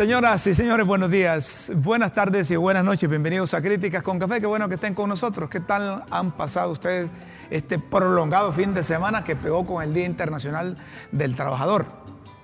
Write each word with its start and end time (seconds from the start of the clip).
Señoras 0.00 0.46
y 0.46 0.54
señores, 0.54 0.86
buenos 0.86 1.10
días, 1.10 1.70
buenas 1.76 2.14
tardes 2.14 2.50
y 2.50 2.56
buenas 2.56 2.82
noches. 2.82 3.06
Bienvenidos 3.06 3.52
a 3.52 3.60
Críticas 3.60 4.02
con 4.02 4.18
Café. 4.18 4.40
Qué 4.40 4.46
bueno 4.46 4.66
que 4.66 4.76
estén 4.76 4.94
con 4.94 5.10
nosotros. 5.10 5.50
¿Qué 5.50 5.60
tal 5.60 6.04
han 6.10 6.32
pasado 6.32 6.72
ustedes 6.72 7.10
este 7.50 7.78
prolongado 7.78 8.50
fin 8.50 8.72
de 8.72 8.82
semana 8.82 9.24
que 9.24 9.36
pegó 9.36 9.66
con 9.66 9.82
el 9.82 9.92
Día 9.92 10.06
Internacional 10.06 10.78
del 11.12 11.36
Trabajador? 11.36 11.84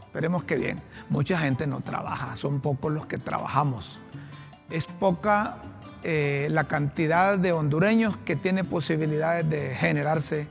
Esperemos 0.00 0.44
que 0.44 0.56
bien. 0.56 0.82
Mucha 1.08 1.38
gente 1.38 1.66
no 1.66 1.80
trabaja, 1.80 2.36
son 2.36 2.60
pocos 2.60 2.92
los 2.92 3.06
que 3.06 3.16
trabajamos. 3.16 3.98
Es 4.68 4.84
poca 4.84 5.56
eh, 6.02 6.48
la 6.50 6.64
cantidad 6.64 7.38
de 7.38 7.52
hondureños 7.52 8.18
que 8.18 8.36
tiene 8.36 8.64
posibilidades 8.64 9.48
de 9.48 9.74
generarse 9.74 10.46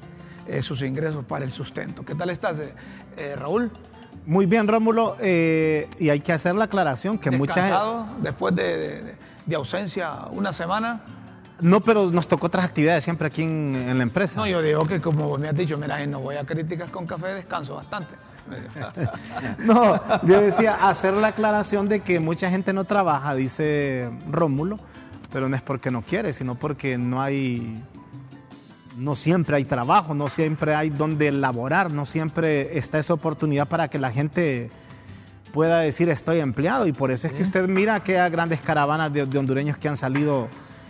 eh, 0.47 0.63
sus 0.63 0.81
ingresos 0.81 1.23
para 1.23 1.45
el 1.45 1.51
sustento. 1.51 2.03
¿Qué 2.03 2.15
tal 2.15 2.31
estás, 2.31 2.59
eh, 3.15 3.35
Raúl? 3.35 3.71
Muy 4.25 4.47
bien, 4.47 4.67
Rómulo, 4.67 5.17
eh, 5.19 5.87
y 5.99 6.09
hay 6.09 6.19
que 6.19 6.33
hacer 6.33 6.55
la 6.55 6.65
aclaración 6.65 7.17
que 7.17 7.29
muchas... 7.31 7.71
después 8.21 8.55
de, 8.55 9.15
ausencia 9.55 10.25
una 10.31 10.51
semana? 10.51 11.01
No, 11.61 11.79
pero 11.79 12.11
nos 12.11 12.27
tocó 12.27 12.47
otras 12.47 12.65
actividades 12.65 13.03
siempre 13.03 13.27
aquí 13.27 13.43
en, 13.43 13.97
la 13.97 14.03
empresa. 14.03 14.39
No, 14.39 14.47
yo 14.47 14.61
digo 14.61 14.85
que 14.85 14.99
como 14.99 15.37
me 15.37 15.47
has 15.47 15.55
dicho, 15.55 15.77
mira, 15.77 16.03
no 16.07 16.19
voy 16.19 16.35
a 16.35 16.43
críticas 16.43 16.89
con 16.89 17.05
café, 17.05 17.27
descanso 17.33 17.75
bastante. 17.75 18.15
no, 19.59 19.99
yo 20.23 20.41
decía 20.41 20.75
hacer 20.87 21.13
la 21.13 21.29
aclaración 21.29 21.87
de 21.87 22.01
que 22.01 22.19
mucha 22.19 22.49
gente 22.49 22.73
no 22.73 22.83
trabaja, 22.83 23.35
dice 23.35 24.09
Rómulo, 24.29 24.77
pero 25.31 25.49
no 25.49 25.55
es 25.55 25.61
porque 25.61 25.91
no 25.91 26.01
quiere, 26.01 26.33
sino 26.33 26.55
porque 26.55 26.97
no 26.97 27.21
hay 27.21 27.81
no 28.97 29.15
siempre 29.15 29.57
hay 29.57 29.65
trabajo, 29.65 30.13
no 30.13 30.29
siempre 30.29 30.73
hay 30.73 30.89
donde 30.89 31.31
laborar, 31.31 31.91
no 31.91 32.05
siempre 32.05 32.77
está 32.77 32.99
esa 32.99 33.13
oportunidad 33.13 33.67
para 33.67 33.87
que 33.89 33.99
la 33.99 34.11
gente 34.11 34.69
pueda 35.53 35.79
decir 35.79 36.09
estoy 36.09 36.39
empleado 36.39 36.87
y 36.87 36.91
por 36.91 37.11
eso 37.11 37.27
es 37.27 37.33
que 37.33 37.41
usted 37.41 37.67
mira 37.67 38.01
que 38.01 38.19
hay 38.19 38.29
grandes 38.31 38.61
caravanas 38.61 39.11
de, 39.11 39.21
hondureños 39.21 39.77
que 39.77 39.87
han 39.87 39.97
salido 39.97 40.47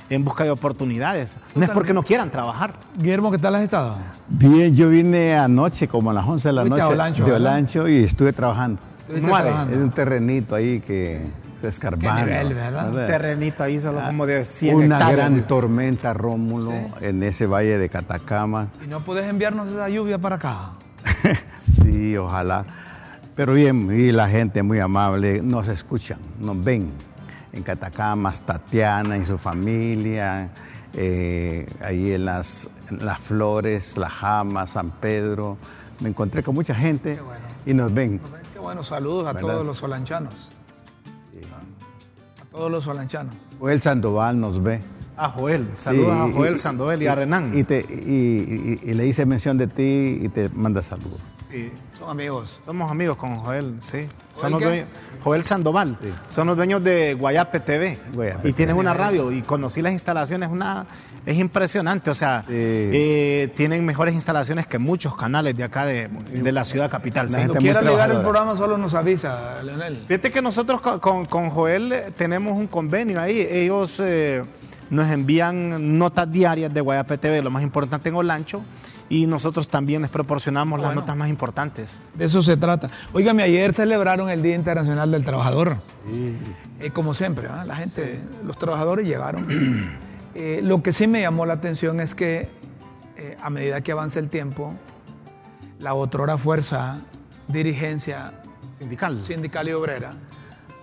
en 0.09 0.23
busca 0.23 0.43
de 0.43 0.51
oportunidades. 0.51 1.37
No 1.55 1.63
es 1.63 1.69
porque 1.71 1.93
no 1.93 2.03
quieran 2.03 2.29
trabajar. 2.29 2.73
Guillermo, 2.97 3.31
¿qué 3.31 3.39
tal 3.39 3.55
has 3.55 3.63
estado? 3.63 3.97
Bien, 4.27 4.75
yo 4.75 4.89
vine 4.89 5.35
anoche, 5.35 5.87
como 5.87 6.11
a 6.11 6.13
las 6.13 6.27
11 6.27 6.47
de 6.47 6.53
la 6.53 6.63
noche, 6.63 7.23
de 7.23 7.31
Olancho 7.31 7.87
y 7.87 8.03
estuve 8.03 8.33
trabajando. 8.33 8.79
Es 9.07 9.77
un 9.77 9.91
terrenito 9.91 10.55
ahí 10.55 10.79
que 10.79 11.21
escarbando. 11.67 12.25
¿verdad? 12.25 12.87
Un 12.89 13.05
terrenito 13.05 13.63
ahí 13.63 13.79
solo 13.79 13.99
ah, 14.01 14.07
como 14.07 14.25
de 14.25 14.45
100 14.45 14.75
Una 14.75 15.11
gran 15.11 15.43
tormenta, 15.43 16.13
Rómulo, 16.13 16.73
en 17.01 17.23
ese 17.23 17.45
valle 17.45 17.77
de 17.77 17.89
Catacama. 17.89 18.69
¿Y 18.83 18.87
no 18.87 19.03
puedes 19.03 19.27
enviarnos 19.27 19.71
esa 19.71 19.89
lluvia 19.89 20.17
para 20.17 20.35
acá? 20.35 20.71
sí, 21.63 22.15
ojalá. 22.17 22.65
Pero 23.35 23.53
bien, 23.53 23.89
y 23.91 24.11
la 24.11 24.29
gente 24.29 24.63
muy 24.63 24.79
amable, 24.79 25.41
nos 25.41 25.67
escuchan, 25.67 26.19
nos 26.39 26.63
ven. 26.63 26.91
En 27.51 27.63
Catacama, 27.63 28.33
Tatiana 28.33 29.17
y 29.17 29.25
su 29.25 29.37
familia, 29.37 30.49
eh, 30.93 31.65
ahí 31.81 32.11
en 32.11 32.25
las, 32.25 32.67
las 32.89 33.19
Flores, 33.19 33.97
La 33.97 34.09
Jama, 34.09 34.67
San 34.67 34.91
Pedro. 34.91 35.57
Me 36.01 36.09
encontré 36.09 36.43
con 36.43 36.55
mucha 36.55 36.75
gente 36.75 37.17
y 37.65 37.73
nos 37.73 37.93
ven. 37.93 38.19
Qué 38.53 38.59
bueno, 38.59 38.83
saludos 38.83 39.27
a 39.27 39.39
todos 39.39 39.65
los 39.65 39.77
solanchanos 39.77 40.54
todos 42.55 42.71
los 42.71 42.85
solanchanos. 42.85 43.35
Joel 43.59 43.81
Sandoval 43.81 44.39
nos 44.39 44.63
ve. 44.63 44.79
A 45.17 45.29
Joel, 45.29 45.67
saludos 45.73 46.13
a 46.13 46.31
Joel 46.31 46.59
Sandoval 46.59 47.01
y, 47.01 47.07
a 47.07 47.15
Renan. 47.15 47.51
Y, 47.53 48.93
le 48.93 49.07
hice 49.07 49.25
mención 49.25 49.57
de 49.57 49.67
ti 49.67 50.19
y 50.21 50.29
te 50.29 50.49
manda 50.49 50.81
saludos. 50.81 51.19
Sí, 51.49 51.71
son 51.97 52.09
amigos. 52.09 52.59
Somos 52.65 52.89
amigos 52.91 53.17
con 53.17 53.35
Joel, 53.37 53.77
sí. 53.81 54.07
Son 54.33 54.53
Joel 55.23 55.43
Sandoval. 55.43 55.97
Son 56.29 56.47
los 56.47 56.57
dueños 56.57 56.83
de 56.83 57.13
Guayape 57.13 57.59
TV. 57.59 57.99
y 58.43 58.53
tienen 58.53 58.77
una 58.77 58.93
radio 58.93 59.31
y 59.31 59.41
conocí 59.41 59.81
las 59.81 59.93
instalaciones, 59.93 60.49
una 60.49 60.85
es 61.25 61.37
impresionante. 61.37 62.09
O 62.09 62.13
sea, 62.13 62.43
eh, 62.49 63.51
tienen 63.55 63.85
mejores 63.85 64.13
instalaciones 64.13 64.67
que 64.67 64.79
muchos 64.79 65.15
canales 65.15 65.55
de 65.57 65.63
acá 65.63 65.85
de, 65.85 66.09
la 66.51 66.63
ciudad 66.63 66.89
capital. 66.89 67.29
Si 67.29 67.35
quiera 67.57 67.81
ligar 67.81 68.11
el 68.11 68.21
programa, 68.21 68.55
solo 68.55 68.77
nos 68.77 68.93
avisa, 68.93 69.61
Leonel. 69.63 70.03
Fíjate 70.07 70.31
que 70.31 70.41
nosotros 70.41 70.81
con, 70.81 71.49
Joel 71.49 71.91
eh, 71.91 72.11
tenemos 72.15 72.57
un 72.57 72.67
convenio 72.67 73.19
ahí. 73.19 73.39
Ellos 73.49 73.99
eh, 73.99 74.43
nos 74.89 75.09
envían 75.11 75.97
notas 75.97 76.31
diarias 76.31 76.73
de 76.73 76.81
Guayape 76.81 77.17
TV, 77.17 77.41
lo 77.41 77.51
más 77.51 77.63
importante 77.63 78.09
en 78.09 78.15
Olancho 78.15 78.61
y 79.09 79.27
nosotros 79.27 79.67
también 79.67 80.01
les 80.01 80.09
proporcionamos 80.09 80.81
las 80.81 80.95
notas 80.95 81.15
más 81.15 81.29
importantes. 81.29 81.99
De 82.15 82.25
eso 82.25 82.41
se 82.41 82.57
trata. 82.57 82.89
Óigame, 83.13 83.43
ayer 83.43 83.73
celebraron 83.73 84.29
el 84.29 84.41
Día 84.41 84.55
Internacional 84.55 85.11
del 85.11 85.23
Trabajador. 85.23 85.77
Sí. 86.11 86.35
Eh, 86.79 86.89
como 86.91 87.13
siempre, 87.13 87.47
la 87.65 87.75
gente, 87.75 88.19
los 88.45 88.57
trabajadores 88.57 89.05
llegaron. 89.05 89.99
Eh, 90.35 90.59
lo 90.61 90.83
que 90.83 90.91
sí 90.91 91.07
me 91.07 91.21
llamó 91.21 91.45
la 91.45 91.53
atención 91.53 92.01
es 92.01 92.13
que 92.13 92.49
eh, 93.17 93.37
a 93.41 93.49
medida 93.49 93.79
que 93.81 93.93
avanza 93.93 94.19
el 94.19 94.29
tiempo, 94.29 94.73
la 95.79 95.93
otrora 95.93 96.37
fuerza, 96.37 96.99
dirigencia 97.47 98.33
sindical, 98.77 99.21
sindical 99.21 99.69
y 99.69 99.71
obrera 99.71 100.11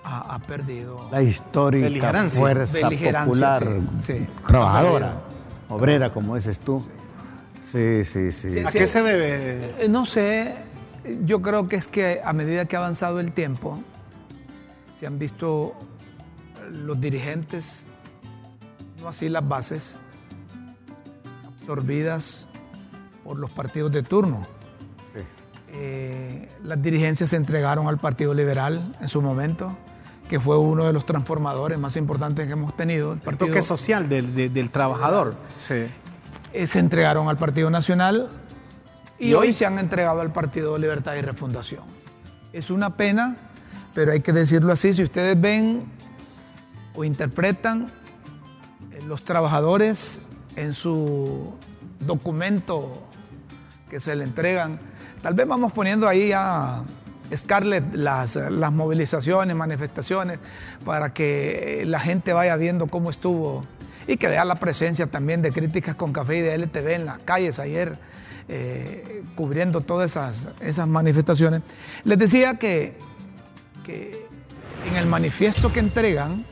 ha, 0.04 0.38
perdido 0.40 1.08
la 1.12 1.22
histórica 1.22 2.28
fuerza 2.28 2.90
popular 2.90 3.78
trabajadora, 4.46 5.22
obrera, 5.68 6.12
como 6.12 6.34
dices 6.34 6.58
tú. 6.58 6.84
Sí, 7.62 8.04
sí, 8.04 8.32
sí. 8.32 8.58
¿A 8.58 8.70
qué 8.70 8.86
se 8.86 9.02
debe? 9.02 9.84
Eh, 9.84 9.88
no 9.88 10.04
sé, 10.06 10.54
yo 11.24 11.40
creo 11.40 11.68
que 11.68 11.76
es 11.76 11.86
que 11.86 12.20
a 12.24 12.32
medida 12.32 12.64
que 12.64 12.76
ha 12.76 12.80
avanzado 12.80 13.20
el 13.20 13.32
tiempo, 13.32 13.80
se 14.98 15.06
han 15.06 15.18
visto 15.18 15.74
los 16.70 17.00
dirigentes, 17.00 17.86
así 19.08 19.28
las 19.28 19.46
bases, 19.46 19.96
absorbidas 21.46 22.48
por 23.24 23.38
los 23.38 23.52
partidos 23.52 23.92
de 23.92 24.02
turno. 24.02 24.42
Eh, 25.74 26.48
las 26.62 26.82
dirigencias 26.82 27.30
se 27.30 27.36
entregaron 27.36 27.88
al 27.88 27.96
Partido 27.96 28.34
Liberal 28.34 28.94
en 29.00 29.08
su 29.08 29.22
momento, 29.22 29.76
que 30.28 30.38
fue 30.38 30.58
uno 30.58 30.84
de 30.84 30.92
los 30.92 31.06
transformadores 31.06 31.78
más 31.78 31.96
importantes 31.96 32.46
que 32.46 32.52
hemos 32.52 32.76
tenido. 32.76 33.14
El, 33.14 33.20
partido, 33.20 33.46
toque 33.48 33.62
social 33.62 34.08
del, 34.08 34.52
del 34.52 34.70
trabajador. 34.70 35.34
Sí. 35.56 35.86
Eh, 36.52 36.66
se 36.66 36.78
entregaron 36.78 37.28
al 37.28 37.38
Partido 37.38 37.70
Nacional 37.70 38.28
y, 39.18 39.32
hoy? 39.32 39.52
se 39.52 39.64
han 39.64 39.78
entregado 39.78 40.20
al 40.20 40.32
Partido 40.32 40.76
Libertad 40.76 41.14
y 41.14 41.22
Refundación. 41.22 41.84
Es 42.52 42.70
una 42.70 42.96
pena, 42.96 43.36
pero 43.94 44.12
hay 44.12 44.20
que 44.20 44.32
decirlo 44.32 44.72
así, 44.72 44.92
si 44.92 45.02
ustedes 45.02 45.40
ven 45.40 45.84
o 46.94 47.04
interpretan 47.04 47.90
los 49.12 49.24
trabajadores 49.24 50.20
en 50.56 50.72
su 50.72 51.52
documento 52.00 53.06
que 53.90 54.00
se 54.00 54.16
le 54.16 54.24
entregan, 54.24 54.80
tal 55.20 55.34
vez 55.34 55.46
vamos 55.46 55.70
poniendo 55.74 56.08
ahí 56.08 56.32
a 56.34 56.82
Scarlett 57.36 57.92
las, 57.92 58.36
las 58.36 58.72
movilizaciones, 58.72 59.54
manifestaciones, 59.54 60.38
para 60.86 61.12
que 61.12 61.82
la 61.86 62.00
gente 62.00 62.32
vaya 62.32 62.56
viendo 62.56 62.86
cómo 62.86 63.10
estuvo 63.10 63.66
y 64.06 64.16
que 64.16 64.28
vea 64.28 64.46
la 64.46 64.54
presencia 64.54 65.06
también 65.06 65.42
de 65.42 65.52
Críticas 65.52 65.94
con 65.94 66.14
Café 66.14 66.38
y 66.38 66.40
de 66.40 66.54
LTV 66.54 66.94
en 66.94 67.04
las 67.04 67.18
calles 67.18 67.58
ayer, 67.58 67.98
eh, 68.48 69.22
cubriendo 69.36 69.82
todas 69.82 70.12
esas, 70.12 70.48
esas 70.60 70.88
manifestaciones. 70.88 71.60
Les 72.04 72.16
decía 72.16 72.54
que, 72.54 72.96
que 73.84 74.26
en 74.88 74.96
el 74.96 75.04
manifiesto 75.04 75.70
que 75.70 75.80
entregan. 75.80 76.46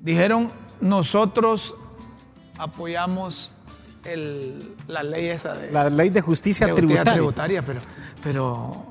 Dijeron, 0.00 0.50
nosotros 0.80 1.74
apoyamos 2.58 3.52
el, 4.04 4.74
la 4.88 5.02
ley 5.02 5.26
esa 5.26 5.54
de... 5.54 5.70
La 5.70 5.88
ley 5.88 6.10
de 6.10 6.20
justicia, 6.20 6.74
tributaria. 6.74 7.12
tributaria. 7.12 7.62
Pero, 7.62 7.80
pero 8.22 8.86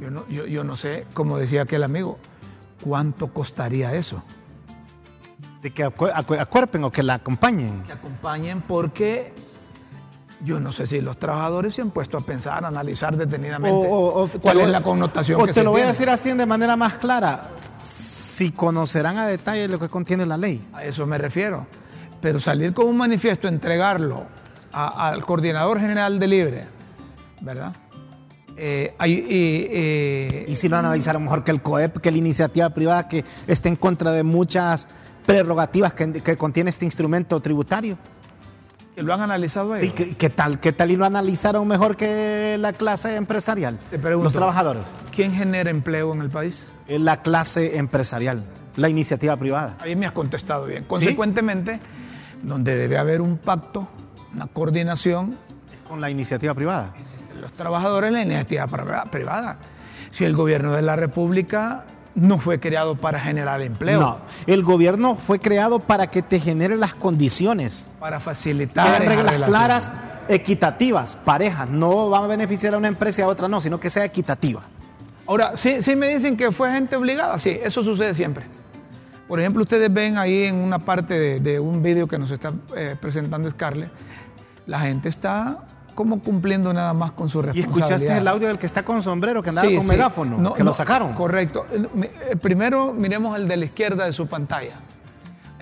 yo, 0.00 0.10
no, 0.10 0.28
yo, 0.28 0.46
yo 0.46 0.64
no 0.64 0.76
sé, 0.76 1.06
como 1.14 1.38
decía 1.38 1.62
aquel 1.62 1.82
amigo, 1.82 2.18
¿cuánto 2.82 3.28
costaría 3.28 3.94
eso? 3.94 4.22
de 5.62 5.70
que 5.72 5.84
acuerpen 5.84 6.84
o 6.84 6.90
que 6.90 7.02
la 7.02 7.14
acompañen. 7.14 7.82
Que 7.82 7.92
acompañen 7.92 8.62
porque 8.62 9.32
yo 10.42 10.58
no 10.58 10.72
sé 10.72 10.86
si 10.86 11.00
los 11.00 11.18
trabajadores 11.18 11.74
se 11.74 11.82
han 11.82 11.90
puesto 11.90 12.16
a 12.16 12.20
pensar, 12.20 12.64
a 12.64 12.68
analizar 12.68 13.16
detenidamente 13.16 13.88
cuál 14.40 14.60
es 14.60 14.68
la 14.68 14.82
connotación 14.82 15.40
o 15.40 15.44
que 15.44 15.52
te 15.52 15.62
lo 15.62 15.72
voy 15.72 15.82
a 15.82 15.88
decir 15.88 16.08
así 16.08 16.32
de 16.32 16.46
manera 16.46 16.76
más 16.76 16.94
clara, 16.94 17.50
si 17.82 18.50
conocerán 18.50 19.18
a 19.18 19.26
detalle 19.26 19.68
lo 19.68 19.78
que 19.78 19.88
contiene 19.88 20.26
la 20.26 20.36
ley. 20.36 20.66
A 20.72 20.84
eso 20.84 21.06
me 21.06 21.18
refiero. 21.18 21.66
Pero 22.20 22.38
salir 22.38 22.74
con 22.74 22.86
un 22.86 22.96
manifiesto, 22.96 23.48
entregarlo 23.48 24.26
al 24.72 25.24
coordinador 25.24 25.80
general 25.80 26.18
de 26.18 26.26
Libre, 26.26 26.64
¿verdad? 27.40 27.72
Eh, 28.56 28.94
eh, 29.00 30.44
y 30.46 30.54
si 30.54 30.68
lo 30.68 30.76
analizaron 30.76 31.24
mejor 31.24 31.44
que 31.44 31.50
el 31.50 31.62
COEP, 31.62 31.96
que 31.98 32.10
la 32.10 32.18
iniciativa 32.18 32.68
privada 32.70 33.08
que 33.08 33.24
esté 33.46 33.70
en 33.70 33.76
contra 33.76 34.12
de 34.12 34.22
muchas 34.22 34.86
prerrogativas 35.24 35.94
que, 35.94 36.36
contiene 36.36 36.68
este 36.70 36.84
instrumento 36.84 37.40
tributario. 37.40 37.96
Que 38.94 39.02
lo 39.02 39.14
han 39.14 39.20
analizado 39.20 39.74
ellos. 39.76 39.94
Sí, 39.96 40.14
¿qué, 40.14 40.30
tal, 40.30 40.58
¿qué 40.60 40.72
tal 40.72 40.90
y 40.90 40.96
lo 40.96 41.04
analizaron 41.04 41.66
mejor 41.66 41.96
que 41.96 42.56
la 42.58 42.72
clase 42.72 43.16
empresarial? 43.16 43.78
Te 43.90 43.98
pregunto, 43.98 44.24
Los 44.24 44.32
trabajadores. 44.32 44.84
¿Quién 45.14 45.32
genera 45.32 45.70
empleo 45.70 46.12
en 46.12 46.20
el 46.22 46.28
país? 46.30 46.66
Es 46.88 47.00
la 47.00 47.22
clase 47.22 47.78
empresarial, 47.78 48.44
la 48.76 48.88
iniciativa 48.88 49.36
privada. 49.36 49.76
Ahí 49.80 49.94
me 49.96 50.06
has 50.06 50.12
contestado 50.12 50.66
bien. 50.66 50.84
Consecuentemente, 50.84 51.78
donde 52.42 52.76
debe 52.76 52.98
haber 52.98 53.20
un 53.20 53.38
pacto, 53.38 53.88
una 54.34 54.48
coordinación 54.48 55.36
Con 55.88 56.00
la 56.00 56.10
iniciativa 56.10 56.52
privada. 56.54 56.92
los 57.40 57.52
trabajadores 57.52 58.12
la 58.12 58.22
iniciativa 58.22 58.66
priva- 58.66 59.04
privada. 59.04 59.58
Si 60.10 60.24
el 60.24 60.34
gobierno 60.34 60.72
de 60.72 60.82
la 60.82 60.96
República 60.96 61.84
no 62.14 62.38
fue 62.38 62.58
creado 62.60 62.96
para 62.96 63.18
generar 63.20 63.60
empleo, 63.62 64.00
No, 64.00 64.18
el 64.46 64.62
gobierno 64.62 65.16
fue 65.16 65.38
creado 65.38 65.78
para 65.78 66.08
que 66.10 66.22
te 66.22 66.40
genere 66.40 66.76
las 66.76 66.94
condiciones. 66.94 67.86
para 67.98 68.20
facilitar 68.20 69.00
reglas 69.00 69.36
claras, 69.46 69.92
equitativas, 70.28 71.14
parejas. 71.14 71.68
No 71.68 72.10
va 72.10 72.18
a 72.18 72.26
beneficiar 72.26 72.74
a 72.74 72.78
una 72.78 72.88
empresa 72.88 73.20
y 73.20 73.24
a 73.24 73.28
otra 73.28 73.48
no, 73.48 73.60
sino 73.60 73.78
que 73.78 73.90
sea 73.90 74.04
equitativa. 74.04 74.62
Ahora, 75.26 75.56
sí, 75.56 75.82
sí 75.82 75.94
me 75.94 76.08
dicen 76.08 76.36
que 76.36 76.50
fue 76.50 76.72
gente 76.72 76.96
obligada, 76.96 77.38
sí, 77.38 77.58
eso 77.62 77.82
sucede 77.82 78.14
siempre. 78.14 78.44
Por 79.28 79.38
ejemplo, 79.38 79.62
ustedes 79.62 79.92
ven 79.92 80.18
ahí 80.18 80.44
en 80.44 80.56
una 80.56 80.80
parte 80.80 81.14
de, 81.18 81.38
de 81.40 81.60
un 81.60 81.82
vídeo 81.82 82.08
que 82.08 82.18
nos 82.18 82.32
está 82.32 82.52
eh, 82.76 82.96
presentando 83.00 83.48
Scarlett, 83.48 83.90
la 84.66 84.80
gente 84.80 85.08
está 85.08 85.64
como 86.00 86.18
cumpliendo 86.22 86.72
nada 86.72 86.94
más 86.94 87.12
con 87.12 87.28
su 87.28 87.40
¿Y 87.40 87.42
responsabilidad. 87.42 87.90
escuchaste 87.90 88.16
el 88.16 88.26
audio 88.26 88.48
del 88.48 88.58
que 88.58 88.64
está 88.64 88.82
con 88.82 89.02
sombrero, 89.02 89.42
que 89.42 89.50
andaba 89.50 89.68
Sí, 89.68 89.74
con 89.74 89.82
sí. 89.82 89.88
megáfono? 89.90 90.38
No, 90.38 90.54
que 90.54 90.60
no, 90.64 90.70
lo 90.70 90.72
sacaron. 90.72 91.12
Correcto. 91.12 91.66
Eh, 91.70 92.10
eh, 92.30 92.36
Primero 92.36 92.94
miremos 92.94 93.36
el 93.36 93.46
de 93.46 93.58
la 93.58 93.66
izquierda 93.66 94.06
de 94.06 94.14
su 94.14 94.26
pantalla. 94.26 94.76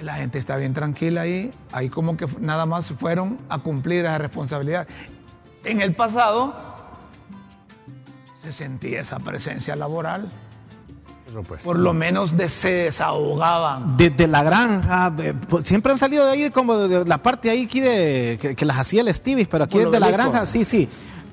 La 0.01 0.15
gente 0.15 0.39
está 0.39 0.55
bien 0.55 0.75
tranquila 0.75 1.23
ahí. 1.23 1.51
Ahí 1.73 1.89
como 1.89 2.17
que 2.17 2.29
nada 2.39 2.67
más 2.67 2.87
fueron 2.93 3.37
a 3.49 3.59
cumplir 3.59 4.05
esa 4.05 4.17
responsabilidad. 4.19 4.87
En 5.65 5.81
el 5.81 5.97
pasado 5.97 6.55
se 8.41 8.53
sentía 8.53 9.01
esa 9.01 9.19
presencia 9.19 9.75
laboral. 9.75 10.31
Por 11.29 11.43
supuesto. 11.43 11.65
Por 11.65 11.79
lo 11.79 11.93
menos 11.93 12.37
de, 12.37 12.49
se 12.49 12.71
desahogaban. 12.71 13.97
Desde 13.99 14.27
la 14.27 14.43
granja, 14.43 15.13
eh, 15.19 15.35
pues, 15.49 15.67
siempre 15.67 15.93
han 15.93 15.99
salido 15.99 16.25
de 16.25 16.33
ahí 16.33 16.51
como 16.51 16.77
de, 16.77 17.01
de 17.01 17.05
la 17.05 17.19
parte 17.19 17.51
ahí 17.51 17.65
aquí 17.65 17.81
de 17.81 18.39
que, 18.41 18.57
que 18.57 18.65
las 18.65 18.79
hacía 18.79 19.03
el 19.03 19.15
Stevie, 19.15 19.47
pero 19.47 19.65
aquí 19.65 19.79
Por 19.79 19.91
desde 19.91 20.01
la 20.01 20.11
granja, 20.11 20.47
sí, 20.47 20.65
sí. 20.65 20.89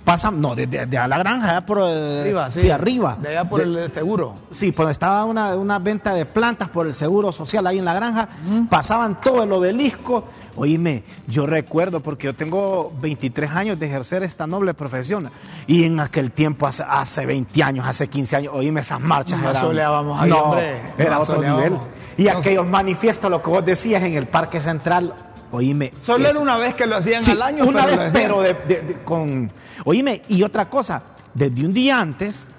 Pasan, 0.06 0.40
no, 0.40 0.54
desde 0.56 0.86
de, 0.86 0.98
a 1.00 1.08
la 1.08 1.18
granja, 1.18 1.50
allá 1.50 1.66
por 1.66 1.80
eh, 1.82 2.22
Arriba, 2.22 2.50
sí. 2.52 2.60
sí, 2.62 2.70
arriba. 2.70 3.18
De 3.20 3.30
allá 3.30 3.50
por 3.50 3.60
De- 3.68 3.86
el 3.86 3.92
seguro. 3.92 4.36
Sí, 4.52 4.72
pues 4.72 4.90
estaba 4.92 5.26
una, 5.26 5.56
una 5.56 5.80
venta 5.80 6.14
de 6.14 6.26
plantas 6.26 6.70
por 6.70 6.86
el 6.86 6.94
seguro 6.94 7.32
social 7.32 7.66
ahí 7.66 7.80
en 7.80 7.86
la 7.86 7.94
granja. 7.96 8.30
Pasaban 8.70 9.20
todo 9.20 9.44
el 9.44 9.52
obelisco. 9.52 10.24
Oíme, 10.58 11.04
yo 11.28 11.46
recuerdo, 11.48 12.00
porque 12.02 12.26
yo 12.28 12.36
tengo 12.36 12.94
23 13.02 13.52
años 13.52 13.80
de 13.80 13.88
ejercer 13.88 14.22
esta 14.24 14.46
noble 14.48 14.74
profesión. 14.76 15.30
Y 15.68 15.84
en 15.84 16.00
aquel 16.00 16.32
tiempo, 16.32 16.68
hace, 16.68 16.84
hace 16.88 17.26
20 17.26 17.64
años, 17.64 17.86
hace 17.88 18.08
15 18.08 18.36
años, 18.38 18.54
oíme, 18.56 18.82
esas 18.82 19.02
marchas 19.02 19.40
Nos 19.40 19.50
eran. 19.50 19.58
asoleábamos 19.58 20.22
ahí, 20.22 20.30
no, 20.30 20.38
hombre. 20.38 20.82
era 21.00 21.20
otro 21.20 21.42
nivel. 21.42 21.78
Y 22.16 22.28
aquellos 22.30 22.66
manifiestos, 22.68 23.30
lo 23.30 23.42
que 23.42 23.50
vos 23.50 23.66
decías 23.66 24.04
en 24.04 24.14
el 24.14 24.28
Parque 24.28 24.62
Central, 24.62 25.14
oíme. 25.56 25.92
Solo 26.02 26.28
era 26.30 26.40
una 26.40 26.58
vez 26.58 26.76
que 26.76 26.86
lo 26.86 26.96
hacían 26.98 27.22
Sí, 27.24 27.32
al 27.32 27.42
año. 27.42 27.66
una 27.66 27.86
pero 27.86 27.98
vez, 27.98 28.12
pero 28.14 28.42
de, 28.42 28.54
de- 28.54 28.82
de- 28.82 29.04
con... 29.04 29.52
Oíme, 29.86 30.22
y 30.30 30.44
otra 30.44 30.70
cosa, 30.70 31.02
desde 31.34 31.66
un 31.66 31.74
día 31.74 32.00
antes, 32.00 32.50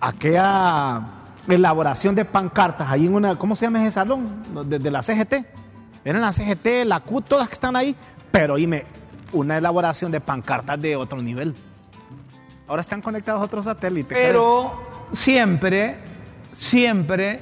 aquella 0.00 1.00
elaboración 1.48 2.14
de 2.14 2.24
pancartas 2.24 2.88
ahí 2.90 3.06
en 3.06 3.14
una, 3.14 3.36
¿cómo 3.36 3.54
se 3.56 3.66
llama 3.66 3.82
ese 3.82 3.92
salón? 3.92 4.42
Desde 4.66 4.90
la 4.90 5.02
CGT. 5.02 5.34
Eran 6.04 6.20
la 6.20 6.32
CGT, 6.32 6.84
la 6.84 7.00
Q, 7.00 7.22
todas 7.22 7.48
que 7.48 7.54
están 7.54 7.76
ahí, 7.76 7.96
pero 8.30 8.54
oíme, 8.54 8.84
una 9.32 9.56
elaboración 9.58 10.10
de 10.10 10.20
pancartas 10.20 10.80
de 10.80 10.96
otro 10.96 11.20
nivel. 11.22 11.54
Ahora 12.66 12.80
están 12.82 13.00
conectados 13.02 13.40
a 13.40 13.44
otros 13.44 13.64
satélites. 13.64 14.16
Pero 14.16 14.72
siempre, 15.12 15.98
siempre 16.52 17.40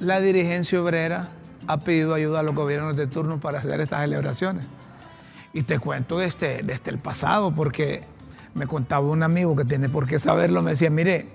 la 0.00 0.20
dirigencia 0.20 0.80
obrera 0.82 1.28
ha 1.66 1.78
pedido 1.78 2.14
ayuda 2.14 2.40
a 2.40 2.42
los 2.42 2.54
gobiernos 2.54 2.96
de 2.96 3.06
turno 3.06 3.40
para 3.40 3.58
hacer 3.58 3.80
estas 3.80 4.00
celebraciones. 4.02 4.66
Y 5.52 5.62
te 5.62 5.78
cuento 5.78 6.18
desde, 6.18 6.62
desde 6.62 6.90
el 6.90 6.98
pasado, 6.98 7.52
porque 7.54 8.02
me 8.54 8.66
contaba 8.66 9.06
un 9.08 9.22
amigo 9.22 9.54
que 9.56 9.64
tiene 9.64 9.88
por 9.88 10.06
qué 10.06 10.18
saberlo, 10.18 10.62
me 10.62 10.72
decía, 10.72 10.90
mire, 10.90 11.28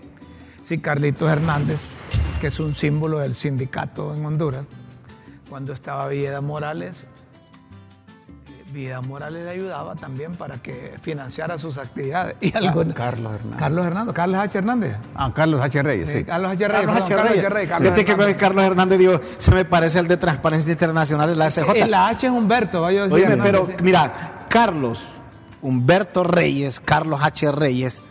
si 0.61 0.79
Carlitos 0.79 1.29
Hernández, 1.29 1.89
que 2.41 2.47
es 2.47 2.59
un 2.59 2.75
símbolo 2.75 3.19
del 3.19 3.35
sindicato 3.35 4.13
en 4.13 4.25
Honduras, 4.25 4.65
cuando 5.49 5.73
estaba 5.73 6.07
Villeda 6.07 6.41
Morales, 6.41 7.07
Villeda 8.71 9.01
Morales 9.01 9.43
le 9.43 9.49
ayudaba 9.51 9.95
también 9.95 10.35
para 10.35 10.57
que 10.57 10.95
financiara 11.01 11.57
sus 11.57 11.77
actividades. 11.77 12.35
Y 12.41 12.55
algo- 12.55 12.83
Carlos 12.93 13.33
Hernández. 13.33 13.59
Carlos 13.59 13.85
Hernández, 13.87 14.13
Carlos 14.15 14.39
H. 14.41 14.57
Hernández. 14.57 14.95
Ah, 15.15 15.31
Carlos 15.33 15.61
H. 15.61 15.81
Reyes, 15.83 16.09
Sí, 16.11 16.17
sí. 16.19 16.23
Carlos 16.25 16.51
H. 16.51 16.67
Reyes. 16.67 16.85
Carlos 16.85 16.95
perdón, 16.95 17.03
H. 17.03 17.15
Carlos 17.15 17.29
Reyes. 17.31 17.45
H. 17.45 17.49
Reyes, 17.53 17.69
Carlos 17.69 17.83
Fíjate 17.87 18.05
que 18.05 18.11
Hernández. 18.11 18.37
Carlos 18.37 18.65
Hernández 18.65 18.99
dijo, 18.99 19.21
se 19.37 19.51
me 19.51 19.65
parece 19.65 19.99
al 19.99 20.07
de 20.07 20.17
Transparencia 20.17 20.71
Internacional 20.71 21.29
de 21.29 21.35
la 21.35 21.49
SJ. 21.51 21.87
La 21.87 22.07
H 22.09 22.27
es 22.27 22.31
Humberto, 22.33 22.81
vaya 22.81 23.03
a 23.03 23.07
decir 23.07 23.23
Hernández, 23.23 23.43
pero 23.45 23.65
sí. 23.65 23.73
mira, 23.83 24.45
Carlos, 24.49 25.07
Humberto 25.61 26.23
Reyes, 26.23 26.79
Carlos 26.79 27.19
H. 27.23 27.51
Reyes, 27.51 28.01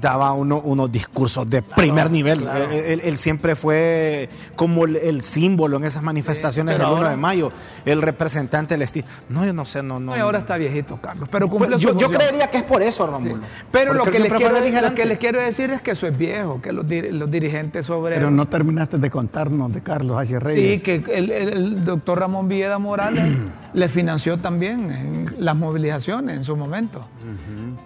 daba 0.00 0.32
uno- 0.34 0.60
unos 0.60 0.92
discursos 0.92 1.48
de 1.48 1.62
primer 1.62 2.10
nivel. 2.10 2.40
claro. 2.40 2.64
Él, 2.70 2.84
él- 2.84 3.00
él 3.04 3.18
siempre 3.18 3.56
fue 3.56 4.28
como 4.56 4.84
el, 4.84 4.96
el 4.96 5.22
símbolo 5.22 5.76
en 5.78 5.84
esas 5.84 6.02
manifestaciones 6.02 6.76
del 6.78 6.86
1 6.86 6.96
ahora- 6.96 7.10
de 7.10 7.16
mayo, 7.16 7.50
el 7.84 8.02
representante 8.02 8.74
del 8.74 8.82
estilo. 8.82 9.06
No, 9.28 9.44
yo 9.44 9.52
no 9.52 9.64
sé, 9.64 9.82
no, 9.82 9.98
no. 9.98 10.14
Ahora 10.14 10.38
está 10.38 10.56
viejito, 10.56 10.98
Carlos. 11.00 11.28
Pero 11.32 11.48
cumple 11.48 11.70
Pues 11.70 11.80
yo, 11.82 11.96
yo 11.96 12.10
creería 12.10 12.50
que 12.50 12.58
es 12.58 12.62
por 12.64 12.82
eso, 12.82 13.06
Rómulo. 13.06 13.40
Pero 13.72 13.94
lo 13.94 14.04
que, 14.04 14.18
les 14.18 14.30
quiero, 14.32 14.38
fue 14.40 14.48
lo 14.50 14.54
beligerante. 14.60 15.00
que 15.02 15.08
les 15.08 15.18
quiero 15.18 15.40
decir 15.40 15.70
es 15.70 15.80
que 15.82 15.92
eso 15.92 16.06
es 16.06 16.16
viejo, 16.16 16.60
que 16.60 16.72
los, 16.72 16.86
dir- 16.86 17.10
los 17.12 17.30
dirigentes 17.30 17.86
sobre 17.86 18.16
Pero 18.16 18.30
no 18.30 18.46
terminaste 18.46 18.98
de 18.98 19.10
contarnos 19.10 19.72
de 19.72 19.80
Carlos 19.80 20.18
H. 20.18 20.38
Reyes. 20.38 20.78
Sí, 20.78 20.80
que 20.84 20.96
el, 21.16 21.30
el- 21.30 21.50
el 21.52 21.84
doctor 21.84 22.18
Ramón 22.20 22.48
Villeda 22.48 22.78
Morales 22.78 23.24
le 23.72 23.88
financió 23.88 24.36
también 24.38 24.90
en 24.90 25.44
las 25.44 25.56
movilizaciones 25.56 26.36
en 26.36 26.44
su 26.44 26.56
momento. 26.56 27.00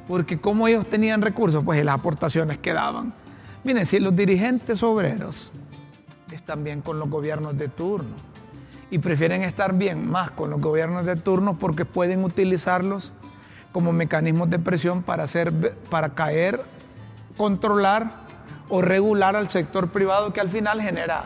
Porque 0.08 0.38
como 0.38 0.68
ellos 0.68 0.86
tenían 0.86 1.22
recursos, 1.22 1.64
pues 1.64 1.80
y 1.80 1.84
aportaciones 1.94 2.58
que 2.58 2.72
daban. 2.72 3.14
Miren, 3.64 3.86
si 3.86 3.98
los 3.98 4.14
dirigentes 4.14 4.82
obreros 4.82 5.50
están 6.32 6.64
bien 6.64 6.82
con 6.82 6.98
los 6.98 7.08
gobiernos 7.08 7.56
de 7.56 7.68
turno 7.68 8.14
y 8.90 8.98
prefieren 8.98 9.42
estar 9.42 9.74
bien 9.74 10.08
más 10.08 10.30
con 10.30 10.50
los 10.50 10.60
gobiernos 10.60 11.06
de 11.06 11.16
turno 11.16 11.54
porque 11.58 11.84
pueden 11.84 12.24
utilizarlos 12.24 13.12
como 13.72 13.92
mecanismos 13.92 14.50
de 14.50 14.58
presión 14.58 15.02
para 15.02 15.24
hacer 15.24 15.52
para 15.90 16.10
caer, 16.10 16.60
controlar 17.36 18.10
o 18.68 18.82
regular 18.82 19.36
al 19.36 19.48
sector 19.48 19.88
privado 19.88 20.32
que 20.32 20.40
al 20.40 20.50
final 20.50 20.80
genera 20.80 21.24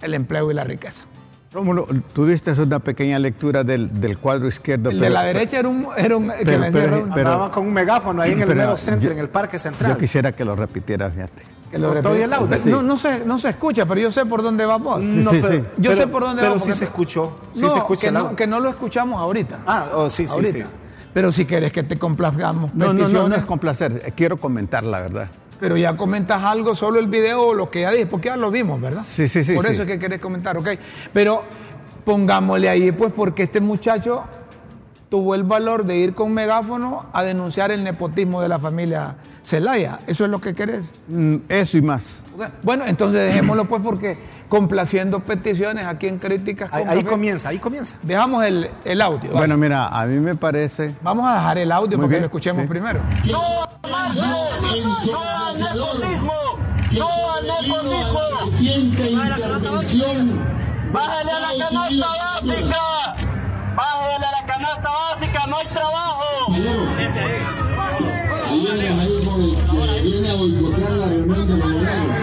el 0.00 0.14
empleo 0.14 0.50
y 0.50 0.54
la 0.54 0.64
riqueza. 0.64 1.04
Rómulo, 1.52 1.86
tú 2.12 2.26
diste 2.26 2.52
una 2.62 2.78
pequeña 2.78 3.18
lectura 3.18 3.64
del, 3.64 4.00
del 4.00 4.18
cuadro 4.18 4.46
izquierdo. 4.46 4.90
El 4.90 4.96
de 5.00 5.02
pero- 5.02 5.14
la 5.14 5.22
derecha 5.24 5.58
era 5.58 5.68
un... 5.68 5.88
Era 5.96 6.16
un 6.16 6.32
pero- 6.44 6.62
pero- 6.72 6.90
pero- 7.12 7.28
Andaba 7.28 7.50
con 7.50 7.66
un 7.66 7.72
megáfono 7.72 8.22
ahí 8.22 8.32
en 8.32 8.40
el 8.42 8.46
pero 8.46 8.60
mero 8.60 8.76
centro, 8.76 9.08
yo- 9.08 9.12
en 9.14 9.18
el 9.18 9.28
Parque 9.28 9.58
Central. 9.58 9.92
Yo 9.92 9.98
quisiera 9.98 10.30
que 10.30 10.44
lo 10.44 10.54
repitieras, 10.54 11.12
fíjate. 11.12 11.42
que 11.70 11.78
lo 11.78 11.92
y 12.16 12.20
el 12.22 12.32
audio. 12.32 12.56
Sí. 12.58 12.68
No, 12.70 12.82
no, 12.82 12.96
se, 12.96 13.24
no 13.24 13.36
se 13.38 13.48
escucha, 13.48 13.84
pero 13.84 14.00
yo 14.00 14.12
sé 14.12 14.24
por 14.26 14.42
dónde 14.42 14.64
va 14.64 14.76
vos. 14.76 15.00
No, 15.00 15.30
sí, 15.32 15.38
pero, 15.42 15.54
sí. 15.54 15.64
Yo 15.78 15.90
pero- 15.90 15.96
sé 16.02 16.06
por 16.06 16.22
dónde 16.22 16.40
pero 16.42 16.52
va, 16.54 16.58
sí 16.58 16.64
porque- 16.66 16.78
se 16.78 16.84
escuchó. 16.84 17.36
Sí 17.52 17.62
no, 17.62 17.68
se 17.70 17.78
escucha 17.78 18.06
que 18.08 18.12
no, 18.12 18.36
que 18.36 18.46
no 18.46 18.60
lo 18.60 18.68
escuchamos 18.68 19.20
ahorita. 19.20 19.58
Ah, 19.66 19.86
oh, 19.94 20.08
sí, 20.10 20.28
sí, 20.28 20.32
ahorita. 20.32 20.52
sí. 20.58 20.64
Pero 21.12 21.32
si 21.32 21.44
quieres 21.46 21.72
que 21.72 21.82
te 21.82 21.96
complazcamos 21.96 22.72
No, 22.74 22.92
no, 22.92 23.08
no, 23.08 23.34
es 23.34 23.44
complacer. 23.44 24.12
Quiero 24.14 24.36
comentar 24.36 24.84
la 24.84 25.00
verdad. 25.00 25.28
Pero 25.60 25.76
ya 25.76 25.96
comentas 25.96 26.42
algo, 26.42 26.74
solo 26.74 26.98
el 26.98 27.06
video 27.06 27.48
o 27.48 27.54
lo 27.54 27.70
que 27.70 27.82
ya 27.82 27.90
dije, 27.90 28.06
porque 28.06 28.28
ya 28.28 28.36
lo 28.36 28.50
vimos, 28.50 28.80
¿verdad? 28.80 29.04
Sí, 29.06 29.28
sí, 29.28 29.44
sí, 29.44 29.54
Por 29.54 29.66
sí. 29.66 29.72
eso 29.72 29.82
es 29.82 29.88
que 29.88 29.98
querés 29.98 30.18
comentar, 30.18 30.56
ok. 30.56 30.70
Pero 31.12 31.44
pongámosle 32.04 32.68
ahí, 32.68 32.90
pues, 32.92 33.12
porque 33.12 33.42
este 33.44 33.60
muchacho 33.60 34.24
tuvo 35.10 35.34
el 35.34 35.42
valor 35.42 35.84
de 35.84 35.96
ir 35.96 36.14
con 36.14 36.32
megáfono 36.32 37.06
a 37.12 37.22
denunciar 37.22 37.70
el 37.72 37.82
nepotismo 37.84 38.40
de 38.40 38.48
la 38.48 38.58
familia 38.58 39.16
Celaya. 39.42 39.98
¿Eso 40.06 40.24
es 40.24 40.30
lo 40.30 40.40
que 40.40 40.54
querés? 40.54 40.92
Mm, 41.08 41.36
Eso 41.48 41.76
y 41.78 41.82
más. 41.82 42.22
Bueno, 42.62 42.84
entonces 42.86 43.20
dejémoslo 43.26 43.66
pues 43.66 43.82
porque 43.82 44.18
complaciendo 44.48 45.20
peticiones 45.20 45.86
aquí 45.86 46.06
en 46.08 46.18
Críticas 46.18 46.70
con 46.70 46.88
Ahí, 46.88 47.02
comienza, 47.04 47.48
ahí 47.48 47.58
comienza. 47.58 47.96
Dejamos 48.02 48.44
el, 48.44 48.70
el 48.84 49.00
audio. 49.00 49.30
¿vale? 49.30 49.34
Bueno, 49.36 49.56
mira, 49.56 49.88
a 49.88 50.06
mí 50.06 50.18
me 50.20 50.34
parece. 50.36 50.94
Vamos 51.02 51.28
a 51.28 51.34
dejar 51.34 51.58
el 51.58 51.72
audio 51.72 51.96
Muy 51.98 52.06
para 52.06 52.08
que 52.08 52.10
bien, 52.14 52.20
lo 52.22 52.26
escuchemos 52.26 52.62
sí. 52.62 52.68
primero. 52.68 53.00
¡No 53.24 53.40
al 53.82 53.90
marzo! 53.90 54.22
¡No 55.06 55.20
al 55.20 55.58
nepotismo! 55.58 56.32
¡No 56.92 57.08
al 57.32 57.46
nepotismo! 57.46 58.20
¡Bájale 60.92 61.30
a 61.32 61.40
la 61.40 61.48
canasta 61.58 62.06
básica! 62.42 62.80
¡Bájale 63.76 64.14
a 64.14 64.18
la 64.20 64.29
canasta 64.50 64.90
básica! 64.90 65.46
¡No 65.46 65.56
hay 65.58 65.66
trabajo! 65.68 66.52
viene 68.50 68.88
ahí 68.88 69.20
por 69.24 69.40
el 69.40 69.56
que 69.56 70.02
viene 70.02 70.30
a 70.30 70.34
boicotear 70.34 70.92
la 70.92 71.06
reunión 71.06 71.46
de 71.46 71.56
los 71.56 72.19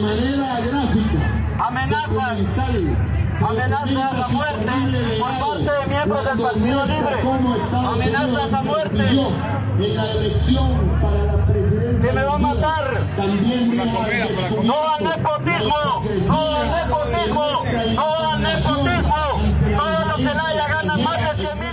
manera 0.00 0.60
gráfica, 0.60 1.64
Amenazas, 1.66 2.38
amenazas 3.46 4.18
a 4.18 4.28
muerte 4.28 4.72
por 5.18 5.30
parte 5.30 5.70
de 5.80 5.86
miembros 5.88 6.24
del 6.24 6.38
Partido 6.38 6.86
Libre. 6.86 7.16
Amenazas 7.72 8.52
a 8.52 8.62
muerte. 8.62 9.08
En 9.78 9.96
la 9.96 10.10
elección 10.12 10.72
para 11.00 11.24
la 11.24 11.44
presidencia. 11.44 12.00
Que 12.08 12.12
me 12.14 12.24
va 12.24 12.34
a 12.34 12.38
matar. 12.38 13.00
También 13.16 13.76
No 13.76 13.82
al 14.88 15.04
nepotismo, 15.04 16.04
no 16.26 16.56
al 16.56 16.70
nepotismo, 16.70 17.44
no 17.94 18.30
al 18.30 18.42
nepotismo. 18.42 19.16
Todos 19.76 20.06
los 20.06 20.16
Celaya 20.16 20.68
ganan 20.68 21.04
más 21.04 21.16
de 21.36 21.42
100 21.42 21.58
mil 21.58 21.68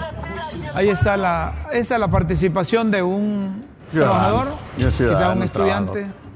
Ahí 0.76 0.90
está 0.90 1.18
la, 1.18 1.54
esa 1.72 1.94
es 1.96 2.00
la 2.00 2.08
participación 2.08 2.92
de 2.92 3.02
un 3.04 3.62
Ciudadano. 3.90 4.20
trabajador, 4.20 4.48
Y 4.78 4.84
un 4.84 4.90
quizá 4.90 4.98
ciudadano, 4.98 5.36
un 5.38 5.44
estudiante. 5.44 5.92
trabajador. 5.94 6.27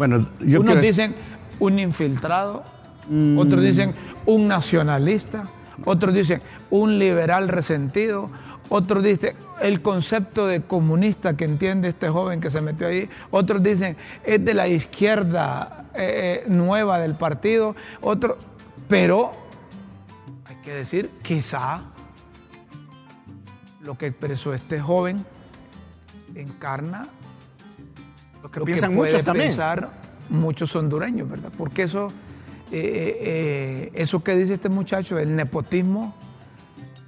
Bueno, 0.00 0.26
yo 0.40 0.60
Unos 0.60 0.72
quiero- 0.76 0.80
dicen 0.80 1.14
un 1.58 1.78
infiltrado, 1.78 2.62
Mm. 3.10 3.36
otros 3.36 3.62
dicen 3.62 3.92
un 4.24 4.48
nacionalista, 4.48 5.44
otros 5.84 6.14
dicen 6.14 6.40
un 6.70 6.98
liberal 6.98 7.48
resentido, 7.48 8.30
otros 8.70 9.02
dicen 9.04 9.34
el 9.60 9.82
concepto 9.82 10.46
de 10.46 10.62
comunista 10.62 11.36
que 11.36 11.44
entiende 11.44 11.88
este 11.90 12.08
joven 12.08 12.40
que 12.40 12.50
se 12.50 12.62
metió 12.62 12.86
ahí, 12.86 13.10
otros 13.30 13.62
dicen 13.62 13.94
es 14.24 14.42
de 14.42 14.54
la 14.54 14.68
izquierda 14.68 15.84
eh, 15.94 16.44
eh, 16.46 16.50
nueva 16.50 16.98
del 16.98 17.14
partido, 17.14 17.76
otro, 18.00 18.38
pero 18.88 19.32
hay 20.46 20.56
que 20.64 20.72
decir, 20.72 21.10
quizá 21.20 21.82
lo 23.82 23.98
que 23.98 24.06
expresó 24.06 24.54
este 24.54 24.80
joven 24.80 25.26
encarna 26.34 27.06
Lo 28.42 28.50
que 28.50 28.60
lo 28.60 28.66
piensan 28.66 28.90
que 28.90 28.96
muchos 28.96 29.24
también. 29.24 29.48
pensar 29.48 29.90
muchos 30.28 30.74
hondureños, 30.76 31.28
¿verdad? 31.28 31.50
Porque 31.56 31.82
eso, 31.82 32.08
eh, 32.72 32.78
eh, 32.80 33.18
eh, 33.20 33.92
eso 33.94 34.22
que 34.22 34.34
dice 34.36 34.54
este 34.54 34.68
muchacho, 34.68 35.18
el 35.18 35.34
nepotismo, 35.36 36.14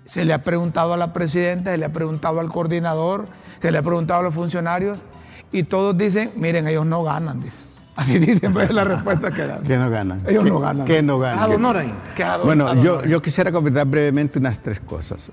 se 0.05 0.25
le 0.25 0.33
ha 0.35 0.43
preguntado 0.43 0.93
a 0.93 0.97
la 0.97 1.13
presidenta, 1.13 1.71
se 1.71 1.79
le 1.79 1.87
ha 1.87 1.93
preguntado 1.93 2.41
al 2.41 2.49
coordinador, 2.51 3.27
se 3.61 3.71
le 3.71 3.79
ha 3.79 3.83
preguntado 3.83 4.21
a 4.21 4.23
los 4.25 4.35
funcionarios 4.35 4.99
y 5.53 5.63
todos 5.63 5.97
dicen, 5.97 6.33
miren, 6.37 6.67
ellos 6.67 6.85
no 6.85 7.03
ganan, 7.03 7.43
dice. 7.43 7.57
Así 7.97 8.19
dicen, 8.19 8.53
pues 8.53 8.71
es 8.71 8.75
la 8.75 8.85
respuesta 8.85 9.31
que 9.31 9.47
dan. 9.47 9.63
que 9.63 9.77
no 9.77 9.91
ganan. 9.91 10.23
Ellos 10.27 10.45
¿Qué- 10.45 10.51
no 10.51 10.59
ganan. 10.59 10.87
¿Qué 10.87 11.03
no 11.03 11.19
ganan? 11.19 11.51
Don 11.51 11.63
Noray. 11.63 11.95
Que 12.17 12.25
Bueno, 12.43 12.75
yo, 12.83 13.05
yo 13.05 13.21
quisiera 13.21 13.53
comentar 13.53 13.87
brevemente 13.87 14.39
unas 14.39 14.59
tres 14.59 14.81
cosas. 14.81 15.31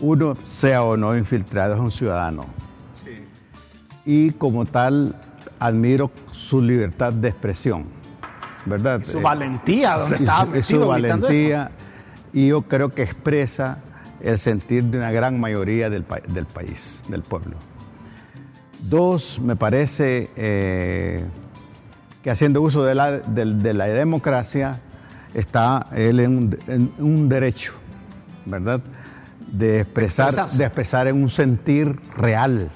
Uno, 0.00 0.36
sea 0.46 0.84
o 0.84 0.96
no 0.96 1.16
infiltrado, 1.16 1.74
es 1.74 1.80
un 1.80 1.90
ciudadano. 1.90 2.44
Y 4.10 4.30
como 4.30 4.64
tal, 4.64 5.14
admiro 5.60 6.10
su 6.32 6.62
libertad 6.62 7.12
de 7.12 7.28
expresión, 7.28 7.84
¿verdad? 8.64 9.02
Su 9.04 9.18
Eh, 9.18 9.22
valentía, 9.22 9.98
donde 9.98 10.16
y 10.16 10.18
estaba 10.20 10.40
su- 10.44 10.46
y 10.46 10.50
metido 10.52 10.66
su 10.68 10.74
eso. 10.76 10.88
valentía, 10.88 11.70
y 12.32 12.48
yo 12.48 12.62
creo 12.62 12.88
que 12.94 13.02
expresa 13.02 13.80
el 14.22 14.38
sentir 14.38 14.84
de 14.84 14.96
una 14.96 15.10
gran 15.12 15.38
mayoría 15.38 15.90
del, 15.90 16.04
pa- 16.04 16.20
del 16.26 16.46
país, 16.46 17.02
del 17.08 17.20
pueblo. 17.20 17.56
Dos, 18.80 19.40
me 19.42 19.56
parece 19.56 20.30
eh, 20.36 21.24
que 22.22 22.30
haciendo 22.30 22.62
uso 22.62 22.84
de 22.84 22.94
la, 22.94 23.18
del- 23.18 23.62
de 23.62 23.74
la 23.74 23.84
democracia 23.88 24.80
está 25.34 25.84
él 25.94 26.20
en 26.20 26.36
un, 26.38 26.58
en 26.66 26.92
un 26.98 27.28
derecho, 27.28 27.74
¿verdad? 28.46 28.80
De 29.52 29.80
expresar, 29.80 30.28
Expresarse. 30.28 30.56
de 30.58 30.64
expresar 30.64 31.08
en 31.08 31.22
un 31.22 31.28
sentir 31.28 32.00
real 32.16 32.70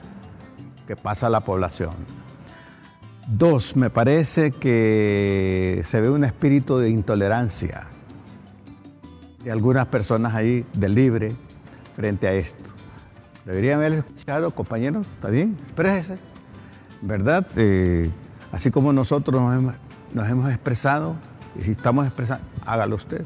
que 0.87 0.97
pasa 0.97 1.27
a 1.27 1.31
la 1.31 1.41
población. 1.41 1.93
Dos, 3.29 3.77
me 3.77 3.89
parece 3.89 4.51
que 4.51 5.83
se 5.87 6.01
ve 6.01 6.11
un 6.11 6.25
espíritu 6.25 6.79
de 6.79 6.91
intolerancia 6.91 7.87
de 9.45 9.51
algunas 9.51 9.87
personas 9.87 10.35
ahí 10.35 10.67
del 10.73 10.95
libre 10.95 11.33
frente 11.95 12.27
a 12.27 12.33
esto. 12.33 12.71
Deberían 13.45 13.79
haber 13.79 13.95
escuchado, 13.95 14.51
compañeros, 14.53 15.07
¿está 15.15 15.29
bien? 15.29 15.57
Exprésese, 15.63 16.19
¿verdad? 17.01 17.47
Eh, 17.57 18.11
así 18.53 18.71
como 18.71 18.93
nosotros 18.93 19.41
nos 20.13 20.29
hemos, 20.29 20.51
expresado, 20.51 21.17
y 21.59 21.63
si 21.63 21.73
estamos 21.73 22.07
expresando, 22.07 22.45
hágalo 22.65 22.97
usted. 22.97 23.25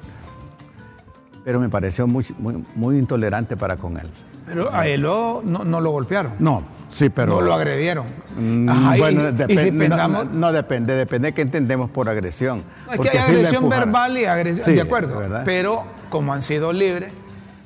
Pero 1.45 1.61
me 1.61 1.69
pareció 1.69 2.07
muy, 2.07 2.25
muy, 2.39 2.65
muy 2.75 2.99
intolerante 2.99 3.57
para 3.57 3.77
con 3.77 3.99
él. 3.99 4.09
Pero 4.47 4.73
a 4.73 4.87
él 4.87 5.03
no, 5.03 5.43
no 5.43 5.81
lo 5.81 5.91
golpearon, 5.91 6.35
No, 6.39 6.63
sí, 6.91 7.09
pero... 7.11 7.35
no 7.35 7.41
lo 7.41 7.53
agredieron. 7.55 8.07
Mm, 8.39 8.69
Ajá, 8.69 8.97
bueno, 8.97 9.21
y 9.21 9.25
no- 9.25 9.33
dependamos- 9.33 10.27
no, 10.27 10.33
no 10.33 10.53
depende, 10.53 10.95
depende 10.95 11.29
de 11.29 11.35
qué 11.35 11.43
entendemos 11.43 11.91
por 11.91 12.09
agresión. 12.09 12.63
No, 12.87 12.93
es 12.95 13.01
que 13.01 13.11
hay 13.11 13.19
agresión 13.19 13.69
verbal 13.69 14.17
y 14.19 14.25
agresión, 14.25 14.65
Sí, 14.65 14.73
de 14.75 14.83
acuerdo. 14.83 15.19
¿verdad? 15.19 15.43
Pero 15.45 15.85
como 16.11 16.33
han 16.33 16.43
sido 16.43 16.73
libres, 16.73 17.13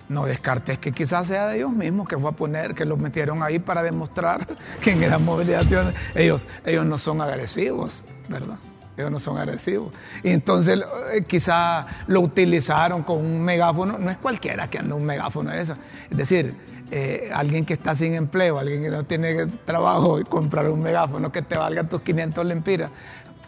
no 0.09 0.25
descartes 0.25 0.79
que 0.79 0.91
quizás 0.91 1.27
sea 1.27 1.47
de 1.49 1.59
ellos 1.59 1.71
mismos 1.73 2.09
que 2.09 2.19
fue 2.19 2.31
a 2.31 2.33
poner, 2.33 2.75
que 2.75 2.85
los 2.85 2.99
metieron 2.99 3.43
ahí 3.43 3.59
para 3.59 3.83
demostrar 3.83 4.47
que 4.81 4.93
en 4.93 5.03
esas 5.05 5.21
movilizaciones 5.21 5.95
ellos, 6.17 6.49
ellos 6.65 6.85
no 6.87 6.97
son 6.99 7.21
agresivos, 7.21 8.05
¿verdad? 8.29 8.57
Ellos 8.97 9.11
no 9.13 9.19
son 9.19 9.39
agresivos. 9.39 9.95
Y 10.23 10.31
entonces 10.31 10.79
eh, 11.13 11.23
quizá 11.27 11.87
lo 12.09 12.21
utilizaron 12.21 13.03
con 13.03 13.19
un 13.19 13.41
megáfono. 13.41 13.97
No 13.99 14.11
es 14.11 14.17
cualquiera 14.19 14.69
que 14.69 14.79
anda 14.79 14.95
un 14.95 15.05
megáfono 15.07 15.51
de 15.51 15.61
eso. 15.63 15.75
Es 16.11 16.17
decir, 16.17 16.55
eh, 16.91 17.31
alguien 17.35 17.65
que 17.65 17.75
está 17.75 17.95
sin 17.95 18.15
empleo, 18.15 18.59
alguien 18.59 18.83
que 18.83 18.91
no 18.91 19.05
tiene 19.05 19.47
trabajo 19.65 20.19
y 20.21 20.25
comprar 20.25 20.69
un 20.71 20.81
megáfono 20.83 21.31
que 21.33 21.43
te 21.43 21.57
valga 21.57 21.85
tus 21.85 22.01
500 22.03 22.45
lempiras 22.47 22.91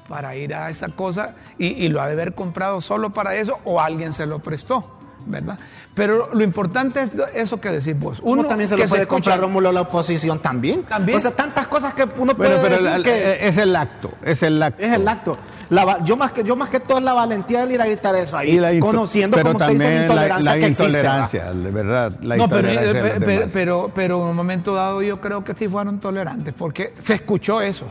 para 0.08 0.34
ir 0.36 0.54
a 0.54 0.68
esa 0.70 0.88
cosa 0.88 1.34
y, 1.58 1.68
y 1.84 1.88
lo 1.88 2.00
ha 2.02 2.06
de 2.06 2.12
haber 2.12 2.34
comprado 2.34 2.80
solo 2.80 3.10
para 3.10 3.34
eso 3.34 3.58
o 3.64 3.80
alguien 3.80 4.12
se 4.12 4.26
lo 4.26 4.40
prestó, 4.40 4.98
¿verdad? 5.26 5.58
Pero 5.94 6.30
lo 6.32 6.42
importante 6.42 7.00
es 7.02 7.12
eso 7.34 7.60
que 7.60 7.68
decís 7.70 7.98
vos. 7.98 8.18
Uno 8.22 8.44
también 8.44 8.68
se 8.68 8.76
que 8.76 8.82
lo 8.84 8.88
puede 8.88 9.06
comprar 9.06 9.40
Rómulo 9.40 9.68
a 9.68 9.72
la 9.72 9.82
oposición 9.82 10.40
también. 10.40 10.82
También. 10.84 11.16
O 11.18 11.20
sea, 11.20 11.30
tantas 11.32 11.66
cosas 11.66 11.94
que 11.94 12.04
uno 12.16 12.34
puede 12.34 12.56
Bueno, 12.56 12.62
pero 12.62 12.76
decir 12.82 12.98
la- 12.98 13.04
que 13.04 13.46
es 13.48 13.58
el 13.58 13.76
acto, 13.76 14.10
es 14.24 14.42
el 14.42 14.62
acto. 14.62 14.82
es 14.82 14.92
el 14.92 15.06
acto. 15.08 15.36
La 15.72 16.04
yo, 16.04 16.16
más 16.18 16.32
que, 16.32 16.44
yo 16.44 16.54
más 16.54 16.68
que 16.68 16.80
todo 16.80 16.98
es 16.98 17.04
la 17.04 17.14
valentía 17.14 17.64
de 17.66 17.74
ir 17.74 17.80
a 17.80 17.86
gritar 17.86 18.14
eso 18.14 18.36
ahí, 18.36 18.60
Y 18.76 18.78
conociendo 18.78 19.36
pero 19.36 19.52
como 19.52 19.58
usted 19.64 19.72
dice 19.72 19.84
la 19.96 20.02
intolerancia 20.02 20.52
la, 20.52 20.58
que 20.60 20.66
existe. 20.66 20.84
intolerancia, 20.98 21.52
de 21.52 21.70
verdad, 21.70 22.12
la 22.20 22.36
no, 22.36 22.48
pero, 22.48 22.68
intolerancia 22.68 22.92
de 22.92 22.98
eh, 22.98 23.02
los 23.02 23.12
pe- 23.20 23.20
pe- 23.26 23.32
demás. 23.32 23.50
pero, 23.54 23.90
pero 23.94 24.22
en 24.22 24.28
un 24.28 24.36
momento 24.36 24.74
dado 24.74 25.00
yo 25.02 25.20
creo 25.20 25.42
que 25.42 25.54
sí 25.54 25.66
fueron 25.68 25.98
tolerantes, 25.98 26.52
porque 26.56 26.92
se 27.02 27.14
escuchó 27.14 27.60
eso. 27.62 27.86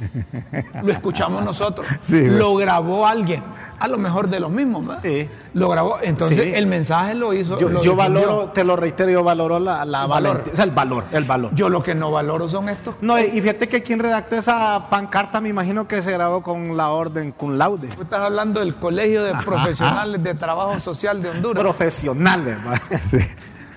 Lo 0.82 0.92
escuchamos 0.92 1.44
nosotros. 1.44 1.86
Sí, 2.06 2.26
lo 2.26 2.54
grabó 2.56 3.06
alguien, 3.06 3.42
a 3.78 3.86
lo 3.88 3.98
mejor 3.98 4.28
de 4.28 4.40
los 4.40 4.50
mismos, 4.50 4.86
¿verdad? 4.86 5.02
Sí. 5.02 5.28
Lo 5.54 5.68
grabó. 5.68 5.98
Entonces 6.02 6.44
Sí. 6.44 6.52
el 6.54 6.66
mensaje 6.66 7.14
lo 7.14 7.32
hizo. 7.34 7.58
Yo, 7.58 7.68
lo 7.68 7.82
yo 7.82 7.92
difundió. 7.92 7.96
valoro, 7.96 8.48
te 8.50 8.64
lo 8.64 8.76
reitero, 8.76 9.10
yo 9.10 9.22
valoro 9.24 9.58
la, 9.58 9.84
valor. 9.84 10.08
valentía, 10.08 10.52
o 10.52 10.56
sea, 10.56 10.64
el 10.64 10.70
valor, 10.70 11.04
el 11.12 11.24
valor. 11.24 11.54
Yo 11.54 11.68
lo 11.68 11.82
que 11.82 11.94
no 11.94 12.10
valoro 12.10 12.48
son 12.48 12.68
estos. 12.68 12.94
No, 13.00 13.18
y 13.18 13.28
fíjate 13.40 13.68
que 13.68 13.82
quien 13.82 13.98
redactó 13.98 14.36
esa 14.36 14.88
pancarta 14.90 15.40
me 15.40 15.48
imagino 15.48 15.86
que 15.88 16.02
se 16.02 16.12
grabó 16.12 16.42
con 16.42 16.76
la 16.76 16.90
orden 16.90 17.32
cum 17.32 17.52
laude. 17.56 17.88
Tú 17.88 18.02
estás 18.02 18.20
hablando 18.20 18.60
del 18.60 18.74
Colegio 18.76 19.22
de 19.24 19.34
Profesionales 19.34 20.22
de 20.22 20.34
Trabajo 20.34 20.78
Social 20.78 21.20
de 21.22 21.30
Honduras. 21.30 21.62
Profesionales. 21.62 22.56
va. 22.66 22.80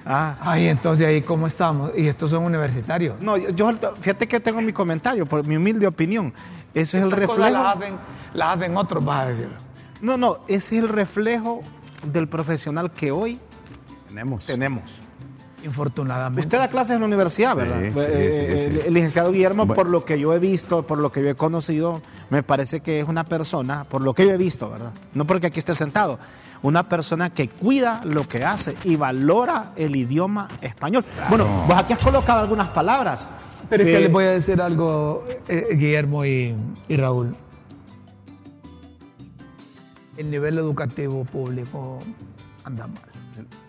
Ah. 0.06 0.36
Ay, 0.42 0.68
entonces 0.68 1.06
ahí 1.08 1.22
cómo 1.22 1.48
estamos. 1.48 1.92
Y 1.96 2.08
estos 2.08 2.30
son 2.32 2.44
universitarios. 2.44 3.16
No, 3.22 3.38
yo, 3.38 3.72
fíjate 4.00 4.28
que 4.28 4.40
tengo 4.40 4.62
mi 4.62 4.74
comentario, 4.74 5.26
por 5.26 5.46
mi 5.48 5.56
humilde 5.56 5.88
opinión. 5.88 6.34
Eso 6.74 6.98
es 6.98 7.04
el 7.04 7.12
reflejo. 7.12 7.38
Las 7.38 7.78
hacen, 7.78 7.96
las 8.34 8.58
hacen 8.58 8.76
otros, 8.78 9.04
vas 9.06 9.24
a 9.24 9.30
decir. 9.30 9.50
No, 10.02 10.18
no, 10.18 10.40
ese 10.48 10.78
es 10.78 10.84
el 10.84 10.90
reflejo 10.90 11.62
del 12.12 12.28
profesional 12.28 12.92
que 12.92 13.12
hoy 13.12 13.40
Tenemos. 14.08 14.46
tenemos. 14.46 14.84
Infortunadamente. 15.64 16.42
Usted 16.42 16.58
da 16.58 16.68
clases 16.68 16.96
en 16.96 17.00
la 17.02 17.06
universidad, 17.08 17.52
Sí, 17.54 17.58
¿verdad? 17.60 17.80
sí, 17.80 17.92
Eh, 17.96 18.48
sí, 18.50 18.58
sí. 18.74 18.80
el- 18.82 18.86
El 18.88 18.94
licenciado 18.94 19.32
Guillermo, 19.32 19.66
Bueno. 19.66 19.76
por 19.82 19.90
lo 19.90 20.04
que 20.04 20.20
yo 20.20 20.34
he 20.34 20.40
visto, 20.40 20.86
por 20.86 20.98
lo 21.00 21.10
que 21.12 21.22
yo 21.24 21.30
he 21.30 21.36
conocido, 21.36 22.02
me 22.30 22.44
parece 22.44 22.82
que 22.82 23.00
es 23.00 23.08
una 23.08 23.24
persona, 23.24 23.86
por 23.86 24.04
lo 24.04 24.14
que 24.14 24.26
yo 24.26 24.32
he 24.32 24.38
visto, 24.38 24.70
¿verdad? 24.70 24.92
No 25.14 25.26
porque 25.26 25.48
aquí 25.48 25.60
esté 25.60 25.74
sentado, 25.74 26.20
una 26.64 26.88
persona 26.90 27.30
que 27.30 27.50
cuida 27.50 28.02
lo 28.06 28.28
que 28.28 28.44
hace 28.44 28.76
y 28.84 28.96
valora 28.96 29.72
el 29.76 29.96
idioma 29.96 30.48
español. 30.62 31.06
Bueno, 31.30 31.46
vos 31.68 31.78
aquí 31.78 31.94
has 31.94 32.04
colocado 32.04 32.42
algunas 32.42 32.70
palabras. 32.70 33.30
Pero 33.70 33.84
es 33.84 33.90
que- 33.90 34.00
les 34.00 34.12
voy 34.12 34.26
a 34.26 34.32
decir 34.32 34.62
algo, 34.62 35.26
eh, 35.48 35.68
Guillermo 35.72 36.26
y, 36.26 36.56
y 36.88 36.98
Raúl. 36.98 37.36
El 40.18 40.30
nivel 40.30 40.58
educativo 40.58 41.24
público 41.26 42.00
anda 42.64 42.88
mal. 42.88 42.98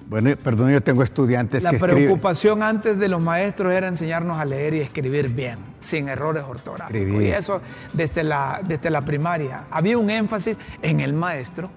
Bueno, 0.07 0.37
perdón, 0.37 0.71
yo 0.71 0.83
tengo 0.83 1.03
estudiantes 1.03 1.63
La 1.63 1.71
que 1.71 1.77
escriben. 1.77 2.05
preocupación 2.05 2.63
antes 2.63 2.99
de 2.99 3.09
los 3.09 3.23
maestros 3.23 3.73
era 3.73 3.89
enseñarnos 3.89 4.37
a 4.37 4.45
leer 4.45 4.75
y 4.75 4.81
escribir 4.81 5.31
bien, 5.31 5.59
sin 5.81 6.11
errores 6.11 6.45
ortográficos. 6.47 7.01
Escribir. 7.01 7.23
Y 7.23 7.31
eso 7.33 7.63
desde 7.95 8.23
la, 8.23 8.61
desde 8.67 8.91
la 8.91 9.01
primaria. 9.01 9.63
Había 9.71 9.97
un 9.97 10.11
énfasis 10.11 10.59
en 10.83 11.01
el 11.01 11.15
maestro 11.15 11.71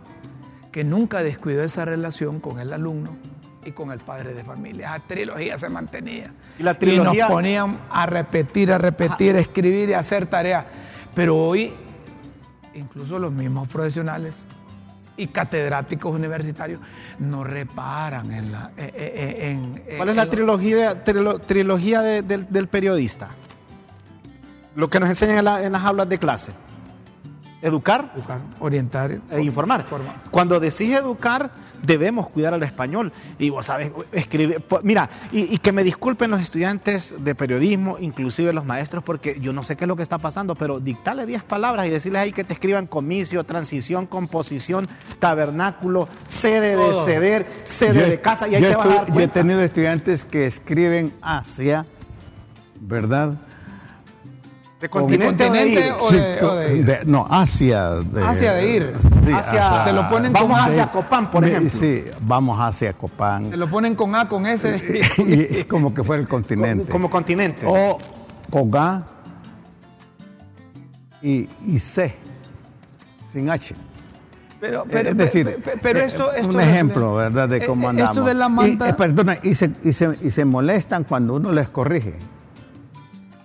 que 0.77 0.83
nunca 0.83 1.23
descuidó 1.23 1.63
esa 1.63 1.85
relación 1.85 2.39
con 2.39 2.59
el 2.59 2.71
alumno 2.71 3.17
y 3.65 3.71
con 3.71 3.91
el 3.91 3.97
padre 3.97 4.35
de 4.35 4.43
familia. 4.43 4.89
Esa 4.95 5.07
trilogía 5.07 5.57
se 5.57 5.69
mantenía. 5.69 6.31
Y 6.59 6.61
la 6.61 6.75
trilogía- 6.77 7.23
nos 7.23 7.31
ponían 7.31 7.79
a 7.89 8.05
repetir, 8.05 8.71
a 8.71 8.77
repetir, 8.77 9.35
a 9.35 9.39
escribir 9.39 9.89
y 9.89 9.93
a 9.93 9.99
hacer 10.01 10.27
tareas. 10.27 10.65
Pero 11.15 11.35
hoy, 11.35 11.73
incluso 12.75 13.17
los 13.17 13.31
mismos 13.33 13.67
profesionales 13.69 14.45
y 15.17 15.25
catedráticos 15.25 16.13
universitarios 16.13 16.79
no 17.17 17.43
reparan 17.43 18.31
en 18.31 18.51
la... 18.51 18.69
eh, 18.77 18.91
eh, 18.95 19.35
en- 19.49 19.81
en- 19.87 19.97
¿Cuál 19.97 20.09
es 20.09 20.15
la 20.15 20.29
trilogía, 20.29 21.03
trilo- 21.03 21.39
trilogía 21.39 22.03
de- 22.03 22.21
del, 22.21 22.47
del 22.51 22.67
periodista? 22.67 23.29
Lo 24.75 24.91
que 24.91 24.99
nos 24.99 25.09
enseñan 25.09 25.39
en, 25.39 25.45
la- 25.45 25.63
en 25.63 25.71
las 25.71 25.83
aulas 25.83 26.07
de 26.07 26.19
clase. 26.19 26.51
Educar 27.59 28.11
Educar, 28.15 28.39
orientar 28.59 29.11
e 29.31 29.41
informar. 29.41 29.83
Formar. 29.83 30.21
Cuando 30.29 30.59
decís 30.59 30.93
educar, 30.93 31.49
debemos 31.81 32.29
cuidar 32.29 32.53
al 32.53 32.61
español. 32.61 33.11
Y 33.39 33.49
vos 33.49 33.65
sabes, 33.65 33.91
escribir. 34.11 34.63
Mira, 34.83 35.09
y, 35.31 35.55
y 35.55 35.57
que 35.57 35.71
me 35.71 35.83
disculpen 35.83 36.29
los 36.29 36.39
estudiantes 36.39 37.15
de 37.17 37.33
periodismo, 37.33 37.97
inclusive 37.99 38.53
los 38.53 38.63
maestros, 38.63 39.03
porque 39.03 39.39
yo 39.39 39.53
no 39.53 39.63
sé 39.63 39.75
qué 39.75 39.85
es 39.85 39.87
lo 39.87 39.95
que 39.95 40.03
está 40.03 40.19
pasando, 40.19 40.53
pero 40.53 40.79
dictarle 40.79 41.25
10 41.25 41.43
palabras 41.45 41.87
y 41.87 41.89
decirles 41.89 42.21
ahí 42.21 42.31
que 42.31 42.43
te 42.43 42.53
escriban 42.53 42.85
comicio, 42.85 43.43
transición, 43.43 44.05
composición, 44.05 44.87
tabernáculo, 45.17 46.07
sede 46.27 46.75
de 46.77 46.89
Todo. 46.91 47.05
ceder, 47.05 47.47
sede 47.63 48.01
Yo- 48.01 48.07
de 48.07 48.21
casa, 48.21 48.47
y 48.47 48.53
ahí 48.55 48.61
yo 48.61 48.69
te 48.69 48.75
vas 48.75 48.85
a 48.85 48.89
dar 48.93 49.11
Yo 49.13 49.19
he 49.19 49.27
tenido 49.27 49.61
estudiantes 49.63 50.23
que 50.25 50.45
escriben 50.45 51.11
hacia, 51.23 51.87
¿verdad? 52.79 53.35
¿De 54.81 54.89
Con- 54.89 55.01
continente, 55.03 55.43
o 55.43 55.51
de 55.51 55.59
continente 55.59 55.87
ir? 55.87 56.43
o 56.43 56.55
de- 56.55 56.77
ir? 56.77 56.85
de- 56.85 57.05
no, 57.05 57.25
hacia. 57.27 57.89
De, 57.95 58.23
Hacia 58.23 58.53
de 58.53 58.69
ir. 58.75 58.93
Sí, 59.25 59.31
Hacia- 59.31 59.83
te 59.83 59.91
lo 59.91 60.07
ponen 60.07 60.31
vamos 60.31 60.49
como 60.51 60.63
hacia. 60.63 60.91
Copán, 60.91 61.31
por 61.31 61.41
Me- 61.41 61.47
ejemplo. 61.49 61.79
Sí, 61.79 62.03
vamos 62.21 62.59
hacia 62.59 62.93
Copán. 62.93 63.49
Te 63.49 63.57
lo 63.57 63.67
ponen 63.67 63.95
con 63.95 64.13
A, 64.13 64.29
con 64.29 64.45
S. 64.45 64.79
y 65.17 65.63
como 65.63 65.93
que 65.95 66.03
fuera 66.03 66.21
el 66.21 66.27
continente. 66.27 66.91
Como 66.91 67.09
continente. 67.09 67.65
O 67.67 67.97
con 68.51 68.69
A 68.75 69.03
y, 71.23 71.49
y 71.65 71.79
C, 71.79 72.13
sin 73.33 73.49
H. 73.49 73.73
Pero, 74.59 74.85
Eh, 74.89 75.03
es 75.09 75.17
decir, 75.17 75.45
pe- 75.45 75.57
pe- 75.71 75.79
pero 75.81 75.99
eh, 75.99 76.05
esto, 76.05 76.31
esto 76.33 76.49
un 76.49 76.59
ejemplo, 76.61 77.15
¿verdad? 77.15 77.49
De 77.49 77.57
eh, 77.57 77.65
cómo 77.65 77.87
eh, 77.87 77.89
andamos. 77.91 78.17
Esto 78.17 78.27
de 78.27 78.33
la 78.35 78.45
Y, 78.47 78.49
manta. 78.49 78.89
eh, 78.89 78.93
perdona, 78.93 79.37
y 79.41 79.55
se, 79.55 79.71
y, 79.83 79.91
se, 79.93 80.15
y 80.21 80.29
se 80.31 80.45
molestan 80.45 81.03
cuando 81.03 81.33
uno 81.35 81.51
les 81.51 81.69
corrige. 81.69 82.15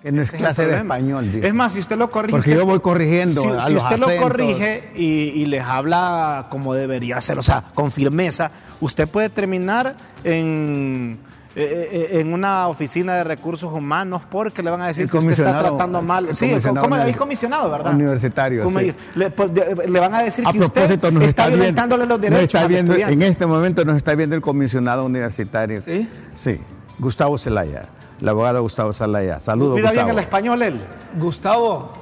Que 0.03 0.11
no 0.13 0.21
es 0.23 0.33
es 0.33 0.39
clase 0.41 0.67
de 0.67 0.77
español. 0.79 1.31
dice. 1.31 1.47
Es 1.47 1.55
más, 1.55 1.73
si 1.73 1.81
usted 1.81 1.97
lo 1.97 2.11
corrige. 2.11 2.33
Porque 2.33 2.51
usted- 2.51 2.61
yo 2.61 2.67
voy 2.67 2.81
corrigiendo 2.81 3.41
Si, 3.41 3.49
a 3.49 3.61
si 3.61 3.75
los 3.75 3.85
usted 3.85 3.99
lo 3.99 4.07
corrige 4.21 4.91
y, 4.97 5.05
y 5.31 5.47
les 5.47 5.63
habla 5.63 6.47
como 6.51 6.75
debería 6.75 7.21
ser, 7.21 7.39
o 7.39 7.43
sea, 7.43 7.63
con 7.75 7.91
firmeza, 7.93 8.51
usted 8.81 9.09
puede 9.09 9.29
terminar 9.29 9.95
en, 10.25 11.19
eh, 11.55 12.09
eh, 12.15 12.21
en 12.21 12.33
una 12.33 12.67
oficina 12.69 13.15
de 13.15 13.25
recursos 13.25 13.73
humanos 13.73 14.23
porque 14.31 14.63
le 14.63 14.71
van 14.71 14.81
a 14.81 14.87
decir 14.89 15.09
que 15.09 15.19
usted 15.19 15.33
está 15.33 15.61
tratando 15.61 16.01
mal. 16.03 16.35
Sí, 16.35 16.51
como 16.81 16.97
es 16.97 17.17
comisionado, 17.17 17.71
¿verdad? 17.71 17.95
universitario, 17.95 18.69
sí. 18.71 18.95
Le, 19.15 19.31
pues, 19.31 19.51
le 19.53 20.01
van 20.01 20.15
a 20.15 20.23
decir 20.23 20.45
A 20.49 20.53
que 20.53 20.61
usted 20.61 21.01
nos 21.13 21.23
está 21.23 21.45
viendo, 21.47 21.59
violentándole 21.59 22.07
los 22.07 22.21
derechos 22.21 22.43
está 22.43 22.67
viendo, 22.67 22.95
en 22.97 23.23
este 23.23 23.47
momento 23.47 23.85
nos 23.85 23.97
está 23.99 24.15
viendo 24.15 24.35
el 24.35 24.43
comisionado 24.43 25.05
universitario. 25.05 25.81
¿Sí? 25.83 26.09
Sí, 26.35 26.59
Gustavo 26.99 27.37
Zelaya, 27.39 27.89
el 28.23 28.29
abogado 28.29 28.63
Gustavo 28.63 28.93
Zelaya. 28.93 29.41
Saludos, 29.41 29.73
Cuida 29.75 29.91
bien 29.91 30.05
Gustavo. 30.05 30.19
el 30.19 30.25
español 30.25 30.63
él. 30.63 30.81
Gustavo, 31.19 31.93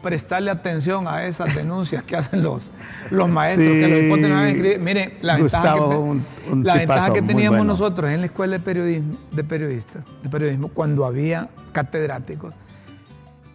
prestarle 0.00 0.52
atención 0.52 1.08
a 1.08 1.26
esas 1.26 1.54
denuncias 1.56 2.04
que 2.04 2.16
hacen 2.16 2.42
los, 2.44 2.70
los 3.10 3.28
maestros 3.28 3.66
Sí. 3.66 3.80
que 3.80 4.08
los 4.08 4.30
a 4.30 4.48
escribir. 4.48 4.78
Mire, 4.80 5.16
la 5.22 5.34
ventaja, 5.34 5.72
Gustavo, 5.72 5.90
que, 5.90 5.96
un- 5.96 6.26
un 6.52 6.64
la 6.64 6.74
ventaja 6.76 7.12
que 7.12 7.22
teníamos 7.22 7.58
bueno. 7.58 7.72
nosotros 7.72 8.10
en 8.12 8.20
la 8.20 8.26
escuela 8.26 8.58
de 8.58 8.62
periodismo, 8.64 9.14
de 9.32 9.42
periodistas, 9.44 10.04
de 10.22 10.28
periodismo, 10.28 10.68
cuando 10.68 11.04
había 11.04 11.48
catedráticos, 11.72 12.54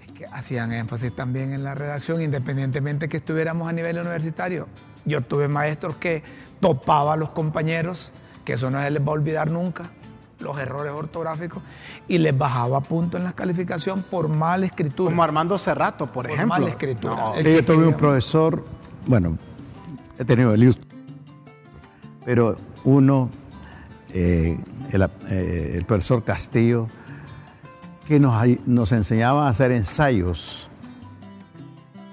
es 0.05 0.11
que 0.11 0.25
hacían 0.25 0.73
énfasis 0.73 1.15
también 1.15 1.53
en 1.53 1.63
la 1.63 1.75
redacción, 1.75 2.21
independientemente 2.21 3.07
que 3.07 3.17
estuviéramos 3.17 3.69
a 3.69 3.71
nivel 3.71 3.97
universitario. 3.97 4.67
Yo 5.05 5.21
tuve 5.21 5.47
maestros 5.47 5.95
que 5.95 6.23
topaba 6.59 7.13
a 7.13 7.15
los 7.15 7.29
compañeros, 7.29 8.11
que 8.43 8.53
eso 8.53 8.69
no 8.69 8.81
se 8.81 8.91
les 8.91 9.01
va 9.01 9.07
a 9.07 9.11
olvidar 9.11 9.49
nunca, 9.49 9.83
los 10.41 10.57
errores 10.57 10.91
ortográficos, 10.93 11.61
y 12.07 12.17
les 12.17 12.37
bajaba 12.37 12.81
punto 12.81 13.17
en 13.17 13.23
la 13.23 13.33
calificación 13.33 14.03
por 14.03 14.27
mala 14.27 14.65
escritura. 14.65 15.11
Como 15.11 15.23
Armando 15.23 15.57
Cerrato, 15.57 16.05
por, 16.05 16.13
Por 16.13 16.27
ejemplo. 16.27 16.47
mala 16.47 16.69
escritura. 16.69 17.15
No, 17.15 17.39
Yo 17.41 17.65
tuve 17.65 17.87
un 17.87 17.93
profesor, 17.95 18.63
bueno, 19.07 19.37
he 20.17 20.25
tenido 20.25 20.53
el 20.53 20.65
gusto, 20.65 20.85
pero 22.25 22.55
uno, 22.83 23.29
eh, 24.13 24.59
el, 24.91 25.01
eh, 25.29 25.71
el 25.75 25.85
profesor 25.85 26.23
Castillo, 26.23 26.87
que 28.07 28.19
nos, 28.19 28.43
nos 28.65 28.91
enseñaba 28.91 29.47
a 29.47 29.49
hacer 29.49 29.71
ensayos 29.71 30.67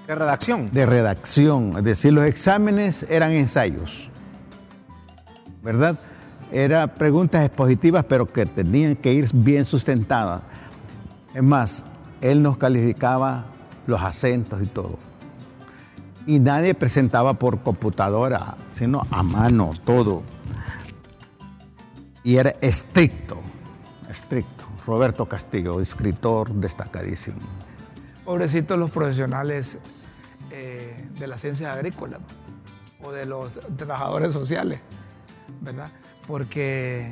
de 0.07 0.15
redacción. 0.15 0.71
de 0.71 0.85
redacción, 0.85 1.73
es 1.77 1.83
decir, 1.83 2.13
los 2.13 2.25
exámenes 2.25 3.03
eran 3.09 3.31
ensayos, 3.31 4.09
¿verdad? 5.61 5.99
Eran 6.51 6.89
preguntas 6.89 7.45
expositivas, 7.45 8.05
pero 8.05 8.25
que 8.25 8.45
tenían 8.45 8.95
que 8.95 9.13
ir 9.13 9.29
bien 9.33 9.65
sustentadas. 9.65 10.41
Es 11.33 11.43
más, 11.43 11.83
él 12.21 12.41
nos 12.41 12.57
calificaba 12.57 13.45
los 13.85 14.01
acentos 14.01 14.61
y 14.61 14.65
todo. 14.65 14.97
Y 16.25 16.39
nadie 16.39 16.73
presentaba 16.73 17.33
por 17.35 17.61
computadora, 17.61 18.55
sino 18.73 19.05
a 19.11 19.23
mano, 19.23 19.71
todo. 19.85 20.23
Y 22.23 22.37
era 22.37 22.51
estricto, 22.61 23.37
estricto. 24.09 24.59
Roberto 24.85 25.27
Castillo, 25.27 25.79
escritor 25.81 26.51
destacadísimo. 26.51 27.37
Pobrecitos 28.25 28.77
los 28.77 28.89
profesionales 28.89 29.77
eh, 30.49 31.07
de 31.17 31.27
las 31.27 31.41
ciencias 31.41 31.75
agrícolas 31.75 32.19
o 33.03 33.11
de 33.11 33.27
los 33.27 33.53
trabajadores 33.77 34.33
sociales, 34.33 34.79
¿verdad? 35.61 35.91
Porque 36.29 37.11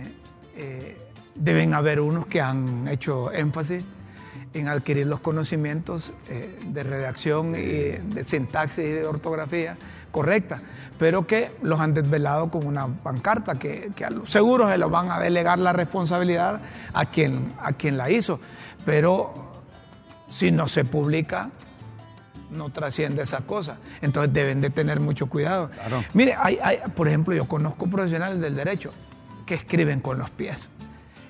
eh, 0.56 0.96
deben 1.34 1.74
haber 1.74 2.00
unos 2.00 2.28
que 2.28 2.40
han 2.40 2.88
hecho 2.88 3.32
énfasis 3.34 3.84
en 4.54 4.68
adquirir 4.68 5.08
los 5.08 5.20
conocimientos 5.22 6.14
eh, 6.30 6.60
de 6.68 6.84
redacción 6.84 7.56
y 7.56 7.64
de 8.14 8.24
sintaxis 8.28 8.86
y 8.86 8.90
de 8.90 9.08
ortografía 9.08 9.76
correcta, 10.12 10.62
pero 11.00 11.26
que 11.26 11.50
los 11.64 11.80
han 11.80 11.96
desvelado 11.96 12.52
con 12.52 12.66
una 12.68 12.86
pancarta 12.88 13.58
que, 13.58 13.90
que 13.96 14.06
a 14.06 14.12
lo 14.12 14.28
seguro 14.28 14.70
se 14.70 14.78
lo 14.78 14.92
van 14.92 15.10
a 15.10 15.20
delegar 15.20 15.58
la 15.58 15.74
responsabilidad 15.74 16.62
a 16.94 17.06
quien, 17.08 17.50
a 17.60 17.74
quien 17.74 17.98
la 17.98 18.12
hizo, 18.12 18.40
pero 18.86 19.34
si 20.30 20.52
no 20.52 20.68
se 20.68 20.86
publica, 20.86 21.50
no 22.52 22.70
trasciende 22.70 23.24
esa 23.24 23.42
cosa. 23.42 23.78
Entonces 24.02 24.32
deben 24.32 24.62
de 24.62 24.70
tener 24.70 25.00
mucho 25.00 25.26
cuidado. 25.28 25.70
Claro. 25.72 26.04
Mire, 26.14 26.36
hay, 26.38 26.60
hay- 26.64 26.80
por 26.96 27.08
ejemplo, 27.08 27.36
yo 27.36 27.48
conozco 27.48 27.88
profesionales 27.88 28.40
del 28.40 28.56
derecho 28.56 28.94
que 29.48 29.56
escriben 29.56 30.00
con 30.02 30.20
los 30.20 30.30
pies 30.30 30.70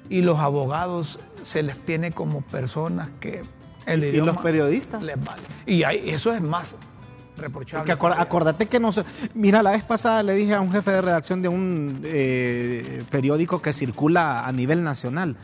y 0.09 0.21
los 0.21 0.39
abogados 0.39 1.19
se 1.43 1.63
les 1.63 1.77
tiene 1.85 2.11
como 2.11 2.41
personas 2.41 3.07
que 3.21 3.41
el 3.85 4.03
¿Y 4.03 4.07
idioma 4.07 4.33
los 4.33 4.41
periodistas? 4.41 5.01
les 5.01 5.23
vale. 5.23 5.43
Y 5.65 5.83
hay- 5.83 6.09
eso 6.09 6.33
es 6.33 6.41
más 6.41 6.75
reprochable. 7.37 7.85
Que 7.85 7.91
acordate 7.91 8.65
que 8.65 8.79
no 8.79 8.91
sé. 8.91 9.03
Mira, 9.33 9.61
la 9.63 9.71
vez 9.71 9.85
pasada 9.85 10.23
le 10.23 10.33
dije 10.33 10.53
a 10.55 10.59
un 10.61 10.71
jefe 10.71 10.91
de 10.91 11.01
redacción 11.01 11.41
de 11.41 11.47
un 11.47 12.01
eh, 12.03 13.03
periódico 13.09 13.61
que 13.61 13.71
circula 13.71 14.45
a 14.45 14.51
nivel 14.51 14.83
nacional. 14.83 15.37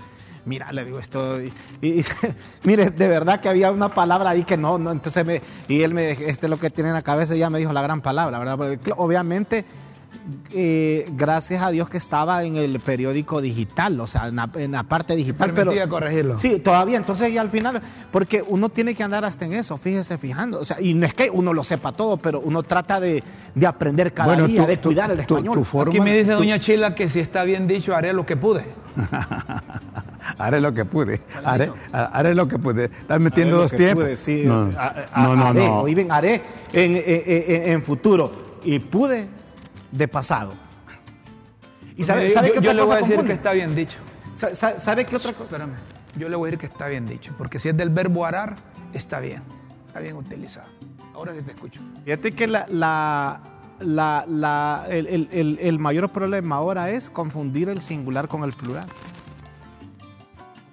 Mira, 0.45 0.73
le 0.73 0.83
digo 0.83 0.99
esto. 0.99 1.39
Y, 1.41 1.53
y- 1.81 2.03
mire, 2.63 2.89
de 2.89 3.07
verdad 3.07 3.39
que 3.39 3.47
había 3.47 3.71
una 3.71 3.93
palabra 3.93 4.31
ahí 4.31 4.43
que 4.43 4.57
no, 4.57 4.77
no. 4.77 4.91
Entonces, 4.91 5.25
me, 5.25 5.41
y 5.69 5.81
él 5.83 5.93
me, 5.93 6.11
este 6.11 6.47
es 6.47 6.49
lo 6.49 6.57
que 6.57 6.69
tiene 6.69 6.89
en 6.89 6.95
la 6.95 7.01
cabeza, 7.01 7.35
y 7.35 7.39
ya 7.39 7.49
me 7.49 7.59
dijo 7.59 7.71
la 7.71 7.81
gran 7.81 8.01
palabra, 8.01 8.39
¿verdad? 8.39 8.57
Porque, 8.57 8.91
obviamente, 8.97 9.63
eh, 10.53 11.09
gracias 11.15 11.61
a 11.61 11.71
Dios 11.71 11.89
que 11.89 11.97
estaba 11.97 12.43
en 12.43 12.55
el 12.55 12.79
periódico 12.79 13.41
digital, 13.41 13.99
o 13.99 14.07
sea, 14.07 14.27
en 14.27 14.35
la, 14.37 14.49
en 14.55 14.71
la 14.71 14.83
parte 14.83 15.15
digital. 15.15 15.49
Pero, 15.53 15.71
permitía 15.71 15.87
corregirlo. 15.89 16.37
Sí, 16.37 16.59
todavía. 16.59 16.97
Entonces, 16.97 17.33
ya 17.33 17.41
al 17.41 17.49
final, 17.49 17.81
porque 18.11 18.43
uno 18.47 18.69
tiene 18.69 18.95
que 18.95 19.03
andar 19.03 19.25
hasta 19.25 19.45
en 19.45 19.53
eso, 19.53 19.77
fíjese, 19.77 20.17
fijando. 20.17 20.59
O 20.59 20.65
sea, 20.65 20.79
y 20.81 20.93
no 20.93 21.05
es 21.05 21.13
que 21.13 21.29
uno 21.31 21.53
lo 21.53 21.63
sepa 21.63 21.91
todo, 21.91 22.17
pero 22.17 22.39
uno 22.39 22.63
trata 22.63 22.99
de, 22.99 23.23
de 23.55 23.67
aprender 23.67 24.13
cada 24.13 24.29
Bueno, 24.33 24.47
día, 24.47 24.61
tú- 24.61 24.67
de 24.67 24.77
tú- 24.77 24.89
cuidar 24.89 25.11
el 25.11 25.25
tú- 25.25 25.35
español. 25.35 25.57
tu 25.57 25.63
forma- 25.63 25.91
Aquí 25.91 25.99
me 25.99 26.15
dice 26.17 26.31
tú- 26.31 26.37
doña 26.37 26.59
Chila 26.59 26.95
que 26.95 27.09
si 27.09 27.19
está 27.19 27.43
bien 27.43 27.67
dicho, 27.67 27.95
haré 27.95 28.13
lo 28.13 28.25
que 28.25 28.37
pude. 28.37 28.63
haré 30.37 30.61
lo 30.61 30.71
que 30.71 30.85
pude. 30.85 31.21
Haré, 31.43 31.71
haré 31.91 32.33
lo 32.35 32.47
que 32.47 32.59
pude. 32.59 32.85
Estás 32.85 33.19
metiendo 33.19 33.57
dos 33.57 33.71
tiempos. 33.71 34.03
pude, 34.05 34.17
sí, 34.17 34.43
no, 34.45 34.69
a- 34.77 34.93
a- 35.13 35.23
no, 35.23 35.35
no, 35.35 35.47
haré, 35.47 35.67
no. 35.67 35.83
bien 35.83 36.11
haré 36.11 36.41
en, 36.71 36.95
en- 36.95 37.03
en- 37.05 37.71
en 37.73 37.83
futuro. 37.83 38.31
Y 38.63 38.79
pude 38.79 39.27
de 39.93 40.07
pasado. 40.07 40.53
¿Y 41.95 42.03
sabe, 42.03 42.29
sabe 42.29 42.47
yo, 42.49 42.53
qué 42.55 42.61
yo 42.61 42.71
otra 42.71 42.73
le 42.73 42.81
voy 42.81 42.87
cosa 42.87 42.93
a 42.93 42.97
decir 42.97 43.15
confunde? 43.15 43.27
que 43.29 43.33
está 43.35 43.51
bien 43.53 43.75
dicho. 43.75 43.97
Sa- 44.35 44.55
sa- 44.55 44.79
¿Sabe 44.79 45.05
qué 45.05 45.15
otra 45.15 45.31
cosa? 45.31 45.43
Espérame. 45.43 45.73
Yo 46.17 46.29
le 46.29 46.35
voy 46.35 46.47
a 46.47 46.51
decir 46.51 46.59
que 46.59 46.65
está 46.73 46.87
bien 46.87 47.05
dicho, 47.05 47.33
porque 47.37 47.59
si 47.59 47.69
es 47.69 47.77
del 47.77 47.89
verbo 47.89 48.25
arar, 48.25 48.55
está 48.93 49.19
bien. 49.19 49.41
Está 49.87 49.99
bien 49.99 50.15
utilizado. 50.15 50.67
Ahora 51.13 51.33
sí 51.33 51.41
te 51.43 51.51
escucho. 51.51 51.79
Fíjate 52.03 52.31
que 52.31 52.47
la, 52.47 52.65
la- 52.69 53.41
la, 53.79 54.25
la- 54.27 54.85
el, 54.89 55.05
el- 55.07 55.29
el- 55.31 55.59
el 55.61 55.79
mayor 55.79 56.09
problema 56.09 56.55
ahora 56.55 56.89
es 56.89 57.09
confundir 57.11 57.69
el 57.69 57.81
singular 57.81 58.27
con 58.27 58.43
el 58.43 58.53
plural. 58.53 58.87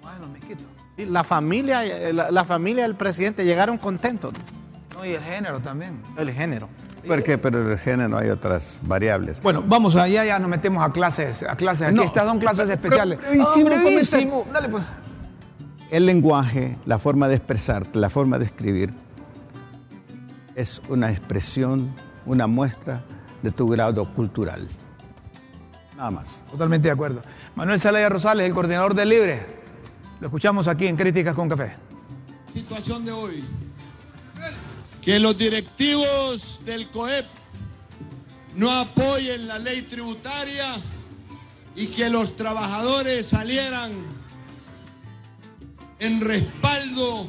Bueno, 0.01 0.27
La 0.97 1.23
familia, 1.23 1.85
eh, 1.85 2.13
la, 2.13 2.31
la 2.31 2.43
familia 2.45 2.83
del 2.83 2.95
presidente 2.95 3.45
llegaron 3.45 3.77
contentos, 3.77 4.33
No, 5.01 5.07
y 5.07 5.13
el 5.15 5.21
género 5.21 5.59
también. 5.59 5.99
el 6.15 6.31
género. 6.31 6.69
¿Por 7.07 7.23
qué? 7.23 7.35
Pero 7.39 7.71
el 7.71 7.79
género 7.79 8.19
hay 8.19 8.29
otras 8.29 8.79
variables. 8.83 9.41
Bueno, 9.41 9.63
vamos 9.65 9.95
allá, 9.95 10.23
ya 10.23 10.37
nos 10.37 10.47
metemos 10.47 10.83
a 10.87 10.91
clases, 10.91 11.41
a 11.41 11.55
clases. 11.55 11.87
Aquí 11.87 11.95
No. 11.95 12.03
estas 12.03 12.25
son 12.25 12.37
clases 12.39 12.69
especiales. 12.69 13.19
brevísimo 13.19 13.65
brevísimo. 13.65 14.45
Dale 14.53 14.69
pues. 14.69 14.83
El 15.89 16.05
lenguaje, 16.05 16.77
la 16.85 16.99
forma 16.99 17.27
de 17.27 17.35
expresarte, 17.37 17.97
la 17.97 18.11
forma 18.11 18.37
de 18.37 18.45
escribir, 18.45 18.93
es 20.55 20.79
una 20.87 21.09
expresión, 21.11 21.95
una 22.27 22.45
muestra 22.45 23.01
de 23.41 23.49
tu 23.49 23.67
grado 23.67 24.05
cultural. 24.13 24.69
Nada 25.97 26.11
más. 26.11 26.43
Totalmente 26.51 26.87
de 26.89 26.91
acuerdo. 26.93 27.21
Manuel 27.55 27.79
Zelaya 27.79 28.07
Rosales, 28.09 28.45
el 28.45 28.53
coordinador 28.53 28.93
de 28.93 29.05
Libre. 29.07 29.45
Lo 30.19 30.27
escuchamos 30.27 30.67
aquí 30.67 30.85
en 30.85 30.95
Críticas 30.95 31.35
con 31.35 31.49
Café. 31.49 31.71
situación 32.53 33.03
de 33.03 33.11
hoy. 33.11 33.43
Que 35.01 35.19
los 35.19 35.37
directivos 35.37 36.59
del 36.63 36.89
COEP 36.89 37.25
no 38.55 38.69
apoyen 38.69 39.47
la 39.47 39.57
ley 39.57 39.81
tributaria 39.83 40.81
y 41.75 41.87
que 41.87 42.09
los 42.09 42.35
trabajadores 42.35 43.27
salieran 43.27 43.91
en 45.99 46.21
respaldo 46.21 47.27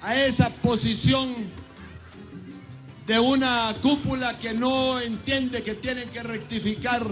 a 0.00 0.16
esa 0.16 0.50
posición 0.50 1.34
de 3.06 3.18
una 3.18 3.74
cúpula 3.82 4.38
que 4.38 4.54
no 4.54 5.00
entiende 5.00 5.62
que 5.62 5.74
tienen 5.74 6.08
que 6.08 6.22
rectificar 6.22 7.04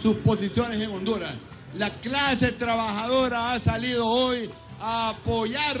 sus 0.00 0.16
posiciones 0.18 0.80
en 0.80 0.90
Honduras. 0.90 1.32
La 1.74 1.90
clase 1.90 2.52
trabajadora 2.52 3.52
ha 3.52 3.60
salido 3.60 4.06
hoy 4.06 4.50
a 4.80 5.10
apoyar 5.10 5.80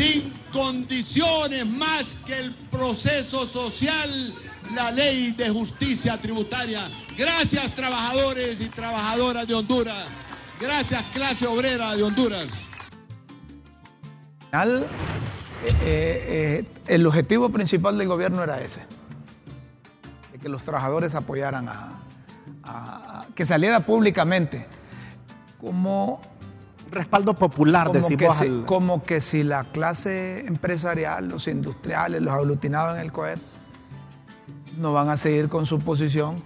sin 0.00 0.32
condiciones 0.50 1.66
más 1.66 2.16
que 2.24 2.38
el 2.38 2.54
proceso 2.54 3.46
social, 3.46 4.34
la 4.74 4.90
ley 4.90 5.32
de 5.32 5.50
justicia 5.50 6.16
tributaria. 6.18 6.90
Gracias 7.18 7.74
trabajadores 7.74 8.58
y 8.62 8.68
trabajadoras 8.70 9.46
de 9.46 9.54
Honduras. 9.54 10.06
Gracias 10.58 11.02
clase 11.12 11.46
obrera 11.46 11.94
de 11.94 12.02
Honduras. 12.02 12.46
Eh, 14.52 15.74
eh, 15.84 16.68
el 16.86 17.06
objetivo 17.06 17.50
principal 17.50 17.98
del 17.98 18.08
gobierno 18.08 18.42
era 18.42 18.60
ese, 18.62 18.80
de 20.32 20.38
que 20.38 20.48
los 20.48 20.62
trabajadores 20.64 21.14
apoyaran 21.14 21.68
a- 21.68 22.00
a- 22.64 23.26
que 23.34 23.44
saliera 23.44 23.80
públicamente 23.80 24.66
como, 25.60 26.20
Respaldo 26.90 27.34
popular, 27.34 27.86
como, 27.86 27.92
que 27.92 27.98
decimos 28.16 28.36
si, 28.38 28.44
al- 28.46 28.64
como 28.66 29.02
que 29.04 29.20
si 29.20 29.42
la 29.44 29.64
clase 29.64 30.44
empresarial, 30.46 31.28
los 31.28 31.46
industriales, 31.48 32.20
los 32.22 32.34
aglutinados 32.34 32.96
en 32.96 33.02
el 33.02 33.12
COEP, 33.12 33.38
no 34.78 34.92
van 34.92 35.08
a 35.08 35.16
seguir 35.16 35.48
con 35.48 35.66
su 35.66 35.78
posición 35.78 36.36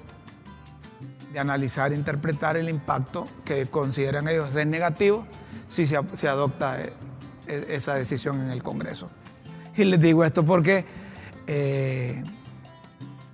de 1.33 1.39
analizar 1.39 1.93
e 1.93 1.97
interpretar 1.97 2.57
el 2.57 2.69
impacto 2.69 3.25
que 3.45 3.67
consideran 3.67 4.29
ellos 4.29 4.53
ser 4.53 4.67
negativo 4.67 5.27
si 5.69 5.87
se, 5.87 5.99
se 6.15 6.29
adopta 6.29 6.81
eh, 6.81 6.93
e- 7.49 7.67
esa 7.71 7.95
decisión 7.95 8.41
en 8.43 8.51
el 8.51 8.63
Congreso. 8.63 9.09
Y 9.77 9.85
les 9.85 10.01
digo 10.01 10.25
esto 10.25 10.45
porque 10.45 10.85
eh, 11.47 12.23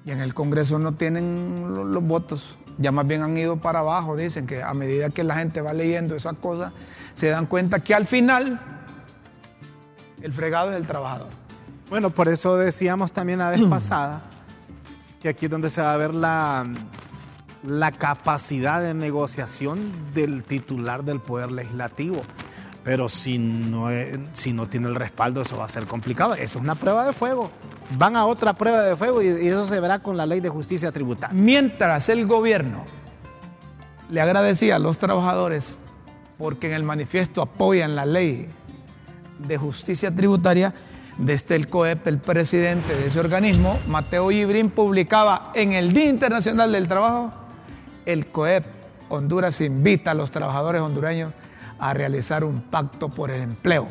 y 0.07 0.11
en 0.11 0.20
el 0.20 0.33
Congreso 0.33 0.79
no 0.79 0.94
tienen 0.94 1.75
lo- 1.75 1.85
los, 1.85 2.03
votos, 2.03 2.57
ya 2.80 2.90
más 2.90 3.06
bien 3.06 3.22
han 3.22 3.36
ido 3.36 3.58
para 3.58 3.80
abajo, 3.80 4.16
dicen 4.16 4.46
que 4.46 4.62
a 4.62 4.72
medida 4.74 5.10
que 5.10 5.22
la 5.22 5.36
gente 5.36 5.60
va 5.60 5.72
leyendo 5.72 6.16
esas 6.16 6.36
cosas, 6.38 6.72
se 7.14 7.28
dan 7.28 7.46
cuenta 7.46 7.80
que 7.80 7.94
al 7.94 8.06
final 8.06 8.58
el 10.22 10.32
fregado 10.32 10.70
es 10.70 10.76
el 10.76 10.86
trabajador. 10.86 11.28
Bueno, 11.90 12.10
por 12.10 12.28
eso 12.28 12.56
decíamos 12.56 13.12
también 13.12 13.40
la 13.40 13.50
vez 13.50 13.60
pasada 13.70 14.22
que 15.20 15.28
aquí 15.28 15.44
es 15.44 15.50
donde 15.50 15.68
se 15.68 15.82
va 15.82 15.92
a 15.92 15.96
ver 15.98 16.14
la, 16.14 16.64
la 17.62 17.92
capacidad 17.92 18.80
de 18.80 18.94
negociación 18.94 19.92
del 20.14 20.42
titular 20.44 21.04
del 21.04 21.20
Poder 21.20 21.52
Legislativo. 21.52 22.22
Pero 22.82 23.08
si 23.08 23.38
no, 23.38 23.88
si 24.32 24.52
no 24.52 24.66
tiene 24.68 24.88
el 24.88 24.94
respaldo, 24.94 25.42
eso 25.42 25.56
va 25.56 25.66
a 25.66 25.68
ser 25.68 25.86
complicado. 25.86 26.34
Eso 26.34 26.58
es 26.58 26.64
una 26.64 26.74
prueba 26.74 27.06
de 27.06 27.12
fuego. 27.12 27.50
Van 27.98 28.16
a 28.16 28.24
otra 28.24 28.54
prueba 28.54 28.82
de 28.82 28.96
fuego 28.96 29.20
y, 29.22 29.26
y 29.26 29.48
eso 29.48 29.66
se 29.66 29.78
verá 29.80 29.98
con 29.98 30.16
la 30.16 30.24
ley 30.24 30.40
de 30.40 30.48
justicia 30.48 30.90
tributaria. 30.90 31.38
Mientras 31.38 32.08
el 32.08 32.26
gobierno 32.26 32.84
le 34.08 34.20
agradecía 34.20 34.76
a 34.76 34.78
los 34.78 34.98
trabajadores 34.98 35.78
porque 36.38 36.68
en 36.68 36.72
el 36.72 36.82
manifiesto 36.82 37.42
apoyan 37.42 37.94
la 37.94 38.06
ley 38.06 38.48
de 39.46 39.58
justicia 39.58 40.14
tributaria, 40.14 40.72
desde 41.18 41.54
el 41.54 41.68
COEP, 41.68 42.06
el 42.06 42.18
presidente 42.18 42.96
de 42.96 43.08
ese 43.08 43.20
organismo, 43.20 43.78
Mateo 43.88 44.30
Ibrín, 44.30 44.70
publicaba 44.70 45.52
en 45.54 45.72
el 45.72 45.92
Día 45.92 46.08
Internacional 46.08 46.72
del 46.72 46.88
Trabajo, 46.88 47.30
el 48.06 48.26
COEP 48.26 48.64
Honduras 49.10 49.60
invita 49.60 50.12
a 50.12 50.14
los 50.14 50.30
trabajadores 50.30 50.80
hondureños 50.80 51.32
a 51.80 51.94
realizar 51.94 52.44
un 52.44 52.60
pacto 52.60 53.08
por 53.08 53.30
el 53.30 53.42
empleo 53.42 53.86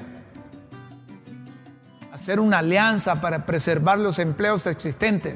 hacer 2.19 2.41
una 2.41 2.57
alianza 2.57 3.21
para 3.21 3.45
preservar 3.45 3.97
los 3.97 4.19
empleos 4.19 4.67
existentes, 4.67 5.35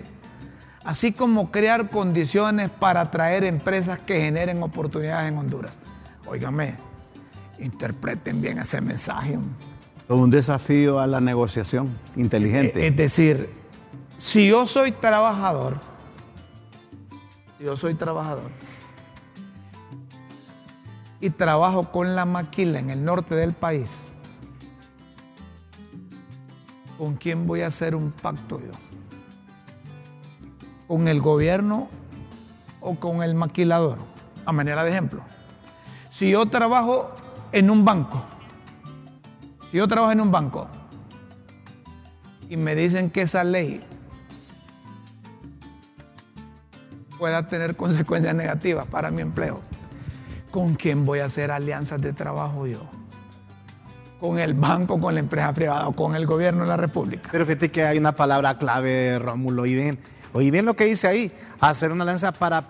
así 0.83 1.13
como 1.13 1.49
crear 1.49 1.89
condiciones 1.89 2.69
para 2.69 3.01
atraer 3.01 3.45
empresas 3.45 3.99
que 3.99 4.19
generen 4.19 4.61
oportunidades 4.61 5.31
en 5.31 5.37
Honduras. 5.37 5.79
Óigame, 6.25 6.75
interpreten 7.57 8.41
bien 8.41 8.57
ese 8.57 8.81
mensaje. 8.81 9.39
Un 10.09 10.29
desafío 10.29 10.99
a 10.99 11.07
la 11.07 11.21
negociación 11.21 11.89
inteligente. 12.17 12.85
Es 12.85 12.97
decir, 12.97 13.49
si 14.17 14.49
yo 14.49 14.67
soy 14.67 14.91
trabajador, 14.91 15.77
si 17.57 17.63
yo 17.63 17.77
soy 17.77 17.93
trabajador 17.93 18.51
y 21.23 21.29
trabajo 21.29 21.89
con 21.89 22.17
la 22.17 22.25
maquila 22.25 22.79
en 22.79 22.89
el 22.89 23.05
norte 23.05 23.33
del 23.33 23.53
país, 23.53 24.11
¿con 26.97 27.15
quién 27.15 27.47
voy 27.47 27.61
a 27.61 27.67
hacer 27.67 27.95
un 27.95 28.11
pacto 28.11 28.59
yo? 28.59 28.73
¿Con 30.85 31.07
el 31.07 31.21
gobierno 31.21 31.87
o 32.81 32.95
con 32.95 33.23
el 33.23 33.35
maquilador? 33.35 33.99
A 34.45 34.51
manera 34.51 34.83
de 34.83 34.91
ejemplo. 34.91 35.21
Si 36.11 36.29
yo 36.29 36.45
trabajo 36.47 37.13
en 37.53 37.69
un 37.69 37.85
banco, 37.85 38.21
si 39.71 39.77
yo 39.77 39.87
trabajo 39.87 40.11
en 40.11 40.19
un 40.19 40.29
banco 40.29 40.67
y 42.49 42.57
me 42.57 42.75
dicen 42.75 43.09
que 43.09 43.21
esa 43.21 43.45
ley 43.45 43.79
pueda 47.17 47.47
tener 47.47 47.77
consecuencias 47.77 48.35
negativas 48.35 48.85
para 48.87 49.09
mi 49.09 49.21
empleo, 49.21 49.61
¿con 50.53 50.75
quién 50.75 51.03
voy 51.03 51.19
a 51.19 51.25
hacer 51.25 51.49
alianzas 51.51 51.99
de 51.99 52.13
trabajo 52.13 52.67
yo? 52.67 52.79
¿Con 54.21 54.37
el 54.39 54.53
banco, 54.53 55.01
con 55.01 55.15
la 55.15 55.19
empresa 55.19 55.51
privada 55.51 55.87
o 55.87 55.93
con 55.93 56.15
el 56.15 56.25
gobierno 56.27 56.61
de 56.61 56.67
la 56.69 56.77
República? 56.77 57.27
Pero 57.31 57.45
fíjate 57.45 57.71
que 57.71 57.83
hay 57.83 57.97
una 57.97 58.13
palabra 58.13 58.55
clave, 58.57 59.17
Rómulo. 59.19 59.63
Oí 59.63 59.73
bien, 59.73 59.99
oí 60.31 60.51
bien 60.51 60.65
lo 60.65 60.75
que 60.75 60.85
dice 60.85 61.07
ahí. 61.07 61.31
Hacer 61.59 61.91
una 61.91 62.03
alianza 62.03 62.31
para 62.31 62.63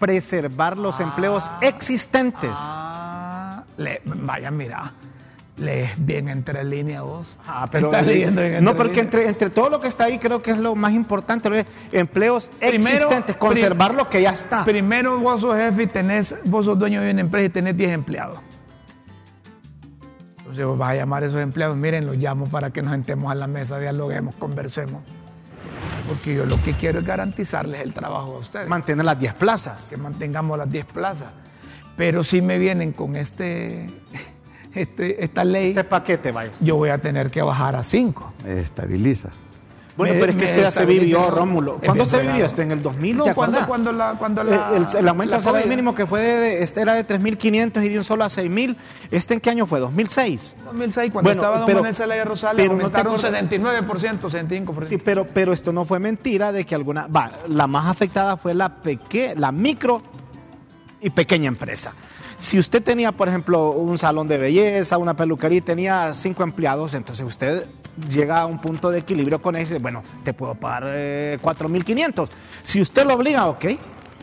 preservar 0.00 0.76
los 0.76 0.98
empleos 1.00 1.50
existentes. 1.62 2.50
Ah, 2.54 3.62
le- 3.78 4.02
vaya, 4.04 4.50
mira, 4.50 4.92
lees 5.58 5.90
bien 6.04 6.28
entre 6.28 6.64
líneas 6.64 7.02
vos. 7.02 7.38
Ah, 7.46 7.68
pero 7.70 7.86
Estás 7.86 8.06
leyendo 8.06 8.40
bien 8.40 8.64
no, 8.64 8.70
entre 8.70 8.74
porque 8.74 8.94
líneas. 9.02 9.04
entre, 9.04 9.28
entre 9.28 9.50
todo 9.50 9.70
lo 9.70 9.80
que 9.80 9.88
está 9.88 10.04
ahí 10.04 10.18
creo 10.18 10.40
que 10.42 10.50
es 10.52 10.58
lo 10.58 10.74
más 10.74 10.92
importante, 10.92 11.66
empleos 11.92 12.50
Primero, 12.58 12.76
existentes, 12.96 13.36
conservar 13.36 13.94
lo 13.94 14.08
que 14.08 14.22
ya 14.22 14.30
está. 14.30 14.64
Primero 14.64 15.18
vos 15.18 15.40
sos 15.40 15.56
jefe 15.56 15.82
y 15.84 15.86
tenés, 15.86 16.36
vos 16.44 16.64
sos 16.64 16.78
dueño 16.78 17.00
de 17.02 17.10
una 17.10 17.20
empresa 17.20 17.46
y 17.46 17.48
tenés 17.50 17.76
10 17.76 17.92
empleados. 17.92 18.38
Entonces 20.38 20.64
vos 20.64 20.78
vas 20.78 20.92
a 20.92 20.94
llamar 20.94 21.22
a 21.22 21.26
esos 21.26 21.40
empleados, 21.40 21.76
miren, 21.76 22.06
los 22.06 22.16
llamo 22.16 22.46
para 22.46 22.70
que 22.70 22.80
nos 22.80 22.92
sentemos 22.92 23.30
a 23.30 23.34
la 23.34 23.46
mesa, 23.46 23.78
dialoguemos, 23.78 24.34
conversemos. 24.36 25.02
Porque 26.08 26.34
yo 26.34 26.46
lo 26.46 26.56
que 26.62 26.72
quiero 26.72 27.00
es 27.00 27.04
garantizarles 27.04 27.82
el 27.82 27.92
trabajo 27.92 28.36
a 28.36 28.38
ustedes. 28.38 28.66
Mantener 28.66 29.04
las 29.04 29.18
10 29.18 29.34
plazas. 29.34 29.88
que 29.88 29.98
mantengamos 29.98 30.56
las 30.56 30.70
10 30.70 30.86
plazas. 30.86 31.32
Pero 31.98 32.24
si 32.24 32.40
me 32.40 32.58
vienen 32.58 32.92
con 32.92 33.14
este, 33.16 33.86
este, 34.74 35.22
esta 35.24 35.44
ley, 35.44 35.68
Este 35.68 35.84
paquete, 35.84 36.32
vaya. 36.32 36.52
yo 36.60 36.76
voy 36.76 36.90
a 36.90 36.98
tener 36.98 37.30
que 37.30 37.42
bajar 37.42 37.74
a 37.76 37.82
5. 37.84 38.32
Estabiliza. 38.46 39.28
Bueno, 39.96 40.14
me- 40.14 40.20
pero 40.20 40.30
es 40.30 40.38
que 40.38 40.44
esto 40.44 40.60
ya 40.60 40.70
se 40.70 40.86
vivió, 40.86 41.18
¿no? 41.22 41.30
Rómulo. 41.32 41.78
¿Cuándo 41.84 42.04
se 42.06 42.20
vivió 42.20 42.44
esto? 42.46 42.62
¿En 42.62 42.70
el 42.70 42.80
2000? 42.80 43.16
No, 43.16 43.24
¿Te 43.24 43.34
cuando, 43.34 43.58
acuerdas? 43.58 43.66
cuando 43.66 43.92
la, 43.92 44.14
cuando 44.16 44.44
la, 44.44 44.76
el, 44.76 44.86
el 44.96 45.08
aumento 45.08 45.32
del 45.34 45.42
salario 45.42 45.66
mínimo 45.66 45.92
que 45.92 46.06
fue 46.06 46.20
de, 46.20 46.38
de- 46.38 46.62
este 46.62 46.82
era 46.82 46.94
de 46.94 47.04
3.500 47.04 47.82
y 47.84 47.88
de 47.88 47.98
un 47.98 48.04
solo 48.04 48.22
a 48.22 48.28
6.000. 48.28 48.76
¿Este 49.10 49.34
en 49.34 49.40
qué 49.40 49.50
año 49.50 49.66
fue? 49.66 49.80
¿2006? 49.80 50.54
2006, 50.66 51.10
cuando 51.12 51.28
Bueno, 51.30 51.42
estaba 51.42 51.58
don 51.66 51.74
Manuel 51.74 51.94
Zelaya 51.96 52.24
Rosales, 52.24 52.62
pero 52.64 52.76
no 52.76 52.84
aumentaron 52.84 53.14
acuerdas- 53.16 53.50
69%, 53.50 54.30
65%. 54.30 54.84
Sí, 54.86 54.98
pero, 54.98 55.26
pero 55.26 55.52
esto 55.52 55.72
no 55.72 55.84
fue 55.84 55.98
mentira 55.98 56.52
de 56.52 56.64
que 56.64 56.76
alguna... 56.76 57.08
Va, 57.08 57.32
la 57.48 57.66
más 57.66 57.86
afectada 57.90 58.36
fue 58.36 58.54
la, 58.54 58.76
peque, 58.76 59.34
la 59.36 59.50
micro 59.50 60.00
y 61.00 61.10
pequeña 61.10 61.48
empresa. 61.48 61.92
Si 62.38 62.58
usted 62.58 62.82
tenía, 62.82 63.10
por 63.10 63.28
ejemplo, 63.28 63.72
un 63.72 63.98
salón 63.98 64.28
de 64.28 64.38
belleza, 64.38 64.96
una 64.96 65.14
peluquería 65.14 65.58
y 65.58 65.60
tenía 65.60 66.14
cinco 66.14 66.44
empleados, 66.44 66.94
entonces 66.94 67.26
usted 67.26 67.66
llega 68.08 68.42
a 68.42 68.46
un 68.46 68.58
punto 68.58 68.90
de 68.90 69.00
equilibrio 69.00 69.42
con 69.42 69.56
dice, 69.56 69.80
bueno, 69.80 70.04
te 70.22 70.32
puedo 70.32 70.54
pagar 70.54 70.84
eh, 70.86 71.38
4.500. 71.42 72.28
Si 72.62 72.80
usted 72.80 73.04
lo 73.04 73.14
obliga, 73.14 73.46
ok, 73.46 73.66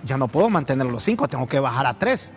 ya 0.05 0.17
no 0.17 0.29
puedo 0.29 0.49
mantener 0.49 0.87
los 0.87 1.03
cinco, 1.03 1.27
tengo 1.27 1.45
que 1.45 1.59
bajar 1.59 1.85
a 1.85 1.93
tres 1.93 2.31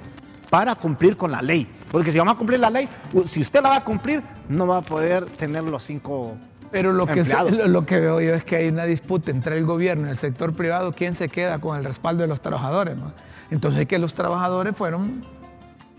para 0.51 0.75
cumplir 0.75 1.17
con 1.17 1.31
la 1.31 1.43
ley. 1.43 1.69
Porque 1.93 2.11
si 2.11 2.19
vamos 2.19 2.35
a 2.35 2.39
cumplir 2.39 2.59
la 2.59 2.71
ley, 2.71 2.89
si 3.25 3.41
usted 3.41 3.63
la 3.63 3.69
va 3.69 3.77
a 3.77 3.85
cumplir, 3.85 4.23
no 4.49 4.67
va 4.67 4.79
a 4.79 4.83
poder 4.83 5.27
tener 5.27 5.63
los 5.63 5.85
cinco 5.85 6.37
Pero 6.73 6.93
lo 6.93 7.07
que, 7.07 7.23
lo, 7.25 7.69
lo 7.69 7.87
que 7.87 8.01
veo 8.01 8.21
yo 8.21 8.35
es 8.35 8.43
que 8.43 8.57
hay 8.57 8.69
una 8.69 8.85
disputa 8.85 9.31
entre 9.31 9.59
el 9.59 9.65
gobierno 9.65 10.09
y 10.09 10.11
el 10.11 10.17
sector 10.17 10.55
privado, 10.55 10.93
quién 10.93 11.15
se 11.15 11.29
queda 11.29 11.61
con 11.61 11.79
el 11.79 11.85
respaldo 11.85 12.23
de 12.23 12.29
los 12.29 12.41
trabajadores. 12.41 12.99
¿no? 12.99 13.13
Entonces 13.51 13.87
que 13.87 13.99
los 13.99 14.15
trabajadores 14.15 14.75
fueron 14.77 15.21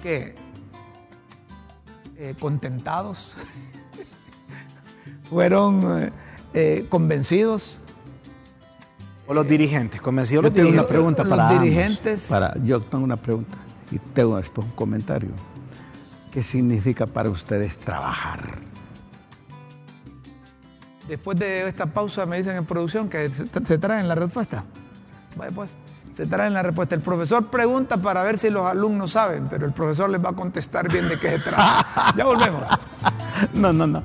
¿qué? 0.01 0.35
Eh, 2.17 2.35
contentados, 2.39 3.35
fueron 5.29 6.01
eh, 6.03 6.12
eh, 6.53 6.85
convencidos. 6.89 7.77
O 9.27 9.33
los 9.33 9.47
dirigentes, 9.47 10.01
convencidos 10.01 10.41
Yo 10.43 10.47
los 10.49 10.53
tengo 10.53 10.69
una 10.69 10.81
dirigentes. 10.81 10.91
pregunta 10.91 11.23
los 11.23 11.29
para 11.29 11.49
ambos. 11.49 11.63
dirigentes- 11.63 12.27
Para, 12.29 12.55
yo 12.63 12.81
tengo 12.81 13.03
una 13.03 13.15
pregunta 13.17 13.57
y 13.91 13.99
tengo 13.99 14.38
después 14.38 14.65
un 14.67 14.73
comentario. 14.73 15.29
¿Qué 16.31 16.41
significa 16.43 17.05
para 17.05 17.29
ustedes 17.29 17.77
trabajar? 17.77 18.59
Después 21.07 21.38
de 21.39 21.67
esta 21.67 21.85
pausa 21.88 22.25
me 22.25 22.38
dicen 22.38 22.55
en 22.55 22.65
producción 22.65 23.07
que 23.09 23.29
se, 23.33 23.45
se 23.65 23.77
traen 23.77 24.07
la 24.07 24.15
respuesta. 24.15 24.63
Vaya 25.35 25.51
pues, 25.55 25.75
se 26.19 26.27
traen 26.27 26.53
la 26.53 26.62
respuesta. 26.62 26.95
El 26.95 27.01
profesor 27.01 27.45
pregunta 27.45 27.95
para 27.95 28.21
ver 28.23 28.38
si 28.38 28.49
los 28.49 28.65
alumnos 28.65 29.12
saben, 29.12 29.47
pero 29.49 29.65
el 29.65 29.71
profesor 29.71 30.10
les 30.10 30.21
va 30.21 30.32
a 30.32 30.34
contestar 30.34 30.91
bien 30.91 31.08
de 31.08 31.17
qué 31.17 31.38
se 31.38 31.39
trata. 31.39 32.13
ya 32.17 32.25
volvemos. 32.25 32.62
No, 33.53 33.71
no, 33.71 33.88
no. 33.88 34.03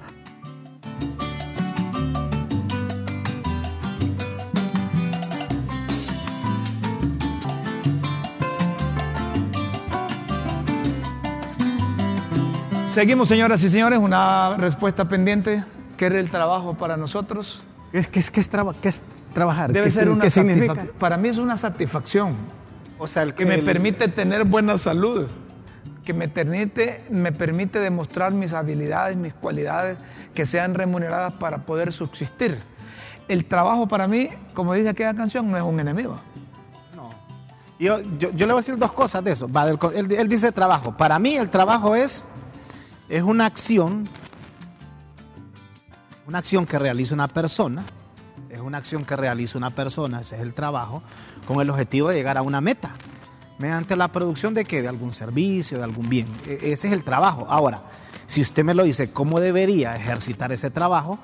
Seguimos, 12.93 13.27
señoras 13.27 13.61
y 13.65 13.69
señores, 13.71 13.99
una 13.99 14.57
respuesta 14.57 15.09
pendiente. 15.09 15.65
¿Qué 15.97 16.07
es 16.07 16.15
el 16.15 16.31
trabajo 16.31 16.75
para 16.75 16.97
nosotros? 16.97 17.65
¿Qué 17.91 17.99
es, 17.99 18.31
es, 18.33 18.49
traba- 18.51 18.75
es 18.85 19.01
trabajar? 19.35 19.73
Debe 19.73 19.87
¿Qué, 19.87 19.91
ser 19.91 20.09
una 20.09 20.25
¿qué 20.25 20.31
significa? 20.31 20.67
satisfacción. 20.69 20.99
Para 20.99 21.17
mí 21.19 21.29
es 21.29 21.37
una 21.39 21.59
satisfacción 21.59 22.37
O 22.99 23.07
sea, 23.07 23.23
el 23.25 23.35
que 23.35 23.45
me 23.45 23.57
el- 23.57 23.65
permite 23.65 24.09
tener 24.09 24.45
buena 24.45 24.79
salud, 24.79 25.27
que 26.05 26.15
me 26.15 26.29
permite, 26.29 27.05
me 27.11 27.33
permite 27.33 27.79
demostrar 27.81 28.33
mis 28.33 28.53
habilidades, 28.53 29.17
mis 29.17 29.35
cualidades, 29.35 29.99
que 30.35 30.47
sean 30.47 30.75
remuneradas 30.75 31.33
para 31.35 31.59
poder 31.67 31.93
subsistir. 31.93 32.59
El 33.29 33.47
trabajo 33.47 33.89
para 33.89 34.07
mí, 34.07 34.29
como 34.55 34.75
dice 34.75 34.91
aquella 34.91 35.15
canción, 35.15 35.51
no 35.51 35.57
es 35.57 35.63
un 35.63 35.81
enemigo. 35.81 36.17
No. 36.95 37.09
Yo, 37.79 38.01
yo, 38.19 38.31
yo 38.33 38.47
le 38.47 38.53
voy 38.53 38.61
a 38.61 38.63
decir 38.63 38.77
dos 38.77 38.93
cosas 38.93 39.25
de 39.25 39.33
eso. 39.33 39.51
Va, 39.51 39.65
del 39.65 39.79
co- 39.79 39.93
él, 39.93 40.13
él 40.13 40.29
dice 40.29 40.53
trabajo. 40.53 40.95
Para 40.97 41.19
mí 41.19 41.35
el 41.37 41.49
trabajo 41.49 41.95
es, 41.95 42.27
es 43.09 43.23
una 43.23 43.47
acción, 43.47 44.07
una 46.27 46.39
acción 46.39 46.67
que 46.67 46.79
realiza 46.79 47.15
una 47.15 47.29
persona, 47.29 47.83
una 48.65 48.79
acción 48.79 49.05
que 49.05 49.17
realiza 49.17 49.59
una 49.59 49.71
persona, 49.71 50.21
ese 50.21 50.37
es 50.37 50.43
el 50.43 50.55
trabajo, 50.55 51.03
con 51.47 51.61
el 51.61 51.71
objetivo 51.71 52.09
de 52.09 52.17
llegar 52.17 52.39
a 52.39 52.43
una 52.43 52.61
meta, 52.61 52.95
mediante 53.59 53.97
la 53.97 54.09
producción 54.09 54.55
de 54.55 54.65
qué, 54.65 54.83
de 54.83 54.89
algún 54.89 55.13
servicio, 55.13 55.79
de 55.79 55.85
algún 55.85 56.09
bien. 56.09 56.27
E- 56.47 56.73
ese 56.73 56.89
es 56.89 56.93
el 56.93 57.05
trabajo. 57.05 57.47
Ahora, 57.49 57.83
si 58.27 58.41
usted 58.41 58.65
me 58.65 58.75
lo 58.75 58.85
dice, 58.85 59.13
¿cómo 59.13 59.41
debería 59.41 59.97
ejercitar 59.97 60.53
ese 60.53 60.71
trabajo? 60.71 61.19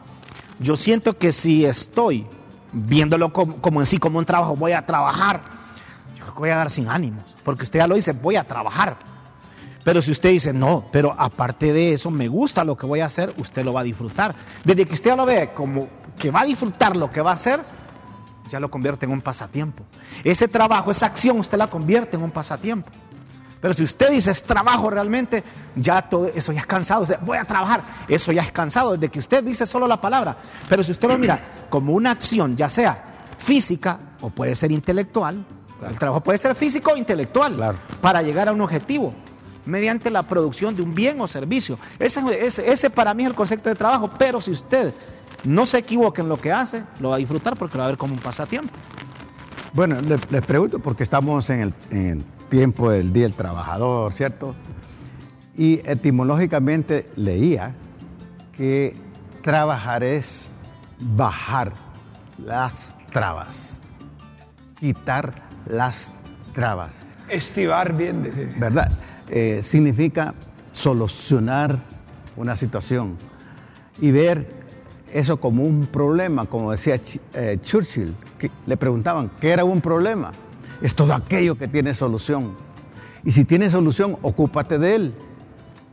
Yo 0.59 0.77
siento 0.77 1.17
que 1.17 1.33
si 1.33 1.65
estoy 1.65 2.27
viéndolo 2.73 3.33
como, 3.33 3.57
como 3.57 3.81
en 3.81 3.87
sí, 3.87 3.99
como 3.99 4.19
un 4.19 4.25
trabajo, 4.27 4.55
voy 4.57 4.73
a 4.73 4.85
trabajar, 4.85 5.41
yo 6.17 6.23
creo 6.25 6.35
que 6.35 6.41
voy 6.41 6.51
a 6.51 6.57
dar 6.57 6.71
sin 6.71 6.89
ánimos, 6.89 7.35
porque 7.43 7.65
usted 7.65 7.79
ya 7.79 7.87
lo 7.87 7.95
dice, 7.95 8.13
voy 8.13 8.37
a 8.37 8.45
trabajar. 8.45 8.97
Pero 9.83 10.03
si 10.03 10.11
usted 10.11 10.31
dice, 10.31 10.53
no, 10.53 10.85
pero 10.93 11.15
aparte 11.19 11.73
de 11.73 11.95
eso, 11.95 12.11
me 12.11 12.29
gusta 12.29 12.65
lo 12.65 12.77
que 12.77 12.87
voy 12.87 13.01
a 13.01 13.07
hacer, 13.07 13.33
usted 13.39 13.65
lo 13.65 13.73
va 13.73 13.81
a 13.81 13.85
disfrutar. 13.85 14.35
Desde 14.63 14.85
que 14.85 14.93
usted 14.93 15.17
lo 15.17 15.25
ve 15.25 15.53
como 15.55 15.89
que 16.21 16.31
va 16.31 16.43
a 16.43 16.45
disfrutar 16.45 16.95
lo 16.97 17.11
que 17.11 17.21
va 17.21 17.33
a 17.33 17.35
hacer, 17.35 17.61
ya 18.49 18.61
lo 18.61 18.71
convierte 18.71 19.07
en 19.07 19.13
un 19.13 19.21
pasatiempo. 19.21 19.83
Ese 20.23 20.47
trabajo, 20.47 20.91
esa 20.93 21.07
acción, 21.07 21.39
usted 21.41 21.59
la 21.59 21.67
convierte 21.69 22.17
en 22.17 22.23
un 22.23 22.31
pasatiempo. 22.31 22.89
Pero 23.61 23.75
si 23.75 23.83
usted 23.83 24.11
dice 24.11 24.31
es 24.31 24.43
trabajo 24.43 24.89
realmente, 24.91 25.43
ya 25.77 26.01
todo 26.03 26.27
eso 26.27 26.53
ya 26.53 26.61
es 26.61 26.67
cansado. 26.67 27.03
Usted, 27.03 27.19
voy 27.23 27.37
a 27.39 27.45
trabajar, 27.45 27.83
eso 28.09 28.33
ya 28.33 28.43
es 28.43 28.53
cansado 28.53 28.93
desde 28.93 29.09
que 29.11 29.19
usted 29.19 29.43
dice 29.45 29.67
solo 29.67 29.87
la 29.89 30.01
palabra. 30.01 30.37
Pero 30.69 30.83
si 30.83 30.93
usted 30.93 31.09
lo 31.09 31.19
mira 31.19 31.41
como 31.69 31.93
una 31.93 32.11
acción, 32.13 32.57
ya 32.57 32.69
sea 32.69 33.05
física 33.39 33.99
o 34.21 34.31
puede 34.31 34.55
ser 34.55 34.73
intelectual, 34.73 35.45
el 35.89 35.99
trabajo 35.99 36.23
puede 36.23 36.39
ser 36.39 36.55
físico 36.55 36.93
o 36.93 36.97
intelectual 36.97 37.55
Claro. 37.57 37.79
para 38.01 38.23
llegar 38.23 38.49
a 38.49 38.53
un 38.53 38.61
objetivo 38.61 39.13
mediante 39.67 40.11
la 40.11 40.23
producción 40.23 40.75
de 40.75 40.83
un 40.83 40.95
bien 40.95 41.21
o 41.21 41.29
servicio. 41.29 41.79
Ese, 41.99 42.21
ese- 42.47 42.71
ese 42.73 42.91
para 42.91 43.13
mí 43.15 43.23
es 43.25 43.29
el 43.31 43.35
concepto 43.35 43.69
de 43.69 43.75
trabajo. 43.75 44.11
Pero 44.19 44.41
si 44.41 44.51
usted 44.51 44.93
no 45.45 45.67
se 45.67 45.79
equivoca 45.79 46.23
en 46.23 46.29
lo 46.29 46.37
que 46.39 46.53
hace, 46.53 46.85
lo 47.01 47.11
va 47.11 47.17
a 47.17 47.19
disfrutar 47.19 47.57
porque 47.57 47.77
lo 47.77 47.81
va 47.81 47.87
a 47.87 47.89
ver 47.91 47.99
como 47.99 48.15
un 48.15 48.21
pasatiempo. 48.21 48.73
Bueno, 49.73 50.01
le- 50.01 50.19
les 50.31 50.45
pregunto 50.47 50.79
porque 50.81 51.03
estamos 51.03 51.49
en 51.51 51.61
el, 51.61 51.75
en 51.91 52.07
el 52.09 52.25
tiempo 52.49 52.91
del 52.91 53.13
Día 53.13 53.23
del 53.25 53.35
Trabajador, 53.35 54.13
¿cierto? 54.13 54.55
Y 55.57 55.81
etimológicamente 55.89 57.09
leía 57.17 57.75
que 58.57 58.97
trabajar 59.43 60.03
es 60.03 60.51
bajar 60.99 61.73
las 62.45 62.95
trabas, 63.13 63.79
quitar 64.79 65.35
las 65.67 66.11
trabas, 66.55 66.91
Estivar 67.29 67.97
bien, 67.97 68.25
dice. 68.25 68.53
¿verdad? 68.59 68.91
Eh, 69.29 69.61
significa 69.63 70.35
solucionar 70.73 71.79
una 72.37 72.57
situación 72.57 73.17
y 74.01 74.11
ver 74.11 74.60
eso 75.13 75.39
como 75.41 75.63
un 75.65 75.87
problema, 75.87 76.47
como 76.47 76.71
decía 76.73 77.01
eh, 77.35 77.59
Churchill, 77.63 78.15
que 78.39 78.51
le 78.67 78.77
preguntaban, 78.77 79.31
¿qué 79.41 79.51
era 79.51 79.65
un 79.65 79.81
problema? 79.81 80.33
Es 80.83 80.95
todo 80.95 81.13
aquello 81.15 81.57
que 81.59 81.69
tiene 81.69 81.95
solución. 81.95 82.53
Y 83.25 83.33
si 83.33 83.45
tiene 83.45 83.69
solución, 83.69 84.17
ocúpate 84.23 84.79
de 84.79 84.95
él. 84.95 85.15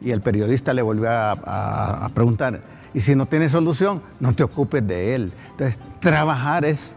Y 0.02 0.12
el 0.12 0.22
periodista 0.22 0.74
le 0.74 0.82
volvió 0.82 1.10
a, 1.10 1.32
a- 1.32 2.06
a 2.06 2.10
preguntar, 2.10 2.62
y 2.94 3.02
si 3.02 3.16
no 3.16 3.26
tiene 3.26 3.50
solución, 3.50 4.02
no 4.20 4.34
te 4.34 4.44
ocupes 4.44 4.86
de 4.88 5.16
él. 5.16 5.34
Entonces, 5.52 5.78
trabajar 6.00 6.64
es 6.66 6.94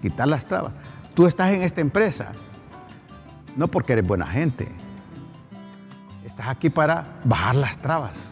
quitar 0.00 0.28
las 0.28 0.44
trabas. 0.46 0.72
Tú 1.14 1.26
estás 1.26 1.52
en 1.52 1.62
esta 1.62 1.80
empresa, 1.80 2.32
no 3.56 3.68
porque 3.68 3.92
eres 3.94 4.06
buena 4.06 4.26
gente, 4.26 4.68
estás 6.24 6.48
aquí 6.48 6.70
para 6.70 7.04
bajar 7.24 7.54
las 7.56 7.76
trabas, 7.78 8.30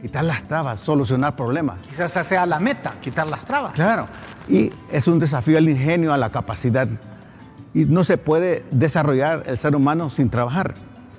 quitar 0.00 0.24
las 0.24 0.42
trabas, 0.44 0.80
solucionar 0.80 1.36
problemas. 1.36 1.78
Quizás 1.80 2.10
esa 2.12 2.24
sea 2.24 2.46
la 2.46 2.60
meta, 2.60 2.94
quitar 3.00 3.26
las 3.26 3.44
trabas. 3.44 3.72
Claro. 3.72 4.06
Y 4.48 4.72
es 4.90 5.08
un 5.08 5.18
desafío 5.18 5.58
al 5.58 5.68
ingenio, 5.68 6.12
a 6.12 6.18
la 6.18 6.30
capacidad. 6.30 6.88
Y 7.74 7.84
no 7.84 8.04
se 8.04 8.18
puede 8.18 8.64
desarrollar 8.70 9.42
el 9.46 9.58
ser 9.58 9.74
humano 9.74 10.10
sin 10.10 10.30
trabajar. 10.30 10.74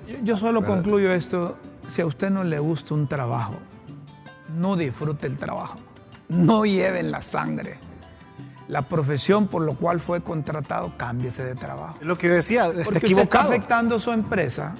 Yo, 0.07 0.15
yo 0.23 0.37
solo 0.37 0.65
concluyo 0.65 1.11
esto, 1.11 1.57
si 1.87 2.01
a 2.01 2.05
usted 2.05 2.29
no 2.29 2.43
le 2.43 2.59
gusta 2.59 2.93
un 2.93 3.07
trabajo, 3.07 3.55
no 4.55 4.75
disfrute 4.75 5.27
el 5.27 5.37
trabajo, 5.37 5.77
no 6.29 6.65
lleve 6.65 6.99
en 6.99 7.11
la 7.11 7.21
sangre. 7.21 7.77
La 8.67 8.81
profesión 8.81 9.47
por 9.47 9.61
lo 9.61 9.75
cual 9.75 9.99
fue 9.99 10.21
contratado, 10.21 10.93
cámbiese 10.97 11.43
de 11.43 11.55
trabajo. 11.55 11.95
Es 12.01 12.07
lo 12.07 12.17
que 12.17 12.27
yo 12.27 12.33
decía, 12.33 12.65
está 12.65 12.73
Porque 12.73 12.81
usted 12.81 12.95
está 12.95 13.05
equivocado. 13.05 13.49
afectando 13.49 13.95
a 13.95 13.99
su 13.99 14.11
empresa, 14.11 14.75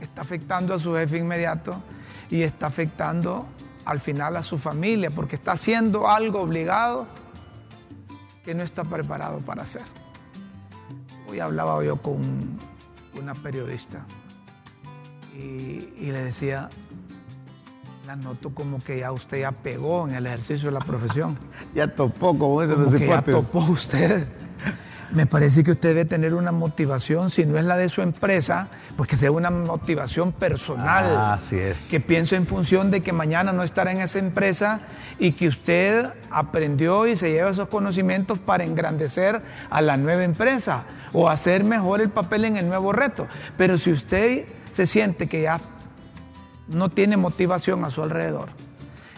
está 0.00 0.20
afectando 0.20 0.74
a 0.74 0.78
su 0.78 0.94
jefe 0.94 1.18
inmediato 1.18 1.76
y 2.30 2.42
está 2.42 2.66
afectando 2.66 3.46
al 3.84 4.00
final 4.00 4.36
a 4.36 4.42
su 4.42 4.58
familia, 4.58 5.10
porque 5.10 5.36
está 5.36 5.52
haciendo 5.52 6.08
algo 6.08 6.42
obligado 6.42 7.06
que 8.44 8.54
no 8.54 8.62
está 8.62 8.84
preparado 8.84 9.38
para 9.40 9.62
hacer. 9.62 9.82
Hoy 11.28 11.40
hablaba 11.40 11.82
yo 11.84 11.96
con 11.96 12.58
una 13.18 13.34
periodista 13.34 14.04
y, 15.34 15.92
y 15.98 16.10
le 16.12 16.22
decía, 16.24 16.68
La 18.06 18.16
noto 18.16 18.50
como 18.50 18.78
que 18.78 19.00
ya 19.00 19.12
usted 19.12 19.40
ya 19.40 19.52
pegó 19.52 20.08
en 20.08 20.14
el 20.14 20.26
ejercicio 20.26 20.68
de 20.68 20.72
la 20.72 20.80
profesión. 20.80 21.38
Ya 21.74 21.86
topó 21.94 22.28
como 22.38 22.56
Como 22.56 22.90
que 22.90 23.06
ya 23.06 23.22
topó 23.22 23.60
usted. 23.60 24.26
Me 25.10 25.24
parece 25.26 25.64
que 25.64 25.70
usted 25.70 25.90
debe 25.90 26.04
tener 26.04 26.34
una 26.34 26.52
motivación, 26.52 27.30
si 27.30 27.46
no 27.46 27.58
es 27.58 27.64
la 27.64 27.76
de 27.76 27.88
su 27.88 28.02
empresa, 28.02 28.68
pues 28.96 29.08
que 29.08 29.16
sea 29.16 29.30
una 29.30 29.50
motivación 29.50 30.32
personal. 30.32 31.04
Ah, 31.16 31.32
así 31.34 31.56
es. 31.56 31.88
Que 31.88 32.00
piense 32.00 32.36
en 32.36 32.46
función 32.46 32.90
de 32.90 33.00
que 33.00 33.12
mañana 33.12 33.52
no 33.52 33.62
estará 33.62 33.90
en 33.92 34.00
esa 34.00 34.18
empresa 34.18 34.80
y 35.18 35.32
que 35.32 35.48
usted 35.48 36.12
aprendió 36.30 37.06
y 37.06 37.16
se 37.16 37.30
lleva 37.30 37.50
esos 37.50 37.68
conocimientos 37.68 38.38
para 38.38 38.64
engrandecer 38.64 39.40
a 39.70 39.80
la 39.80 39.96
nueva 39.96 40.24
empresa 40.24 40.84
o 41.12 41.30
hacer 41.30 41.64
mejor 41.64 42.02
el 42.02 42.10
papel 42.10 42.44
en 42.44 42.56
el 42.58 42.68
nuevo 42.68 42.92
reto. 42.92 43.26
Pero 43.56 43.78
si 43.78 43.92
usted 43.92 44.44
se 44.72 44.86
siente 44.86 45.26
que 45.26 45.42
ya 45.42 45.60
no 46.68 46.90
tiene 46.90 47.16
motivación 47.16 47.84
a 47.84 47.90
su 47.90 48.02
alrededor, 48.02 48.50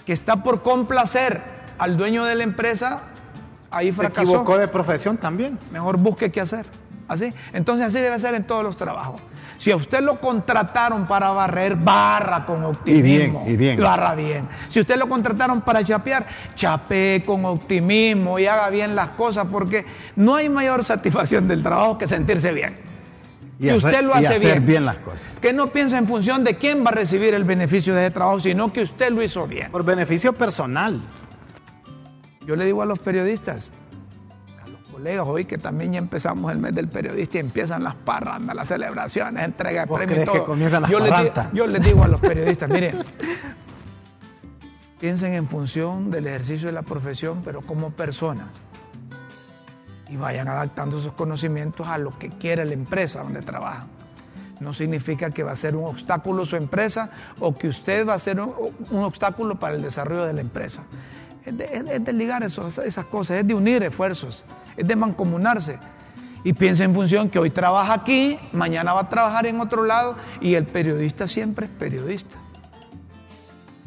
que 0.06 0.12
está 0.12 0.44
por 0.44 0.62
complacer 0.62 1.42
al 1.78 1.96
dueño 1.96 2.24
de 2.24 2.36
la 2.36 2.44
empresa, 2.44 3.02
ahí 3.70 3.92
Se 3.92 4.06
equivocó 4.06 4.58
de 4.58 4.68
profesión 4.68 5.16
también. 5.16 5.58
Mejor 5.72 5.96
busque 5.96 6.30
qué 6.30 6.40
hacer. 6.40 6.66
Así. 7.08 7.32
Entonces 7.52 7.86
así 7.86 7.98
debe 7.98 8.18
ser 8.18 8.34
en 8.34 8.44
todos 8.44 8.62
los 8.62 8.76
trabajos. 8.76 9.20
Si 9.58 9.70
a 9.70 9.76
usted 9.76 10.00
lo 10.00 10.18
contrataron 10.20 11.06
para 11.06 11.30
barrer, 11.30 11.74
barra 11.76 12.46
con 12.46 12.64
optimismo. 12.64 13.00
Y 13.00 13.02
bien, 13.02 13.38
y 13.46 13.56
bien. 13.56 13.80
Barra 13.80 14.14
bien. 14.14 14.48
Si 14.68 14.80
usted 14.80 14.96
lo 14.96 15.06
contrataron 15.08 15.60
para 15.60 15.84
chapear, 15.84 16.24
chapee 16.54 17.22
con 17.26 17.44
optimismo 17.44 18.38
y 18.38 18.46
haga 18.46 18.70
bien 18.70 18.94
las 18.96 19.08
cosas 19.10 19.46
porque 19.50 19.84
no 20.16 20.34
hay 20.36 20.48
mayor 20.48 20.82
satisfacción 20.82 21.46
del 21.46 21.62
trabajo 21.62 21.98
que 21.98 22.06
sentirse 22.08 22.52
bien. 22.52 22.74
Y 23.58 23.64
que 23.64 23.72
hacer- 23.72 23.84
usted 23.90 24.02
lo 24.04 24.14
y 24.14 24.24
hace 24.24 24.36
hacer 24.36 24.40
bien. 24.52 24.66
bien 24.66 24.84
las 24.86 24.96
cosas. 24.96 25.20
Que 25.42 25.52
no 25.52 25.66
piense 25.66 25.98
en 25.98 26.06
función 26.06 26.42
de 26.42 26.54
quién 26.56 26.82
va 26.82 26.88
a 26.88 26.92
recibir 26.94 27.34
el 27.34 27.44
beneficio 27.44 27.94
de 27.94 28.06
ese 28.06 28.14
trabajo, 28.14 28.40
sino 28.40 28.72
que 28.72 28.80
usted 28.80 29.10
lo 29.10 29.22
hizo 29.22 29.46
bien. 29.46 29.70
Por 29.70 29.84
beneficio 29.84 30.32
personal. 30.32 31.02
Yo 32.50 32.56
le 32.56 32.64
digo 32.64 32.82
a 32.82 32.84
los 32.84 32.98
periodistas, 32.98 33.70
a 34.60 34.68
los 34.68 34.80
colegas, 34.88 35.24
hoy 35.24 35.44
que 35.44 35.56
también 35.56 35.92
ya 35.92 36.00
empezamos 36.00 36.50
el 36.50 36.58
mes 36.58 36.74
del 36.74 36.88
periodista 36.88 37.36
y 37.36 37.42
empiezan 37.42 37.84
las 37.84 37.94
parrandas, 37.94 38.56
las 38.56 38.66
celebraciones, 38.66 39.44
entrega 39.44 39.82
de 39.82 39.86
¿Vos 39.86 40.00
premios 40.00 40.18
que 40.18 40.24
todo. 40.24 40.46
comienzan 40.46 40.82
las 40.82 40.90
yo, 40.90 40.98
les 40.98 41.32
yo 41.52 41.68
les 41.68 41.84
digo 41.84 42.02
a 42.02 42.08
los 42.08 42.18
periodistas, 42.18 42.68
miren, 42.72 42.96
piensen 44.98 45.34
en 45.34 45.46
función 45.46 46.10
del 46.10 46.26
ejercicio 46.26 46.66
de 46.66 46.72
la 46.72 46.82
profesión, 46.82 47.42
pero 47.44 47.60
como 47.60 47.90
personas. 47.90 48.48
Y 50.08 50.16
vayan 50.16 50.48
adaptando 50.48 50.98
sus 50.98 51.12
conocimientos 51.12 51.86
a 51.86 51.98
lo 51.98 52.10
que 52.10 52.30
quiere 52.30 52.64
la 52.64 52.74
empresa 52.74 53.22
donde 53.22 53.42
trabajan. 53.42 53.86
No 54.58 54.74
significa 54.74 55.30
que 55.30 55.44
va 55.44 55.52
a 55.52 55.56
ser 55.56 55.76
un 55.76 55.84
obstáculo 55.84 56.44
su 56.44 56.56
empresa 56.56 57.10
o 57.38 57.54
que 57.54 57.68
usted 57.68 58.08
va 58.08 58.14
a 58.14 58.18
ser 58.18 58.40
un, 58.40 58.52
un 58.90 59.04
obstáculo 59.04 59.60
para 59.60 59.76
el 59.76 59.82
desarrollo 59.82 60.24
de 60.24 60.32
la 60.32 60.40
empresa. 60.40 60.82
Es 61.44 61.56
de, 61.56 61.64
es 61.72 61.84
de- 61.84 61.96
es 61.96 62.04
de 62.04 62.12
ligar 62.12 62.42
esas 62.42 63.04
cosas, 63.06 63.38
es 63.38 63.46
de 63.46 63.54
unir 63.54 63.82
esfuerzos, 63.82 64.44
es 64.76 64.86
de 64.86 64.96
mancomunarse. 64.96 65.78
Y 66.44 66.52
piensa 66.54 66.84
en 66.84 66.94
función 66.94 67.28
que 67.28 67.38
hoy 67.38 67.50
trabaja 67.50 67.92
aquí, 67.92 68.38
mañana 68.52 68.92
va 68.94 69.00
a 69.02 69.08
trabajar 69.08 69.46
en 69.46 69.60
otro 69.60 69.84
lado 69.84 70.16
y 70.40 70.54
el 70.54 70.64
periodista 70.66 71.28
siempre 71.28 71.66
es 71.66 71.72
periodista. 71.72 72.36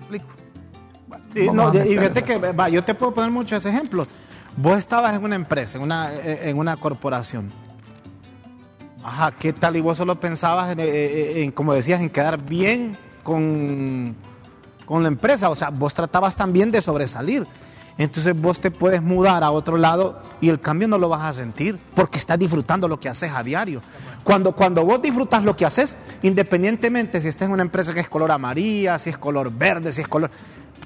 ¿Me 0.10 0.18
explico? 0.18 0.28
Y, 1.36 1.50
no, 1.50 1.74
y 1.74 1.98
esa 1.98 2.22
que, 2.22 2.38
va, 2.38 2.70
yo 2.70 2.84
te 2.84 2.94
puedo 2.94 3.14
poner 3.14 3.32
muchos 3.32 3.66
ejemplos. 3.66 4.08
Vos 4.56 4.78
estabas 4.78 5.16
en 5.16 5.24
una 5.24 5.36
empresa, 5.36 5.78
en 5.80 5.84
una, 5.84 6.14
en 6.14 6.58
una 6.60 6.76
corporación. 6.78 7.50
Ajá, 9.04 9.32
¿qué 9.32 9.52
tal? 9.52 9.76
Y 9.76 9.82
vos 9.82 9.98
solo 9.98 10.20
pensabas 10.20 10.72
en, 10.72 10.80
eh, 10.80 10.84
eh, 10.86 11.44
en, 11.44 11.52
como 11.52 11.74
decías, 11.74 12.00
en 12.02 12.10
quedar 12.12 12.40
bien 12.42 12.96
con, 13.24 14.16
con 14.86 15.04
la 15.04 15.10
empresa. 15.10 15.50
O 15.50 15.56
sea, 15.56 15.70
vos 15.70 15.94
tratabas 15.94 16.36
también 16.36 16.72
de 16.72 16.82
sobresalir. 16.82 17.48
Entonces 17.98 18.40
vos 18.40 18.60
te 18.60 18.72
puedes 18.72 19.02
mudar 19.02 19.44
a 19.44 19.52
otro 19.52 19.78
lado 19.78 20.22
y 20.42 20.50
el 20.50 20.60
cambio 20.60 20.88
no 20.88 20.98
lo 20.98 21.10
vas 21.10 21.22
a 21.22 21.34
sentir 21.34 21.78
porque 21.94 22.18
estás 22.18 22.40
disfrutando 22.40 22.88
lo 22.88 23.00
que 23.00 23.08
haces 23.08 23.32
a 23.32 23.44
diario. 23.44 23.82
Cuando, 24.24 24.54
cuando 24.54 24.84
vos 24.84 25.02
disfrutas 25.02 25.44
lo 25.44 25.56
que 25.56 25.66
haces, 25.66 25.96
independientemente 26.24 27.22
si 27.22 27.28
estás 27.28 27.48
en 27.48 27.54
una 27.54 27.64
empresa 27.64 27.94
que 27.94 28.00
es 28.00 28.10
color 28.10 28.32
amarilla, 28.32 28.98
si 28.98 29.10
es 29.10 29.18
color 29.18 29.52
verde, 29.52 29.92
si 29.92 30.02
es 30.02 30.08
color... 30.08 30.32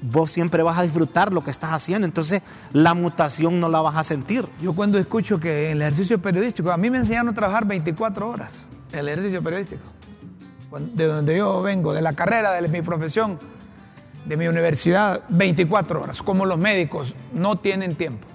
Vos 0.00 0.30
siempre 0.30 0.62
vas 0.62 0.78
a 0.78 0.82
disfrutar 0.82 1.32
lo 1.32 1.42
que 1.42 1.50
estás 1.50 1.72
haciendo. 1.72 2.04
Entonces 2.04 2.42
la 2.72 2.94
mutación 2.94 3.58
no 3.58 3.68
la 3.68 3.80
vas 3.80 3.96
a 3.96 4.04
sentir. 4.04 4.46
Yo 4.60 4.74
cuando 4.74 4.98
escucho 4.98 5.40
que 5.40 5.72
el 5.72 5.80
ejercicio 5.80 6.20
periodístico, 6.20 6.70
a 6.70 6.76
mí 6.76 6.90
me 6.90 6.98
enseñaron 6.98 7.30
a 7.30 7.34
trabajar 7.34 7.66
24 7.66 8.28
horas, 8.28 8.52
el 8.92 9.08
ejercicio 9.08 9.42
periodístico. 9.42 9.82
De 10.92 11.06
donde 11.06 11.38
yo 11.38 11.62
vengo, 11.62 11.94
de 11.94 12.02
la 12.02 12.12
carrera, 12.12 12.52
de 12.52 12.68
mi 12.68 12.82
profesión, 12.82 13.38
de 14.24 14.36
mi 14.36 14.46
universidad, 14.46 15.22
24 15.28 16.02
horas. 16.02 16.22
Como 16.22 16.46
los 16.46 16.58
médicos, 16.58 17.14
no 17.32 17.56
tienen 17.56 17.94
tiempo. 17.94 18.26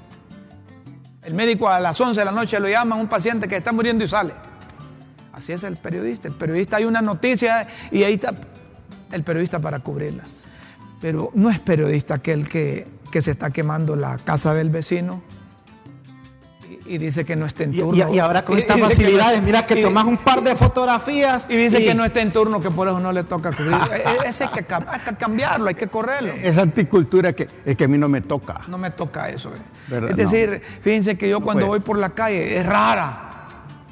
El 1.23 1.33
médico 1.33 1.69
a 1.69 1.79
las 1.79 1.99
11 1.99 2.19
de 2.19 2.25
la 2.25 2.31
noche 2.31 2.59
lo 2.59 2.67
llama 2.67 2.95
a 2.95 2.99
un 2.99 3.07
paciente 3.07 3.47
que 3.47 3.57
está 3.57 3.71
muriendo 3.71 4.03
y 4.03 4.07
sale. 4.07 4.33
Así 5.31 5.51
es 5.51 5.63
el 5.63 5.77
periodista. 5.77 6.27
El 6.27 6.35
periodista 6.35 6.77
hay 6.77 6.85
una 6.85 7.01
noticia 7.01 7.67
y 7.91 8.03
ahí 8.03 8.15
está 8.15 8.33
el 9.11 9.23
periodista 9.23 9.59
para 9.59 9.79
cubrirla. 9.79 10.23
Pero 10.99 11.31
no 11.33 11.49
es 11.49 11.59
periodista 11.59 12.15
aquel 12.15 12.47
que, 12.47 12.87
que 13.11 13.21
se 13.21 13.31
está 13.31 13.51
quemando 13.51 13.95
la 13.95 14.17
casa 14.17 14.53
del 14.53 14.69
vecino 14.69 15.21
y, 16.85 16.97
dice 16.97 17.25
que 17.25 17.35
no 17.35 17.45
está 17.45 17.63
en 17.63 17.73
turno. 17.73 18.09
y- 18.09 18.15
y 18.15 18.19
ahora 18.19 18.43
con 18.43 18.57
estas 18.57 18.77
no- 18.77 18.85
facilidades, 18.85 19.41
mira 19.41 19.65
que 19.65 19.77
tomas 19.81 20.05
un 20.05 20.17
par 20.17 20.43
de 20.43 20.55
fotografías 20.55 21.47
Y 21.49 21.55
dice 21.55 21.83
que 21.83 21.93
no 21.95 22.03
está 22.05 22.21
en 22.21 22.31
turno, 22.31 22.59
que 22.59 22.69
por 22.71 22.87
eso 22.87 22.99
no 22.99 23.11
le 23.11 23.23
toca 23.23 23.51
cubrir. 23.51 23.73
E- 23.93 24.25
e- 24.25 24.29
Ese 24.29 24.43
hay 24.45 24.49
que, 24.49 24.65
hay 24.73 24.99
que 24.99 25.15
cambiarlo, 25.15 25.67
hay 25.67 25.75
que 25.75 25.87
correrlo. 25.87 26.33
Esa 26.41 26.61
anticultura 26.61 27.33
que, 27.33 27.47
es 27.65 27.75
que 27.77 27.83
a 27.83 27.87
mí 27.87 27.97
no 27.97 28.07
me 28.09 28.21
toca. 28.21 28.61
No 28.67 28.77
me 28.77 28.91
toca 28.91 29.29
eso. 29.29 29.51
eh. 29.53 30.07
Es 30.09 30.15
decir, 30.15 30.61
fíjense 30.81 31.17
que 31.17 31.29
yo 31.29 31.39
No 31.39 31.45
cuando 31.45 31.67
puede. 31.67 31.79
voy 31.79 31.85
por 31.85 31.97
la 31.97 32.09
calle, 32.09 32.57
es 32.57 32.65
rara 32.65 33.29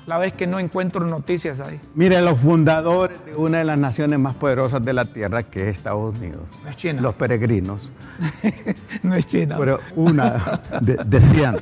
la 0.08 0.18
vez 0.18 0.34
que 0.34 0.48
no 0.48 0.60
encuentro 0.60 1.06
noticias 1.06 1.60
ahí. 1.60 1.80
Mire, 1.96 2.22
los 2.22 2.38
fundadores 2.40 3.24
de 3.26 3.36
una 3.36 3.60
de 3.60 3.64
las 3.64 3.78
naciones 3.78 4.20
más 4.20 4.34
poderosas 4.34 4.84
de 4.84 4.92
la 4.94 5.06
Tierra, 5.06 5.44
que 5.44 5.70
es 5.70 5.78
Estados 5.78 6.16
Unidos, 6.18 6.42
No 6.64 6.70
es 6.70 6.76
China. 6.76 7.02
los 7.02 7.14
peregrinos, 7.14 7.90
no 9.04 9.16
es 9.16 9.26
China. 9.28 9.56
pero 9.60 9.80
una, 9.96 10.60
de- 10.82 11.00
decían, 11.06 11.58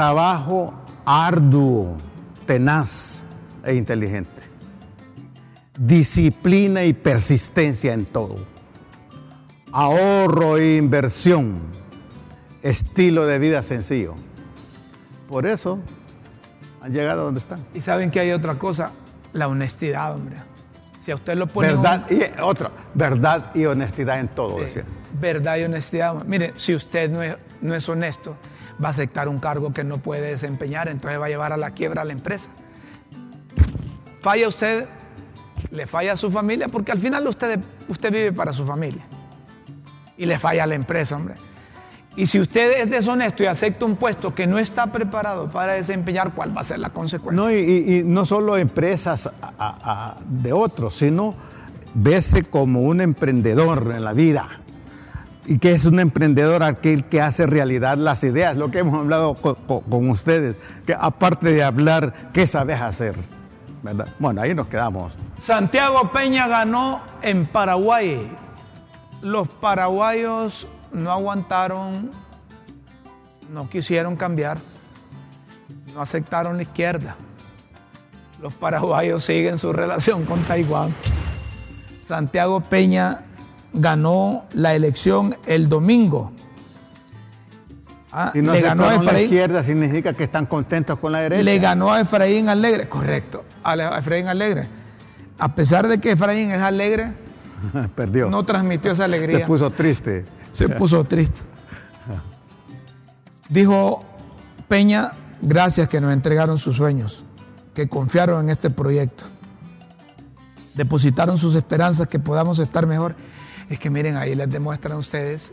trabajo 0.00 0.74
arduo, 1.06 1.96
tenaz 2.46 3.22
e 3.64 3.72
inteligente, 3.76 4.42
disciplina 5.78 6.84
y 6.84 6.92
persistencia 6.92 7.94
en 7.94 8.04
todo, 8.04 8.34
ahorro 9.72 10.58
e 10.58 10.76
inversión, 10.76 11.60
estilo 12.62 13.24
de 13.24 13.38
vida 13.38 13.62
sencillo. 13.62 14.14
Por 15.30 15.46
eso 15.46 15.78
han 16.82 16.92
llegado 16.92 17.22
a 17.22 17.24
donde 17.24 17.40
están. 17.40 17.64
Y 17.72 17.80
saben 17.80 18.10
que 18.10 18.20
hay 18.20 18.32
otra 18.32 18.56
cosa, 18.56 18.90
la 19.32 19.48
honestidad, 19.48 20.14
hombre. 20.14 20.36
Si 21.00 21.10
a 21.10 21.14
usted 21.14 21.38
lo 21.38 21.46
pone 21.46 21.72
un- 21.72 21.80
Verdad 21.80 22.10
y 22.10 22.20
otro, 22.42 22.70
verdad 22.92 23.50
y 23.54 23.64
honestidad 23.64 24.20
en 24.20 24.28
todo, 24.28 24.58
Sí, 24.58 24.64
decía. 24.66 24.84
verdad 25.18 25.56
y 25.56 25.64
honestidad. 25.64 26.22
Mire, 26.26 26.52
si 26.56 26.74
usted 26.74 27.10
no 27.10 27.22
es, 27.22 27.34
no 27.62 27.74
es 27.74 27.88
honesto, 27.88 28.36
va 28.82 28.88
a 28.88 28.90
aceptar 28.90 29.28
un 29.28 29.38
cargo 29.38 29.72
que 29.72 29.84
no 29.84 29.98
puede 29.98 30.28
desempeñar, 30.28 30.88
entonces 30.88 31.20
va 31.20 31.26
a 31.26 31.28
llevar 31.28 31.52
a 31.52 31.56
la 31.56 31.70
quiebra 31.70 32.02
a 32.02 32.04
la 32.04 32.12
empresa. 32.12 32.50
Falla 34.20 34.48
usted, 34.48 34.88
le 35.70 35.86
falla 35.86 36.12
a 36.14 36.16
su 36.16 36.30
familia, 36.30 36.68
porque 36.68 36.92
al 36.92 36.98
final 36.98 37.26
usted, 37.26 37.60
usted 37.88 38.12
vive 38.12 38.32
para 38.32 38.52
su 38.52 38.64
familia. 38.64 39.04
Y 40.18 40.26
le 40.26 40.38
falla 40.38 40.64
a 40.64 40.66
la 40.66 40.74
empresa, 40.74 41.16
hombre. 41.16 41.34
Y 42.16 42.26
si 42.26 42.40
usted 42.40 42.80
es 42.80 42.90
deshonesto 42.90 43.42
y 43.42 43.46
acepta 43.46 43.84
un 43.84 43.96
puesto 43.96 44.34
que 44.34 44.46
no 44.46 44.58
está 44.58 44.90
preparado 44.90 45.50
para 45.50 45.74
desempeñar, 45.74 46.32
¿cuál 46.34 46.56
va 46.56 46.62
a 46.62 46.64
ser 46.64 46.78
la 46.78 46.88
consecuencia? 46.88 47.44
No, 47.44 47.52
y, 47.52 48.02
no 48.04 48.24
solo 48.24 48.56
empresas 48.56 49.28
de 50.26 50.52
otros, 50.52 50.96
sino 50.96 51.34
verse 51.92 52.44
como 52.44 52.80
un 52.80 53.02
emprendedor 53.02 53.92
en 53.94 54.02
la 54.02 54.12
vida. 54.12 54.48
Y 55.48 55.58
que 55.58 55.70
es 55.72 55.84
un 55.84 56.00
emprendedor 56.00 56.62
aquel 56.64 57.04
que 57.04 57.20
hace 57.22 57.46
realidad 57.46 57.96
las 57.98 58.24
ideas, 58.24 58.56
lo 58.56 58.70
que 58.70 58.80
hemos 58.80 58.98
hablado 58.98 59.34
co- 59.34 59.54
co- 59.54 59.82
con, 59.82 60.10
ustedes, 60.10 60.56
que 60.84 60.94
aparte 60.98 61.52
de 61.52 61.62
hablar, 61.62 62.30
¿qué 62.32 62.46
sabes 62.48 62.80
hacer? 62.80 63.14
¿Verdad? 63.82 64.08
Bueno, 64.18 64.40
ahí 64.40 64.54
nos 64.54 64.66
quedamos. 64.66 65.12
Santiago 65.40 66.10
Peña 66.10 66.48
ganó 66.48 67.00
en 67.22 67.46
Paraguay. 67.46 68.28
Los 69.22 69.46
paraguayos 69.48 70.68
no 70.92 71.12
aguantaron, 71.12 72.10
no 73.52 73.68
quisieron 73.68 74.16
cambiar, 74.16 74.58
no 75.94 76.00
aceptaron 76.00 76.56
la 76.56 76.62
izquierda. 76.64 77.14
Los 78.42 78.52
paraguayos 78.54 79.24
siguen 79.24 79.58
su 79.58 79.72
relación 79.72 80.24
con 80.24 80.42
Taiwán. 80.42 80.92
Santiago 82.06 82.60
Peña 82.60 83.25
ganó 83.76 84.44
la 84.54 84.74
elección 84.74 85.36
el 85.46 85.68
domingo. 85.68 86.32
Ah, 88.12 88.30
Si 88.32 88.40
no 88.40 88.52
le 88.52 88.60
ganó 88.62 88.84
a 88.84 88.86
aceptaron 88.86 89.04
la 89.04 89.10
Efraín, 89.10 89.24
izquierda, 89.26 89.62
significa 89.64 90.12
que 90.14 90.24
están 90.24 90.46
contentos 90.46 90.98
con 90.98 91.12
la 91.12 91.20
derecha. 91.20 91.42
le 91.42 91.58
ganó 91.58 91.92
a 91.92 92.00
Efraín 92.00 92.48
Alegre, 92.48 92.88
correcto, 92.88 93.44
a 93.62 93.74
Efraín 93.98 94.26
Alegre. 94.28 94.66
A 95.38 95.54
pesar 95.54 95.86
de 95.86 95.98
que 95.98 96.12
Efraín 96.12 96.50
es 96.50 96.62
alegre, 96.62 97.12
Perdió. 97.94 98.30
no 98.30 98.42
transmitió 98.44 98.92
esa 98.92 99.04
alegría. 99.04 99.40
Se 99.40 99.44
puso 99.46 99.70
triste. 99.70 100.24
Se 100.52 100.68
puso 100.68 101.04
triste. 101.04 101.40
Dijo 103.48 104.04
Peña, 104.68 105.12
gracias 105.42 105.88
que 105.88 106.00
nos 106.00 106.12
entregaron 106.12 106.58
sus 106.58 106.76
sueños, 106.76 107.22
que 107.74 107.88
confiaron 107.88 108.44
en 108.44 108.50
este 108.50 108.70
proyecto, 108.70 109.24
depositaron 110.74 111.38
sus 111.38 111.54
esperanzas 111.54 112.08
que 112.08 112.18
podamos 112.18 112.58
estar 112.58 112.86
mejor. 112.86 113.14
Es 113.68 113.78
que 113.78 113.90
miren, 113.90 114.16
ahí 114.16 114.34
les 114.34 114.48
demuestran 114.50 114.96
a 114.96 114.98
ustedes 114.98 115.52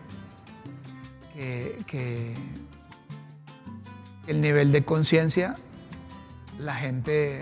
que, 1.33 1.77
que 1.87 2.33
el 4.27 4.39
nivel 4.41 4.71
de 4.71 4.83
conciencia, 4.85 5.55
la 6.59 6.75
gente, 6.75 7.39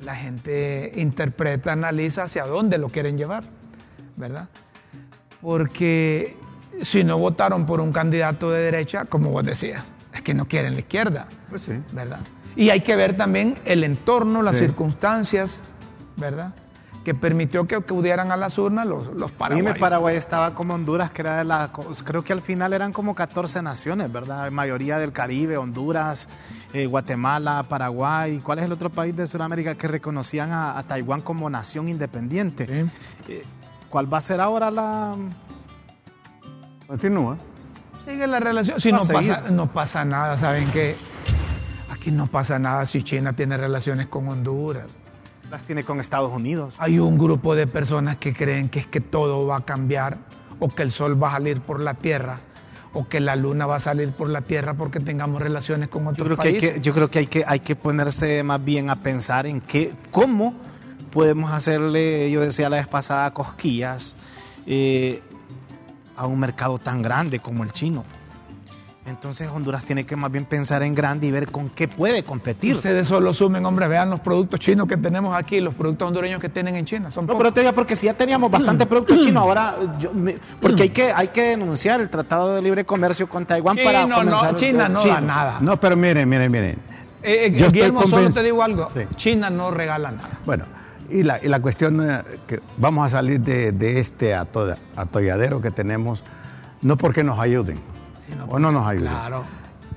la 0.00 0.16
gente 0.16 0.92
interpreta, 0.96 1.72
analiza 1.72 2.24
hacia 2.24 2.46
dónde 2.46 2.78
lo 2.78 2.88
quieren 2.88 3.18
llevar, 3.18 3.44
¿verdad? 4.16 4.48
Porque 5.42 6.36
si 6.82 7.04
no 7.04 7.18
votaron 7.18 7.66
por 7.66 7.80
un 7.80 7.92
candidato 7.92 8.50
de 8.50 8.62
derecha, 8.62 9.04
como 9.04 9.30
vos 9.30 9.44
decías, 9.44 9.84
es 10.14 10.22
que 10.22 10.32
no 10.34 10.46
quieren 10.48 10.74
la 10.74 10.80
izquierda, 10.80 11.26
Pues 11.50 11.62
sí. 11.62 11.72
¿verdad? 11.92 12.20
Y 12.56 12.70
hay 12.70 12.80
que 12.80 12.96
ver 12.96 13.16
también 13.16 13.56
el 13.64 13.84
entorno, 13.84 14.42
las 14.42 14.56
Sí. 14.56 14.64
circunstancias, 14.64 15.60
¿verdad? 16.16 16.52
Que 17.04 17.14
permitió 17.14 17.66
que 17.66 17.76
acudieran 17.76 18.30
a 18.30 18.36
las 18.36 18.58
urnas 18.58 18.84
los, 18.84 19.06
los 19.06 19.30
Dime, 19.30 19.32
paraguayos. 19.38 19.78
Paraguay 19.78 20.16
estaba 20.16 20.54
como 20.54 20.74
Honduras, 20.74 21.10
que 21.10 21.22
era 21.22 21.38
de 21.38 21.44
la. 21.44 21.70
Creo 22.04 22.22
que 22.22 22.34
al 22.34 22.42
final 22.42 22.74
eran 22.74 22.92
como 22.92 23.14
14 23.14 23.62
naciones, 23.62 24.12
¿verdad? 24.12 24.50
Mayoría 24.50 24.98
del 24.98 25.10
Caribe, 25.12 25.56
Honduras, 25.56 26.28
eh, 26.74 26.84
Guatemala, 26.84 27.64
Paraguay. 27.68 28.40
¿Cuál 28.44 28.58
es 28.58 28.66
el 28.66 28.72
otro 28.72 28.90
país 28.90 29.16
de 29.16 29.26
Sudamérica 29.26 29.74
que 29.76 29.88
reconocían 29.88 30.52
a, 30.52 30.78
a 30.78 30.82
Taiwán 30.82 31.22
como 31.22 31.48
nación 31.48 31.88
independiente? 31.88 32.66
Eh, 33.28 33.42
¿Cuál 33.88 34.12
va 34.12 34.18
a 34.18 34.20
ser 34.20 34.40
ahora 34.40 34.70
la.? 34.70 35.16
Continúa. 36.86 37.38
Sigue 38.04 38.26
la 38.26 38.40
relación. 38.40 38.80
Si 38.80 38.92
no 38.92 38.98
pasa, 38.98 39.50
no 39.50 39.72
pasa 39.72 40.04
nada, 40.04 40.38
¿saben 40.38 40.70
qué? 40.70 40.96
Aquí 41.90 42.10
no 42.10 42.26
pasa 42.26 42.58
nada 42.58 42.84
si 42.86 43.02
China 43.02 43.32
tiene 43.34 43.56
relaciones 43.56 44.06
con 44.06 44.28
Honduras. 44.28 44.86
Las 45.50 45.64
tiene 45.64 45.82
con 45.82 46.00
Estados 46.00 46.32
Unidos. 46.32 46.76
Hay 46.78 46.98
un 46.98 47.18
grupo 47.18 47.56
de 47.56 47.66
personas 47.66 48.16
que 48.16 48.32
creen 48.32 48.68
que 48.68 48.80
es 48.80 48.86
que 48.86 49.00
todo 49.00 49.46
va 49.46 49.56
a 49.58 49.60
cambiar 49.64 50.18
o 50.60 50.68
que 50.68 50.82
el 50.82 50.92
sol 50.92 51.20
va 51.20 51.30
a 51.30 51.32
salir 51.32 51.60
por 51.60 51.80
la 51.80 51.94
tierra 51.94 52.38
o 52.92 53.08
que 53.08 53.20
la 53.20 53.36
luna 53.36 53.66
va 53.66 53.76
a 53.76 53.80
salir 53.80 54.10
por 54.10 54.28
la 54.28 54.42
tierra 54.42 54.74
porque 54.74 55.00
tengamos 55.00 55.42
relaciones 55.42 55.88
con 55.88 56.04
Yo 56.04 56.10
otros 56.10 56.26
creo, 56.26 56.36
que 56.38 56.48
hay 56.48 56.54
países. 56.54 56.74
que, 56.74 56.80
yo 56.80 56.94
creo 56.94 57.10
que 57.10 57.18
hay 57.20 57.26
que 57.26 57.44
hay 57.46 57.60
que 57.60 57.76
ponerse 57.76 58.42
más 58.42 58.64
bien 58.64 58.90
a 58.90 58.96
pensar 58.96 59.46
en 59.46 59.60
qué, 59.60 59.92
cómo 60.10 60.54
podemos 61.12 61.50
hacerle, 61.52 62.30
yo 62.30 62.40
decía 62.40 62.68
la 62.70 62.76
vez 62.76 62.88
pasada, 62.88 63.32
cosquillas 63.32 64.14
eh, 64.66 65.20
a 66.16 66.26
un 66.26 66.38
mercado 66.38 66.78
tan 66.78 67.02
grande 67.02 67.40
como 67.40 67.64
el 67.64 67.72
chino. 67.72 68.04
Entonces 69.06 69.48
Honduras 69.48 69.84
tiene 69.84 70.04
que 70.04 70.14
más 70.14 70.30
bien 70.30 70.44
pensar 70.44 70.82
en 70.82 70.94
grande 70.94 71.26
y 71.26 71.30
ver 71.30 71.50
con 71.50 71.70
qué 71.70 71.88
puede 71.88 72.22
competir. 72.22 72.74
Ustedes 72.76 73.08
solo 73.08 73.32
sumen, 73.32 73.64
hombre, 73.64 73.88
vean 73.88 74.10
los 74.10 74.20
productos 74.20 74.60
chinos 74.60 74.86
que 74.86 74.98
tenemos 74.98 75.34
aquí, 75.34 75.58
los 75.60 75.74
productos 75.74 76.06
hondureños 76.06 76.38
que 76.40 76.50
tienen 76.50 76.76
en 76.76 76.84
China. 76.84 77.10
Son 77.10 77.24
No, 77.24 77.28
pocos. 77.32 77.42
pero 77.42 77.54
te 77.54 77.60
digo 77.62 77.72
porque 77.72 77.96
si 77.96 78.06
ya 78.06 78.14
teníamos 78.14 78.50
bastante 78.50 78.84
producto 78.86 79.14
chino, 79.22 79.40
ahora 79.40 79.74
yo 79.98 80.12
me- 80.12 80.36
porque 80.60 80.82
hay 80.84 80.88
que 80.90 81.12
hay 81.12 81.28
que 81.28 81.42
denunciar 81.42 82.00
el 82.00 82.10
Tratado 82.10 82.54
de 82.54 82.60
Libre 82.62 82.84
Comercio 82.84 83.26
con 83.28 83.46
Taiwán 83.46 83.76
para 83.82 84.02
comenzar 84.02 84.52
no, 84.52 84.58
China 84.58 84.88
no 84.88 85.00
Chino. 85.00 85.14
da 85.14 85.20
nada. 85.22 85.58
No, 85.60 85.80
pero 85.80 85.96
miren, 85.96 86.28
miren, 86.28 86.52
miren. 86.52 86.76
Eh, 87.22 87.46
eh, 87.46 87.52
Yo 87.56 87.70
Guillermo, 87.70 88.02
solo 88.06 88.30
te 88.30 88.42
digo 88.42 88.62
algo. 88.62 88.88
Sí. 88.92 89.00
China 89.16 89.48
no 89.50 89.70
regala 89.70 90.10
nada. 90.12 90.38
Bueno, 90.44 90.64
y 91.08 91.22
la, 91.22 91.42
y 91.42 91.48
la 91.48 91.60
cuestión 91.60 92.06
eh, 92.08 92.22
que 92.46 92.60
vamos 92.76 93.06
a 93.06 93.10
salir 93.10 93.40
de, 93.40 93.72
de 93.72 93.98
este 93.98 94.34
ato- 94.34 94.76
atolladero 94.94 95.60
que 95.62 95.70
tenemos, 95.70 96.22
no 96.82 96.96
porque 96.96 97.24
nos 97.24 97.38
ayuden, 97.38 97.78
O 98.48 98.58
no 98.58 98.72
nos 98.72 98.86
ayuden. 98.86 99.10
Claro. 99.10 99.42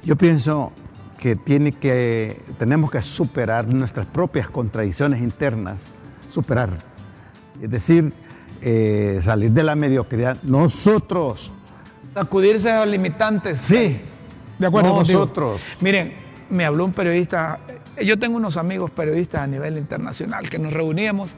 Yo 0.03 0.15
pienso 0.15 0.71
que, 1.17 1.35
tiene 1.35 1.71
que 1.71 2.41
tenemos 2.57 2.91
que 2.91 3.01
superar 3.01 3.73
nuestras 3.73 4.05
propias 4.05 4.49
contradicciones 4.49 5.21
internas, 5.21 5.81
superar. 6.29 6.69
Es 7.61 7.69
decir, 7.69 8.13
eh, 8.61 9.21
salir 9.23 9.51
de 9.51 9.63
la 9.63 9.75
mediocridad. 9.75 10.37
Nosotros, 10.43 11.51
Sacudirse 12.13 12.69
a 12.69 12.81
los 12.81 12.89
limitantes. 12.89 13.59
Sí. 13.59 13.99
De 14.59 14.67
acuerdo 14.67 14.99
Nosotros. 14.99 15.61
contigo. 15.61 15.77
Miren, 15.81 16.13
me 16.49 16.63
habló 16.63 16.85
un 16.85 16.91
periodista. 16.91 17.59
Yo 17.99 18.19
tengo 18.19 18.37
unos 18.37 18.55
amigos 18.55 18.91
periodistas 18.91 19.41
a 19.41 19.47
nivel 19.47 19.79
internacional 19.79 20.47
que 20.47 20.59
nos 20.59 20.71
reuníamos 20.73 21.35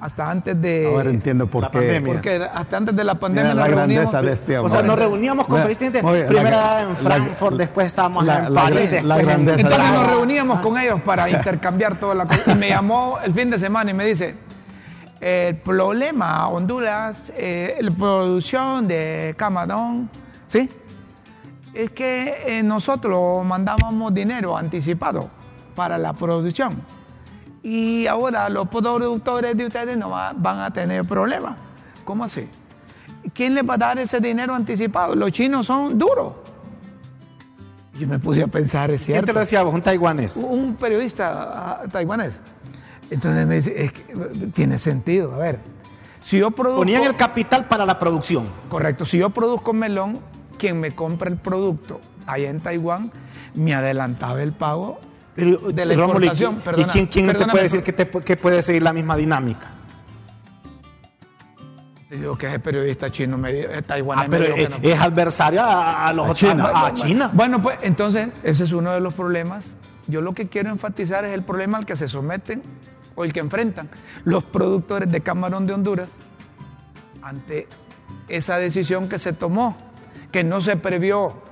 hasta 0.00 0.30
antes 0.30 0.60
de. 0.60 0.86
ahora 0.86 1.10
entiendo 1.10 1.46
por 1.46 1.62
La 1.62 1.70
qué. 1.70 1.78
pandemia. 1.78 2.12
Porque 2.12 2.48
hasta 2.52 2.76
antes 2.76 2.96
de 2.96 3.04
la 3.04 3.14
pandemia 3.14 3.52
Mira 3.52 3.54
la 3.54 3.68
nos 3.68 3.76
reuníamos. 3.78 4.12
grandeza 4.12 4.22
de 4.22 4.32
este 4.34 4.58
O 4.58 4.68
sea, 4.68 4.82
nos 4.82 4.98
reuníamos 4.98 5.46
con 5.46 5.60
Primero 6.26 6.50
la- 6.56 6.82
en 6.82 6.88
la- 6.88 6.94
Frankfurt, 6.94 7.56
después 7.56 7.86
estábamos 7.86 8.24
la- 8.24 8.46
en 8.46 8.54
la- 8.54 8.60
París, 8.62 8.76
la 9.04 9.16
después 9.16 9.36
en 9.38 9.48
Entonces 9.60 9.90
nos 9.92 10.06
reuníamos 10.08 10.60
con 10.60 10.78
ellos 10.78 11.00
para 11.02 11.28
intercambiar 11.30 11.98
toda 11.98 12.14
la 12.14 12.26
cosa. 12.26 12.52
Y 12.52 12.54
me 12.56 12.68
llamó 12.68 13.18
el 13.24 13.32
fin 13.32 13.50
de 13.50 13.58
semana 13.58 13.90
y 13.90 13.94
me 13.94 14.04
dice, 14.04 14.34
el 15.20 15.56
problema, 15.56 16.48
Honduras, 16.48 17.32
eh, 17.36 17.76
la 17.80 17.90
producción 17.90 18.86
de 18.86 19.34
camarón, 19.38 20.10
¿sí? 20.46 20.68
Es 21.72 21.90
que 21.90 22.34
eh, 22.46 22.62
nosotros 22.62 23.44
mandábamos 23.44 24.12
dinero 24.14 24.56
anticipado 24.56 25.28
para 25.74 25.98
la 25.98 26.12
producción. 26.12 26.74
Y 27.64 28.06
ahora 28.06 28.48
los 28.50 28.68
productores 28.68 29.56
de 29.56 29.64
ustedes 29.64 29.96
no 29.96 30.10
va- 30.10 30.34
van 30.36 30.60
a 30.60 30.70
tener 30.70 31.04
problemas. 31.06 31.56
¿Cómo 32.04 32.22
así? 32.24 32.46
¿Quién 33.32 33.54
les 33.54 33.68
va 33.68 33.74
a 33.74 33.78
dar 33.78 33.98
ese 33.98 34.20
dinero 34.20 34.54
anticipado? 34.54 35.14
Los 35.14 35.32
chinos 35.32 35.64
son 35.66 35.98
duros. 35.98 36.34
Yo 37.98 38.06
me 38.06 38.18
puse 38.18 38.42
a 38.42 38.46
pensar, 38.48 38.90
es 38.90 38.98
¿Quién 39.04 39.14
cierto. 39.14 39.26
te 39.26 39.32
lo 39.32 39.40
decía 39.40 39.62
vos? 39.62 39.74
Un 39.74 39.80
taiwanés. 39.80 40.36
Un 40.36 40.76
periodista 40.76 41.52
ah, 41.54 41.82
taiwanés. 41.90 42.40
Entonces 43.10 43.46
me 43.46 43.54
dice, 43.56 43.84
es 43.84 43.92
que, 43.92 44.02
tiene 44.52 44.78
sentido. 44.78 45.32
A 45.34 45.38
ver, 45.38 45.60
si 46.22 46.38
yo 46.38 46.50
produzco... 46.50 46.80
Ponían 46.80 47.04
el 47.04 47.16
capital 47.16 47.66
para 47.66 47.86
la 47.86 47.98
producción. 47.98 48.46
Correcto, 48.68 49.06
si 49.06 49.18
yo 49.18 49.30
produzco 49.30 49.72
melón, 49.72 50.18
quien 50.58 50.80
me 50.80 50.90
compra 50.90 51.30
el 51.30 51.38
producto 51.38 52.00
allá 52.26 52.50
en 52.50 52.60
Taiwán 52.60 53.10
me 53.54 53.74
adelantaba 53.74 54.42
el 54.42 54.52
pago 54.52 54.98
Pero, 55.34 55.58
de 55.72 55.84
la 55.84 55.94
Rómulo, 55.94 56.24
¿y 56.24 56.28
exportación. 56.28 56.52
quién- 56.54 56.60
¿Y 56.60 56.64
Perdona, 56.64 56.92
quién, 56.92 57.06
quién 57.06 57.26
te 57.36 57.46
puede 57.46 57.62
decir 57.64 57.82
que, 57.82 57.92
te, 57.92 58.08
que 58.08 58.36
puede 58.36 58.62
seguir 58.62 58.82
la 58.82 58.92
misma 58.92 59.16
dinámica? 59.16 59.70
Te 62.08 62.16
digo 62.18 62.36
que 62.36 62.46
ese 62.46 62.58
periodista 62.60 63.10
chino 63.10 63.36
me 63.38 63.52
dijo, 63.52 63.70
eh, 63.72 63.82
taiwanés 63.82 64.26
Ah, 64.26 64.28
pero 64.30 64.44
es, 64.44 64.54
que 64.54 64.68
no. 64.68 64.76
es 64.82 65.00
adversario 65.00 65.62
a, 65.62 66.06
a 66.08 66.12
los 66.12 66.28
A 66.30 66.34
China. 66.34 66.70
a, 66.72 66.86
a 66.86 66.92
China. 66.92 67.30
Bueno, 67.32 67.62
pues 67.62 67.78
entonces 67.82 68.28
ese 68.42 68.64
es 68.64 68.72
uno 68.72 68.92
de 68.92 69.00
los 69.00 69.14
problemas. 69.14 69.74
Yo 70.06 70.20
lo 70.20 70.34
que 70.34 70.48
quiero 70.48 70.70
enfatizar 70.70 71.24
es 71.24 71.32
el 71.32 71.42
problema 71.42 71.78
al 71.78 71.86
que 71.86 71.96
se 71.96 72.08
someten 72.08 72.62
o 73.16 73.24
el 73.24 73.32
que 73.32 73.40
enfrentan 73.40 73.88
los 74.24 74.44
productores 74.44 75.10
de 75.10 75.22
camarón 75.22 75.66
de 75.66 75.72
Honduras 75.72 76.12
ante 77.22 77.66
esa 78.28 78.58
decisión 78.58 79.08
que 79.08 79.18
se 79.18 79.32
tomó, 79.32 79.76
que 80.30 80.44
no 80.44 80.60
se 80.60 80.76
previó, 80.76 81.42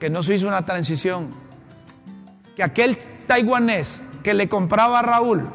que 0.00 0.10
no 0.10 0.22
se 0.24 0.34
hizo 0.34 0.48
una 0.48 0.66
transición, 0.66 1.28
que 2.56 2.64
aquel 2.64 2.98
taiwanés 3.26 4.02
que 4.22 4.34
le 4.34 4.48
compraba 4.48 5.00
a 5.00 5.02
Raúl 5.02 5.48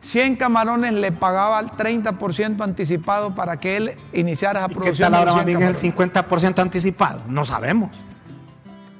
100 0.00 0.36
camarones 0.36 0.92
le 0.92 1.10
pagaba 1.12 1.58
el 1.60 1.70
30% 1.70 2.62
anticipado 2.62 3.34
para 3.34 3.58
que 3.58 3.76
él 3.76 3.92
iniciara 4.12 4.60
esa 4.60 4.68
¿Qué 4.68 4.74
producción. 4.76 5.06
tal 5.06 5.12
de 5.12 5.18
ahora 5.18 5.32
más 5.32 5.44
100 5.44 5.46
bien 5.46 5.70
es 5.70 5.78
camarones. 5.80 5.84
el 5.84 6.52
50% 6.54 6.58
anticipado? 6.62 7.22
No 7.28 7.44
sabemos. 7.44 7.90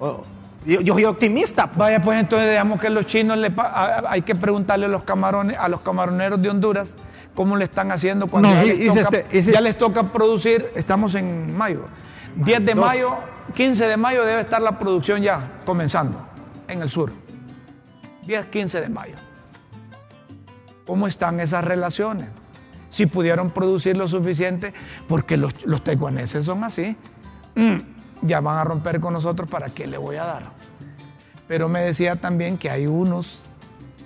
Oh, 0.01 0.23
Yo, 0.67 0.81
yo 0.81 0.95
soy 0.95 1.05
optimista. 1.05 1.67
pues. 1.69 1.79
Vaya, 1.79 2.03
pues 2.03 2.19
entonces 2.21 2.51
digamos 2.51 2.81
que 2.81 2.91
los 2.91 3.07
chinos 3.07 3.39
le 3.39 3.53
hay 4.09 4.23
que 4.23 4.35
preguntarle 4.35 4.87
a 4.87 4.89
los 4.89 5.05
camarones, 5.05 5.57
a 5.59 5.69
los 5.69 5.81
camaroneros 5.83 6.43
de 6.43 6.51
Honduras 6.51 6.93
cómo 7.35 7.57
le 7.57 7.65
están 7.65 7.93
haciendo 7.93 8.27
cuando 8.27 8.49
No, 8.51 8.65
ya, 8.65 8.75
y- 8.75 8.79
les 8.79 9.05
toca, 9.05 9.19
este- 9.31 9.53
ya 9.53 9.61
les 9.61 9.79
toca 9.79 10.03
producir, 10.03 10.71
estamos 10.75 11.15
en 11.15 11.57
mayo. 11.57 11.83
10 12.35 12.65
de 12.67 12.75
mayo, 12.75 13.17
15 13.55 13.87
de 13.87 13.97
mayo 13.97 14.25
debe 14.25 14.41
estar 14.41 14.61
la 14.61 14.79
producción 14.79 15.23
ya 15.23 15.53
comenzando 15.65 16.21
en 16.67 16.83
el 16.83 16.91
sur. 16.91 17.13
10, 18.29 18.47
15 18.49 18.81
de 18.83 18.89
mayo. 18.91 19.17
¿Cómo 20.87 21.07
están 21.09 21.41
esas 21.41 21.65
relaciones? 21.65 22.29
Si 22.91 23.07
pudieron 23.07 23.49
producir 23.51 23.97
lo 23.97 24.07
suficiente, 24.07 24.73
porque 25.09 25.37
los, 25.39 25.65
los 25.65 25.83
taiwaneses 25.83 26.45
son 26.45 26.63
así. 26.63 26.95
Mm, 27.55 27.77
ya 28.23 28.41
van 28.41 28.59
a 28.59 28.65
romper 28.65 29.01
con 29.01 29.15
nosotros, 29.15 29.51
¿para 29.51 29.71
qué 29.71 29.87
le 29.87 29.97
voy 29.97 30.17
a 30.17 30.25
dar? 30.25 30.43
Pero 31.49 31.71
me 31.71 31.81
decía 31.81 32.17
también 32.17 32.59
que 32.59 32.71
hay 32.71 32.87
unos 32.87 33.41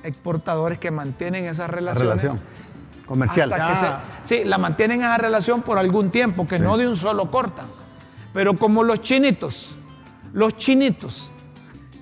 exportadores 0.05 0.79
que 0.79 0.93
mantienen 0.93 1.45
esas 1.47 1.68
La 1.68 1.75
relaciones. 1.75 2.23
relación 2.23 2.41
comercial. 3.07 3.53
Ah. 3.55 4.03
se- 4.23 4.39
sí, 4.43 4.45
la 4.45 4.57
mantienen 4.57 5.01
esa 5.01 5.18
relación 5.18 5.62
por 5.62 5.79
algún 5.79 6.11
tiempo, 6.12 6.47
que 6.47 6.59
Sí. 6.59 6.62
no 6.64 6.77
de 6.77 6.87
un 6.87 6.95
solo 6.95 7.29
cortan. 7.31 7.66
Pero 8.33 8.55
como 8.55 8.85
los 8.85 9.03
chinitos, 9.03 9.75
los 10.33 10.57
chinitos, 10.57 11.32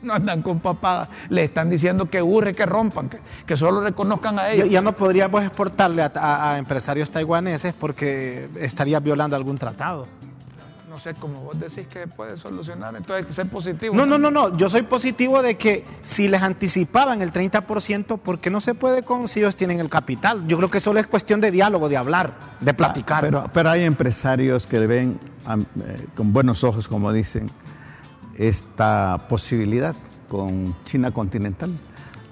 no 0.02 0.14
andan 0.14 0.42
con 0.42 0.60
papadas, 0.60 1.08
le 1.28 1.44
están 1.44 1.68
diciendo 1.70 2.08
que 2.08 2.22
urge, 2.22 2.54
que 2.54 2.66
rompan, 2.66 3.08
que, 3.08 3.18
que 3.46 3.56
solo 3.56 3.82
reconozcan 3.82 4.38
a 4.38 4.50
ellos. 4.50 4.68
Ya, 4.70 4.80
no 4.80 4.92
podríamos 4.92 5.42
exportarle 5.44 6.02
a, 6.02 6.12
a- 6.14 6.52
a 6.54 6.58
empresarios 6.58 7.10
taiwaneses 7.10 7.74
porque 7.74 8.48
estaría 8.58 8.98
violando 9.00 9.36
algún 9.36 9.58
tratado. 9.58 10.06
No 10.88 10.98
sé, 10.98 11.14
como 11.14 11.40
vos 11.42 11.58
decís 11.60 11.86
que 11.86 12.08
puede 12.08 12.36
solucionar, 12.36 12.88
entonces 12.96 13.18
hay 13.22 13.24
que 13.24 13.32
ser 13.32 13.48
positivo. 13.48 13.94
No, 13.94 14.04
no, 14.06 14.18
no, 14.18 14.28
no. 14.32 14.56
Yo 14.56 14.68
soy 14.68 14.82
positivo 14.82 15.40
de 15.40 15.56
que 15.56 15.84
si 16.02 16.26
les 16.28 16.42
anticipaban 16.42 17.22
el 17.22 17.32
30%, 17.32 18.18
¿por 18.18 18.40
qué 18.40 18.50
no 18.50 18.60
se 18.60 18.74
puede 18.74 19.04
con 19.04 19.28
si 19.28 19.38
ellos 19.38 19.54
tienen 19.56 19.78
el 19.78 19.88
capital? 19.88 20.44
Yo 20.48 20.56
creo 20.56 20.68
que 20.68 20.80
solo 20.80 20.98
es 20.98 21.06
cuestión 21.06 21.40
de 21.40 21.52
diálogo, 21.52 21.88
de 21.88 21.96
hablar, 21.96 22.32
de 22.58 22.74
platicar. 22.74 23.20
Pero, 23.22 23.48
pero 23.52 23.70
hay 23.70 23.84
empresarios 23.84 24.66
que 24.66 24.80
ven 24.84 25.20
eh, 25.48 26.06
con 26.16 26.32
buenos 26.32 26.64
ojos, 26.64 26.88
como 26.88 27.12
dicen, 27.12 27.48
esta 28.40 29.18
posibilidad 29.28 29.94
con 30.28 30.74
China 30.84 31.10
continental. 31.10 31.70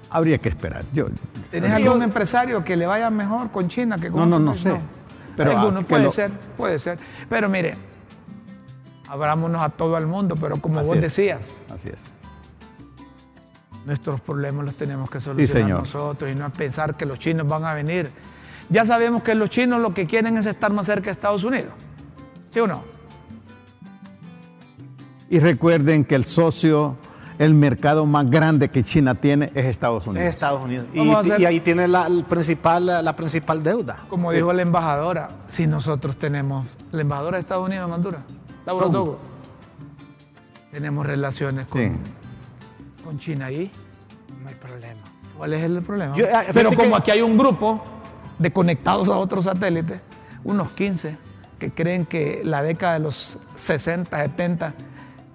Habría 0.09 0.39
que 0.39 0.49
esperar. 0.49 0.83
Yo, 0.91 1.05
¿Tenés 1.51 1.71
algún 1.71 2.01
empresario 2.01 2.63
que 2.65 2.75
le 2.75 2.87
vaya 2.87 3.11
mejor 3.11 3.51
con 3.51 3.67
China 3.67 3.95
que 3.97 4.09
con 4.09 4.21
No, 4.21 4.25
no, 4.25 4.39
no 4.39 4.53
sé. 4.55 4.73
Pero, 5.37 5.51
Alguno 5.57 5.79
ah, 5.79 5.83
que 5.83 5.87
puede 5.89 6.03
lo- 6.05 6.11
ser, 6.11 6.31
puede 6.57 6.79
ser. 6.79 6.97
Pero 7.29 7.47
mire, 7.47 7.75
abrámonos 9.07 9.61
a 9.61 9.69
todo 9.69 9.97
el 9.99 10.07
mundo, 10.07 10.35
pero 10.35 10.57
como 10.59 10.79
Así 10.79 10.87
vos 10.87 10.95
es. 10.97 11.01
decías, 11.03 11.53
así 11.73 11.89
es. 11.89 11.99
nuestros 13.85 14.19
problemas 14.21 14.65
los 14.65 14.75
tenemos 14.75 15.09
que 15.09 15.21
solucionar 15.21 15.63
señor. 15.63 15.79
nosotros 15.81 16.31
y 16.31 16.35
no 16.35 16.49
pensar 16.51 16.95
que 16.97 17.05
los 17.05 17.19
chinos 17.19 17.47
van 17.47 17.65
a 17.65 17.73
venir. 17.75 18.11
Ya 18.69 18.85
sabemos 18.85 19.21
que 19.23 19.33
los 19.35 19.49
chinos 19.49 19.79
lo 19.81 19.93
que 19.93 20.05
quieren 20.07 20.37
es 20.37 20.45
estar 20.47 20.71
más 20.73 20.85
cerca 20.87 21.05
de 21.05 21.11
Estados 21.11 21.43
Unidos. 21.43 21.71
¿Sí 22.49 22.59
o 22.59 22.67
no? 22.67 22.83
Y 25.29 25.39
recuerden 25.39 26.05
que 26.05 26.15
el 26.15 26.25
socio, 26.25 26.95
el 27.37 27.53
mercado 27.53 28.05
más 28.05 28.29
grande 28.29 28.69
que 28.69 28.83
China 28.83 29.15
tiene 29.15 29.51
es 29.53 29.65
Estados 29.65 30.03
es 30.03 30.07
Unidos. 30.07 30.27
Estados 30.27 30.63
Unidos. 30.63 30.87
Y, 30.93 31.45
ahí 31.45 31.59
tiene 31.59 31.87
la, 31.87 32.07
el 32.07 32.23
principal, 32.23 32.85
la 32.85 33.15
principal 33.15 33.61
deuda. 33.61 33.97
Como 34.09 34.31
dijo 34.31 34.51
la 34.53 34.61
embajadora, 34.63 35.27
si 35.47 35.67
nosotros 35.67 36.17
tenemos, 36.17 36.65
la 36.91 37.01
embajadora 37.01 37.37
de 37.37 37.41
Estados 37.41 37.67
Unidos 37.67 37.87
en 37.87 37.93
Honduras, 37.93 38.21
Laura 38.65 38.87
tenemos 40.71 41.05
relaciones 41.05 41.67
con, 41.67 41.81
Sí. 41.81 41.91
con 43.03 43.19
China 43.19 43.47
ahí. 43.47 43.71
No 44.41 44.49
hay 44.49 44.55
problema. 44.55 45.01
¿Cuál 45.37 45.53
es 45.53 45.63
el 45.63 45.81
problema? 45.81 46.15
Yo, 46.15 46.25
eh, 46.25 46.31
Pero 46.53 46.69
como 46.73 46.91
que- 46.91 46.95
aquí 46.97 47.11
hay 47.11 47.21
un 47.21 47.37
grupo 47.37 47.81
de 48.37 48.51
conectados 48.51 49.07
a 49.09 49.17
otros 49.17 49.45
satélites, 49.45 49.99
unos 50.43 50.69
15, 50.71 51.17
que 51.57 51.71
creen 51.71 52.05
que 52.05 52.41
la 52.43 52.61
década 52.61 52.93
de 52.93 52.99
los 52.99 53.37
60, 53.55 54.17
70 54.21 54.73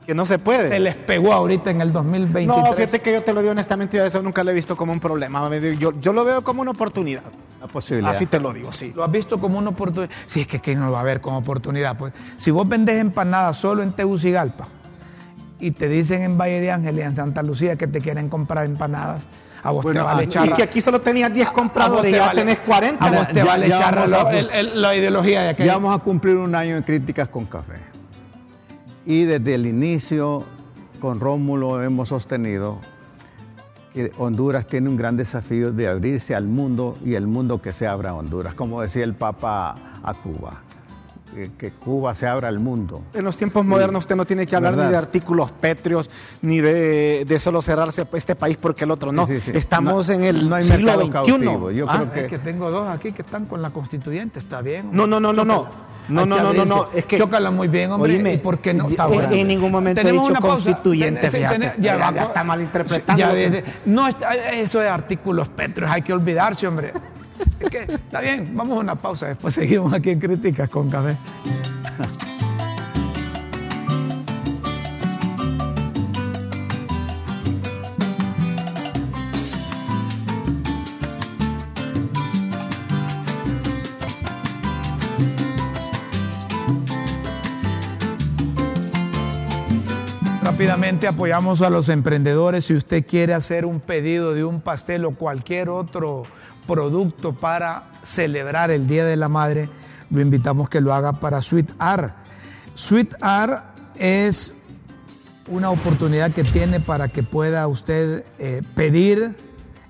Que 0.06 0.14
no 0.14 0.26
se 0.26 0.38
puede. 0.38 0.68
se 0.68 0.78
les 0.80 0.96
pegó 0.96 1.32
ahorita 1.32 1.70
en 1.70 1.80
el 1.80 1.92
2023. 1.92 2.46
No, 2.46 2.72
fíjate 2.74 3.00
que 3.00 3.12
yo 3.12 3.22
te 3.22 3.32
lo 3.32 3.40
digo 3.40 3.52
honestamente, 3.52 3.96
yo 3.96 4.04
eso 4.04 4.22
nunca 4.22 4.44
lo 4.44 4.50
he 4.50 4.54
visto 4.54 4.76
como 4.76 4.92
un 4.92 5.00
problema. 5.00 5.48
Yo, 5.78 5.92
yo 5.98 6.12
lo 6.12 6.24
veo 6.24 6.42
como 6.44 6.60
una 6.62 6.72
oportunidad. 6.72 7.22
La 7.60 7.66
posibilidad. 7.68 8.10
Así 8.10 8.26
te 8.26 8.38
lo 8.38 8.52
digo, 8.52 8.70
sí. 8.72 8.92
¿Lo 8.94 9.02
has 9.02 9.10
visto 9.10 9.38
como 9.38 9.58
una 9.58 9.70
oportunidad? 9.70 10.10
Sí, 10.26 10.42
es 10.42 10.46
que 10.46 10.60
¿quién 10.60 10.80
no 10.80 10.86
lo 10.86 10.92
va 10.92 11.00
a 11.00 11.04
ver 11.04 11.22
como 11.22 11.38
oportunidad? 11.38 11.96
Pues 11.96 12.12
si 12.36 12.50
vos 12.50 12.68
vendés 12.68 13.00
empanadas 13.00 13.56
solo 13.56 13.82
en 13.82 13.92
Tegucigalpa 13.92 14.66
y 15.58 15.70
te 15.70 15.88
dicen 15.88 16.20
en 16.22 16.36
Valle 16.36 16.60
de 16.60 16.70
Ángeles 16.70 17.02
y 17.02 17.08
en 17.08 17.16
Santa 17.16 17.42
Lucía 17.42 17.76
que 17.76 17.86
te 17.86 18.02
quieren 18.02 18.28
comprar 18.28 18.66
empanadas, 18.66 19.26
a 19.62 19.70
vos 19.70 19.82
Bueno, 19.82 20.00
te 20.00 20.04
vale 20.04 20.24
echar. 20.24 20.46
Y 20.46 20.52
que 20.52 20.62
aquí 20.64 20.82
solo 20.82 21.00
tenías 21.00 21.32
10 21.32 21.46
a 21.46 21.50
vos 21.50 21.58
compradores, 21.58 22.12
te 22.12 22.18
ya 22.18 22.26
vale- 22.26 22.40
tenés 22.42 22.58
40. 22.58 23.02
A 23.06 23.10
vos 23.10 23.28
te 23.28 23.34
ya- 23.34 23.44
vale 23.46 23.66
echar 23.68 23.94
vamos 23.94 24.10
lo- 24.10 24.26
a- 24.26 24.32
el- 24.38 24.50
el- 24.50 24.82
la 24.82 24.94
ideología 24.94 25.42
de 25.44 25.48
aquel. 25.48 25.66
Ya 25.66 25.72
vamos 25.72 25.98
a 25.98 26.02
cumplir 26.02 26.36
un 26.36 26.54
año 26.54 26.76
en 26.76 26.82
críticas 26.82 27.28
con 27.28 27.46
café. 27.46 27.93
Y 29.06 29.24
desde 29.24 29.54
el 29.54 29.66
inicio, 29.66 30.44
con 31.00 31.20
Rómulo 31.20 31.82
hemos 31.82 32.08
sostenido 32.08 32.78
que 33.92 34.10
Honduras 34.18 34.66
tiene 34.66 34.88
un 34.88 34.96
gran 34.96 35.16
desafío 35.16 35.72
de 35.72 35.86
abrirse 35.88 36.34
al 36.34 36.46
mundo 36.46 36.94
y 37.04 37.14
el 37.14 37.26
mundo 37.26 37.60
que 37.62 37.72
se 37.72 37.86
abra 37.86 38.10
a 38.10 38.14
Honduras, 38.14 38.54
como 38.54 38.80
decía 38.82 39.04
el 39.04 39.14
Papa 39.14 39.76
a 40.02 40.14
Cuba, 40.14 40.62
que, 41.32 41.52
que 41.52 41.70
Cuba 41.70 42.14
se 42.16 42.26
abra 42.26 42.48
al 42.48 42.58
mundo. 42.58 43.02
En 43.12 43.22
los 43.24 43.36
tiempos 43.36 43.64
modernos 43.64 44.00
usted 44.00 44.16
no 44.16 44.24
tiene 44.24 44.46
que 44.46 44.56
hablar 44.56 44.72
¿Verdad? 44.72 44.86
ni 44.86 44.92
de 44.92 44.96
artículos 44.98 45.52
pétreos, 45.52 46.10
ni 46.42 46.60
de, 46.60 47.24
de 47.24 47.38
solo 47.38 47.62
cerrarse 47.62 48.04
este 48.14 48.34
país 48.34 48.56
porque 48.56 48.82
el 48.84 48.90
otro 48.90 49.12
no. 49.12 49.26
Sí, 49.28 49.34
sí, 49.34 49.52
sí. 49.52 49.58
Estamos 49.58 50.08
No- 50.08 50.14
en 50.14 50.24
el 50.24 50.48
no 50.48 50.56
hay 50.56 50.62
siglo 50.64 50.96
mercado 50.96 51.26
XXI. 51.26 51.76
Yo 51.76 51.86
Ah, 51.88 51.98
creo 51.98 52.12
que- 52.12 52.20
Es 52.24 52.28
que 52.30 52.38
tengo 52.38 52.70
dos 52.72 52.88
aquí 52.88 53.12
que 53.12 53.22
están 53.22 53.44
con 53.46 53.62
la 53.62 53.70
constituyente, 53.70 54.40
está 54.40 54.60
bien. 54.60 54.88
No, 54.92 55.06
no, 55.06 55.20
no, 55.20 55.32
no, 55.32 55.44
no. 55.44 55.66
No, 56.08 56.26
no, 56.26 56.38
no, 56.40 56.52
no, 56.52 56.64
no. 56.64 56.90
Es 56.94 57.04
que. 57.06 57.16
Chócala 57.18 57.50
muy 57.50 57.68
bien, 57.68 57.90
hombre. 57.90 58.14
Oíme, 58.16 58.34
¿Y 58.34 58.38
por 58.38 58.58
qué 58.58 58.74
no? 58.74 58.88
Está 58.88 59.04
en, 59.06 59.12
bueno. 59.14 59.32
en 59.32 59.48
ningún 59.48 59.70
momento 59.72 60.00
he 60.00 60.04
Tenemos 60.04 60.28
dicho 60.28 60.40
constituyente, 60.40 61.30
fíjate. 61.30 61.72
ya, 61.78 61.96
va, 61.96 62.12
ya 62.12 62.22
está 62.24 62.44
malinterpretando. 62.44 63.18
ya 63.18 63.32
desde- 63.32 63.64
no, 63.86 64.06
eso 64.08 64.80
de 64.80 64.88
artículos 64.88 65.48
petros, 65.48 65.90
hay 65.90 66.02
que 66.02 66.12
olvidarse, 66.12 66.66
hombre. 66.66 66.92
Es 67.58 67.70
que, 67.70 67.78
está 67.94 68.20
bien, 68.20 68.50
vamos 68.54 68.76
a 68.76 68.80
una 68.80 68.94
pausa, 68.94 69.26
después 69.26 69.54
seguimos 69.54 69.92
aquí 69.92 70.10
en 70.10 70.20
Críticas 70.20 70.68
con 70.68 70.88
Café. 70.90 71.16
Rápidamente 90.64 91.06
apoyamos 91.06 91.60
a 91.60 91.68
los 91.68 91.90
emprendedores. 91.90 92.64
Si 92.64 92.74
usted 92.74 93.04
quiere 93.06 93.34
hacer 93.34 93.66
un 93.66 93.80
pedido 93.80 94.32
de 94.32 94.44
un 94.44 94.62
pastel 94.62 95.04
o 95.04 95.10
cualquier 95.10 95.68
otro 95.68 96.22
producto 96.66 97.34
para 97.34 97.90
celebrar 98.02 98.70
el 98.70 98.86
Día 98.86 99.04
de 99.04 99.18
la 99.18 99.28
Madre, 99.28 99.68
lo 100.08 100.22
invitamos 100.22 100.70
que 100.70 100.80
lo 100.80 100.94
haga 100.94 101.12
para 101.12 101.42
Sweet 101.42 101.70
Art. 101.78 102.14
Sweet 102.76 103.14
Art 103.20 103.62
es 103.96 104.54
una 105.48 105.68
oportunidad 105.68 106.32
que 106.32 106.44
tiene 106.44 106.80
para 106.80 107.08
que 107.08 107.22
pueda 107.22 107.68
usted 107.68 108.24
eh, 108.38 108.62
pedir 108.74 109.36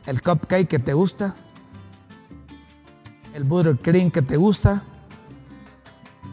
el 0.07 0.23
cupcake 0.23 0.67
que 0.67 0.81
te 0.81 0.93
gusta, 0.93 1.37
el 3.33 3.45
buttercream 3.45 4.11
que 4.11 4.23
te 4.23 4.37
gusta, 4.37 4.83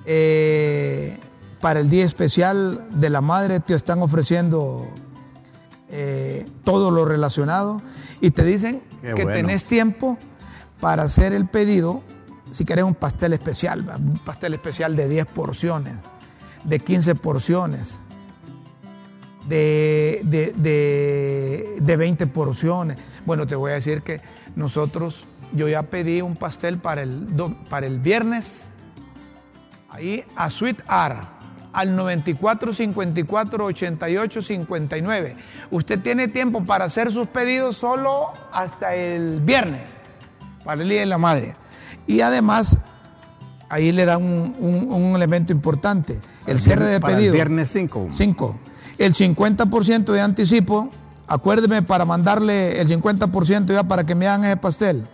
eh, 0.03 1.15
para 1.61 1.79
el 1.79 1.89
día 1.89 2.05
especial 2.05 2.87
de 2.95 3.09
la 3.09 3.21
madre 3.21 3.59
te 3.59 3.73
están 3.75 4.01
ofreciendo 4.01 4.87
eh, 5.89 6.45
todo 6.63 6.89
lo 6.91 7.05
relacionado 7.05 7.81
y 8.19 8.31
te 8.31 8.43
dicen 8.43 8.81
Qué 9.01 9.13
que 9.13 9.23
bueno. 9.23 9.31
tenés 9.33 9.65
tiempo 9.65 10.17
para 10.79 11.03
hacer 11.03 11.33
el 11.33 11.47
pedido 11.47 12.01
si 12.51 12.65
querés 12.65 12.83
un 12.85 12.95
pastel 12.95 13.33
especial, 13.33 13.87
un 13.97 14.15
pastel 14.25 14.53
especial 14.55 14.95
de 14.95 15.07
10 15.07 15.25
porciones, 15.27 15.93
de 16.65 16.79
15 16.79 17.15
porciones, 17.15 17.97
de, 19.47 20.21
de, 20.23 20.53
de- 20.55 21.77
de 21.81 21.97
20 21.97 22.27
porciones. 22.27 22.97
Bueno, 23.25 23.47
te 23.47 23.55
voy 23.55 23.71
a 23.71 23.75
decir 23.75 24.01
que 24.01 24.19
nosotros, 24.55 25.25
yo 25.53 25.67
ya 25.69 25.83
pedí 25.83 26.21
un 26.21 26.35
pastel 26.35 26.77
para 26.77 27.03
el, 27.03 27.27
para 27.69 27.87
el 27.87 27.99
viernes 27.99 28.65
ahí 29.89 30.23
a 30.35 30.49
Sweet 30.49 30.81
Art 30.87 31.29
al 31.73 31.95
94 31.95 32.73
54 32.73 33.65
88 33.65 34.41
59. 34.41 35.35
Usted 35.71 35.99
tiene 35.99 36.27
tiempo 36.27 36.63
para 36.63 36.85
hacer 36.85 37.11
sus 37.11 37.27
pedidos 37.27 37.77
solo 37.77 38.33
hasta 38.51 38.95
el 38.95 39.39
viernes, 39.39 39.83
para 40.63 40.81
el 40.81 40.89
Día 40.89 40.99
de 41.01 41.05
la 41.05 41.17
Madre. 41.17 41.55
Y 42.07 42.21
además, 42.21 42.77
ahí 43.69 43.91
le 43.91 44.05
dan 44.05 44.23
un, 44.23 44.55
un- 44.59 44.91
un 44.91 45.15
elemento 45.15 45.53
importante, 45.53 46.19
el 46.45 46.59
cierre 46.59 46.85
de 46.85 46.99
Para 46.99 47.13
el 47.13 47.19
pedido. 47.19 47.33
viernes 47.33 47.69
5. 47.71 48.09
5. 48.11 48.59
El 48.97 49.13
50% 49.15 50.11
de 50.11 50.21
anticipo, 50.21 50.89
acuérdeme 51.27 51.81
para 51.81 52.03
mandarle 52.05 52.81
el 52.81 52.87
50% 52.89 53.67
ya 53.73 53.83
para 53.83 54.03
que 54.03 54.13
me 54.15 54.27
hagan 54.27 54.43
ese 54.45 54.57
pastel. 54.57 55.07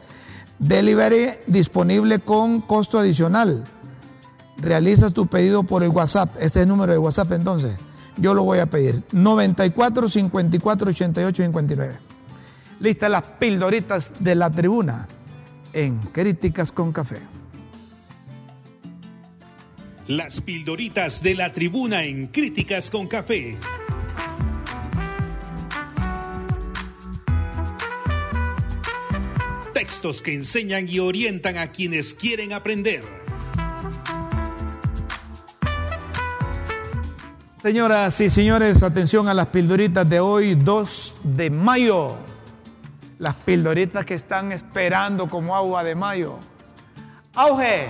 Delivery 0.59 1.29
disponible 1.45 2.19
con 2.19 2.61
costo 2.61 2.97
adicional. 2.97 3.63
Realizas 4.61 5.13
tu 5.13 5.27
pedido 5.27 5.63
por 5.63 5.83
el 5.83 5.89
WhatsApp. 5.89 6.35
Este 6.35 6.59
es 6.59 6.63
el 6.63 6.67
número 6.67 6.91
de 6.91 6.97
WhatsApp 6.97 7.31
entonces. 7.33 7.75
Yo 8.17 8.33
lo 8.33 8.43
voy 8.43 8.59
a 8.59 8.65
pedir. 8.65 9.03
94 9.11 10.09
54 10.09 10.89
88 10.89 11.43
59. 11.43 11.95
Listas 12.79 13.09
las 13.09 13.23
pildoritas 13.23 14.11
de 14.19 14.35
la 14.35 14.51
tribuna 14.51 15.07
en 15.73 15.99
Críticas 15.99 16.71
con 16.71 16.91
Café. 16.91 17.19
Las 20.07 20.41
pildoritas 20.41 21.21
de 21.21 21.35
la 21.35 21.51
tribuna 21.51 22.03
en 22.03 22.27
Críticas 22.27 22.89
con 22.89 23.07
Café. 23.07 23.57
Textos 29.73 30.21
que 30.21 30.33
enseñan 30.33 30.87
y 30.87 30.99
orientan 30.99 31.57
a 31.57 31.71
quienes 31.71 32.13
quieren 32.13 32.53
aprender. 32.53 33.26
Señoras 37.67 38.21
y 38.21 38.29
señores, 38.29 38.81
atención 38.81 39.27
a 39.27 39.33
las 39.33 39.47
pildoritas 39.47 40.07
de 40.07 40.21
hoy, 40.21 40.55
2 40.55 41.15
de 41.21 41.49
mayo. 41.49 42.15
Las 43.19 43.35
pildoritas 43.35 44.05
que 44.05 44.13
están 44.13 44.53
esperando 44.53 45.27
como 45.27 45.53
agua 45.53 45.83
de 45.83 45.93
mayo. 45.93 46.37
Auge, 47.35 47.89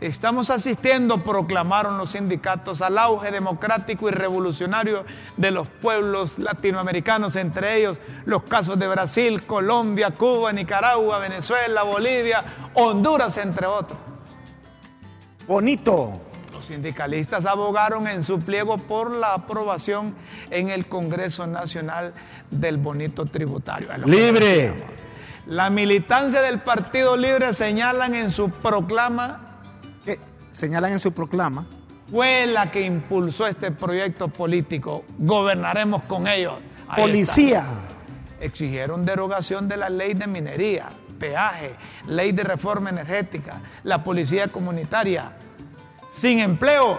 estamos 0.00 0.50
asistiendo, 0.50 1.22
proclamaron 1.22 1.98
los 1.98 2.10
sindicatos, 2.10 2.82
al 2.82 2.98
auge 2.98 3.30
democrático 3.30 4.08
y 4.08 4.10
revolucionario 4.10 5.04
de 5.36 5.52
los 5.52 5.68
pueblos 5.68 6.40
latinoamericanos, 6.40 7.36
entre 7.36 7.76
ellos 7.76 7.98
los 8.24 8.42
casos 8.42 8.76
de 8.76 8.88
Brasil, 8.88 9.46
Colombia, 9.46 10.10
Cuba, 10.10 10.52
Nicaragua, 10.52 11.20
Venezuela, 11.20 11.84
Bolivia, 11.84 12.42
Honduras, 12.74 13.38
entre 13.38 13.68
otros. 13.68 14.00
Bonito. 15.46 16.31
Los 16.62 16.68
sindicalistas 16.68 17.44
abogaron 17.44 18.06
en 18.06 18.22
su 18.22 18.38
pliego 18.38 18.78
por 18.78 19.10
la 19.10 19.34
aprobación 19.34 20.14
en 20.48 20.70
el 20.70 20.86
Congreso 20.86 21.44
Nacional 21.44 22.14
del 22.52 22.76
bonito 22.76 23.24
tributario. 23.24 23.88
Libre. 24.06 24.72
La 25.46 25.70
militancia 25.70 26.40
del 26.40 26.60
Partido 26.60 27.16
Libre 27.16 27.52
señalan 27.52 28.14
en 28.14 28.30
su 28.30 28.48
proclama 28.48 29.40
Que 30.04 30.20
señalan 30.52 30.92
en 30.92 30.98
su 31.00 31.10
proclama. 31.10 31.66
fue 32.08 32.46
la 32.46 32.70
que 32.70 32.82
impulsó 32.82 33.48
este 33.48 33.72
proyecto 33.72 34.28
político. 34.28 35.02
Gobernaremos 35.18 36.04
con 36.04 36.28
ellos. 36.28 36.54
Ahí 36.86 37.02
Policía. 37.02 37.58
está. 37.58 38.44
Exigieron 38.44 39.04
derogación 39.04 39.66
de 39.66 39.78
la 39.78 39.90
ley 39.90 40.14
de 40.14 40.28
minería, 40.28 40.90
peaje, 41.18 41.74
ley 42.06 42.30
de 42.30 42.44
reforma 42.44 42.90
energética, 42.90 43.60
la 43.82 44.04
policía 44.04 44.46
comunitaria. 44.46 45.32
Sin 46.12 46.38
empleo. 46.38 46.98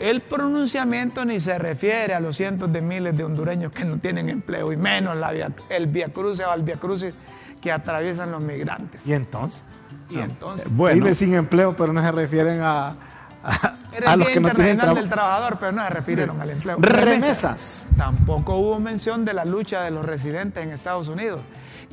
El 0.00 0.22
pronunciamiento 0.22 1.24
ni 1.24 1.38
se 1.40 1.56
refiere 1.58 2.14
a 2.14 2.20
los 2.20 2.36
cientos 2.36 2.72
de 2.72 2.80
miles 2.80 3.16
de 3.16 3.24
hondureños 3.24 3.72
que 3.72 3.84
no 3.84 3.98
tienen 3.98 4.28
empleo 4.28 4.72
y 4.72 4.76
menos 4.76 5.16
la 5.16 5.30
via- 5.30 5.52
el 5.68 5.86
via 5.86 6.08
crucis 6.12 6.44
o 6.44 6.50
al 6.50 6.62
via 6.62 6.76
crucis 6.76 7.14
que 7.60 7.70
atraviesan 7.72 8.30
los 8.32 8.42
migrantes. 8.42 9.06
¿Y 9.06 9.12
entonces? 9.12 9.62
Y 10.10 10.18
entonces, 10.18 10.66
Bueno, 10.68 10.96
Vive 10.96 11.14
sin 11.14 11.34
empleo, 11.34 11.74
pero 11.76 11.92
no 11.92 12.02
se 12.02 12.10
refieren 12.12 12.60
a, 12.60 12.88
a, 12.88 13.76
era 13.96 14.10
a 14.10 14.14
el 14.14 14.18
los 14.18 14.28
Día 14.28 14.34
que 14.34 14.40
no 14.40 14.50
tienen 14.50 14.76
trabajo. 14.78 14.98
del 15.00 15.08
Trabajador, 15.08 15.56
pero 15.60 15.72
no 15.72 15.82
se 15.84 15.90
refirieron 15.90 16.40
al 16.40 16.50
empleo. 16.50 16.76
Remesas. 16.80 17.86
Tampoco 17.96 18.56
hubo 18.56 18.78
mención 18.80 19.24
de 19.24 19.32
la 19.32 19.44
lucha 19.44 19.82
de 19.82 19.92
los 19.92 20.04
residentes 20.04 20.62
en 20.62 20.72
Estados 20.72 21.08
Unidos, 21.08 21.40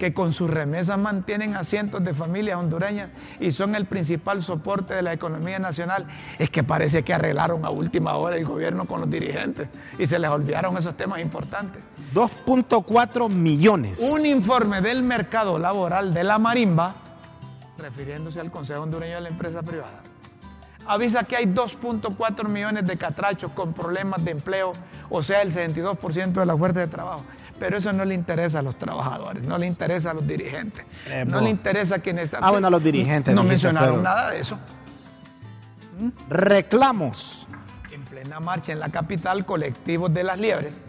que 0.02 0.16
con 0.16 0.34
sus 0.34 0.50
remesas 0.50 0.98
mantienen 0.98 1.56
a 1.56 1.64
cientos 1.64 2.04
de 2.04 2.16
familias 2.16 2.58
hondureñas 2.58 3.12
y 3.40 3.52
son 3.52 3.76
el 3.76 3.86
principal 3.86 4.42
soporte 4.42 4.96
de 4.96 5.04
la 5.04 5.14
economía 5.14 5.60
nacional. 5.60 6.08
Es 6.40 6.50
que 6.50 6.64
parece 6.64 7.04
que 7.04 7.14
arreglaron 7.14 7.64
a 7.66 7.70
última 7.70 8.16
hora 8.16 8.36
el 8.36 8.44
gobierno 8.44 8.86
con 8.86 9.02
los 9.02 9.12
dirigentes 9.12 9.70
y 10.00 10.08
se 10.08 10.18
les 10.18 10.32
olvidaron 10.32 10.76
esos 10.76 10.98
temas 10.98 11.22
importantes. 11.22 11.84
2.4 12.16 13.30
millones. 13.30 14.12
Un 14.12 14.26
informe 14.26 14.82
del 14.82 15.04
mercado 15.04 15.60
laboral 15.60 16.16
de 16.16 16.24
la 16.24 16.40
marimba, 16.40 16.96
refiriéndose 17.78 18.40
al 18.40 18.50
Consejo 18.50 18.82
Hondureño 18.82 19.18
de 19.18 19.22
la 19.22 19.30
Empresa 19.30 19.62
Privada, 19.62 20.02
avisa 20.88 21.26
que 21.26 21.36
hay 21.36 21.46
2.4 21.46 22.48
millones 22.48 22.88
de 22.88 22.98
catrachos 22.98 23.52
con 23.52 23.74
problemas 23.74 24.26
de 24.26 24.32
empleo, 24.32 24.72
o 25.12 25.22
sea, 25.22 25.44
el 25.44 25.54
62% 25.54 26.32
de 26.32 26.46
la 26.48 26.58
fuerza 26.58 26.80
de 26.80 26.88
trabajo. 26.88 27.24
Pero 27.62 27.78
eso 27.78 27.94
no 27.94 28.04
le 28.06 28.16
interesa 28.16 28.58
a 28.58 28.62
los 28.64 28.76
trabajadores, 28.76 29.44
no 29.44 29.56
le 29.56 29.68
interesa 29.68 30.10
a 30.10 30.14
los 30.16 30.26
dirigentes, 30.26 30.84
Eh, 31.06 31.26
no 31.28 31.40
le 31.42 31.52
interesa 31.52 31.98
a 31.98 32.00
quienes 32.00 32.24
están... 32.24 32.44
Ah, 32.44 32.50
bueno, 32.50 32.66
a 32.66 32.70
los 32.72 32.84
dirigentes, 32.84 33.36
No 33.36 33.44
mencionaron 33.44 33.92
pero- 33.92 34.02
nada 34.02 34.32
de 34.32 34.40
eso. 34.40 34.58
Reclamos. 36.28 37.46
En 37.92 38.04
plena 38.06 38.40
marcha 38.40 38.72
en 38.72 38.80
la 38.80 38.90
capital, 38.90 39.46
colectivos 39.46 40.12
de 40.12 40.24
las 40.24 40.40
liebres 40.40 40.82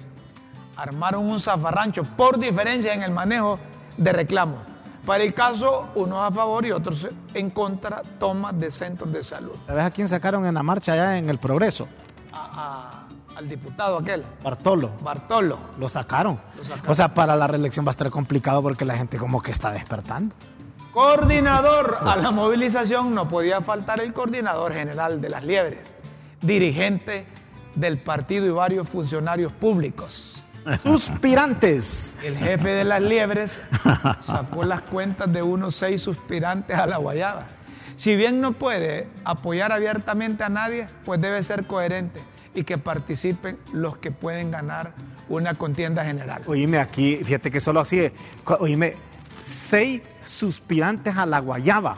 armaron 0.77 1.27
un 1.31 1.39
zafarrancho 1.41 2.05
por 2.05 2.39
diferencia 2.39 2.95
en 2.95 3.03
el 3.03 3.11
manejo 3.11 3.59
de 3.99 4.11
reclamos. 4.14 4.61
Para 5.05 5.25
el 5.25 5.35
caso, 5.35 5.91
unos 5.95 6.20
a 6.23 6.31
favor 6.33 6.64
y 6.64 6.70
otros 6.70 7.07
en 7.35 7.51
contra, 7.51 8.01
toma 8.18 8.51
de 8.55 8.70
centros 8.70 9.12
de 9.12 9.23
salud. 9.23 9.53
¿Sabes 9.66 9.85
a 9.85 9.91
quién 9.91 10.09
sacaron 10.09 10.47
en 10.47 10.55
la 10.55 10.62
marcha 10.62 10.95
allá 10.95 11.18
en 11.18 11.29
el 11.29 11.37
Progreso? 11.39 11.87
Al 13.43 13.49
diputado 13.49 13.99
aquel, 13.99 14.22
Bartolo. 14.40 14.90
Bartolo. 15.03 15.59
Lo 15.76 15.88
sacaron. 15.88 16.38
Lo 16.57 16.62
sacaron. 16.62 16.88
O 16.88 16.95
sea, 16.95 17.12
para 17.12 17.34
la 17.34 17.49
reelección 17.49 17.84
va 17.84 17.88
a 17.88 17.90
estar 17.90 18.09
complicado 18.09 18.62
porque 18.62 18.84
la 18.84 18.95
gente 18.95 19.18
como 19.18 19.43
que 19.43 19.51
está 19.51 19.72
despertando. 19.72 20.32
Coordinador 20.93 21.99
a 22.03 22.14
la 22.14 22.30
movilización, 22.30 23.16
no 23.16 23.28
podía 23.28 23.61
faltar 23.61 24.01
el 24.01 24.12
coordinador 24.12 24.74
general 24.74 25.20
de 25.20 25.28
las 25.28 25.43
liebres, 25.43 25.80
dirigente 26.40 27.26
del 27.74 27.99
partido 27.99 28.47
y 28.47 28.51
varios 28.51 28.88
funcionarios 28.88 29.53
públicos. 29.53 30.45
Suspirantes. 30.84 32.16
El 32.22 32.36
jefe 32.36 32.68
de 32.68 32.84
las 32.84 33.03
liebres 33.03 33.61
sacó 34.20 34.62
las 34.62 34.82
cuentas 34.82 35.32
de 35.32 35.43
unos 35.43 35.74
seis 35.74 36.01
suspirantes 36.01 36.78
a 36.78 36.86
la 36.86 36.99
guayaba. 36.99 37.49
Si 37.97 38.14
bien 38.14 38.40
no 38.40 38.53
puede 38.53 39.09
apoyar 39.24 39.72
abiertamente 39.72 40.45
a 40.45 40.49
nadie, 40.49 40.86
pues 41.05 41.20
debe 41.20 41.43
ser 41.43 41.66
coherente 41.66 42.22
y 42.55 42.64
que 42.64 42.78
participen 42.78 43.59
los 43.72 43.96
que 43.98 44.11
pueden 44.11 44.50
ganar 44.50 44.92
una 45.28 45.55
contienda 45.55 46.05
general. 46.05 46.42
Oíme, 46.46 46.78
aquí, 46.78 47.16
fíjate 47.24 47.50
que 47.50 47.61
solo 47.61 47.80
así 47.80 47.98
es. 48.00 48.12
Oíme, 48.61 48.94
seis 49.38 50.03
suspirantes 50.26 51.16
a 51.16 51.26
la 51.26 51.38
guayaba. 51.40 51.96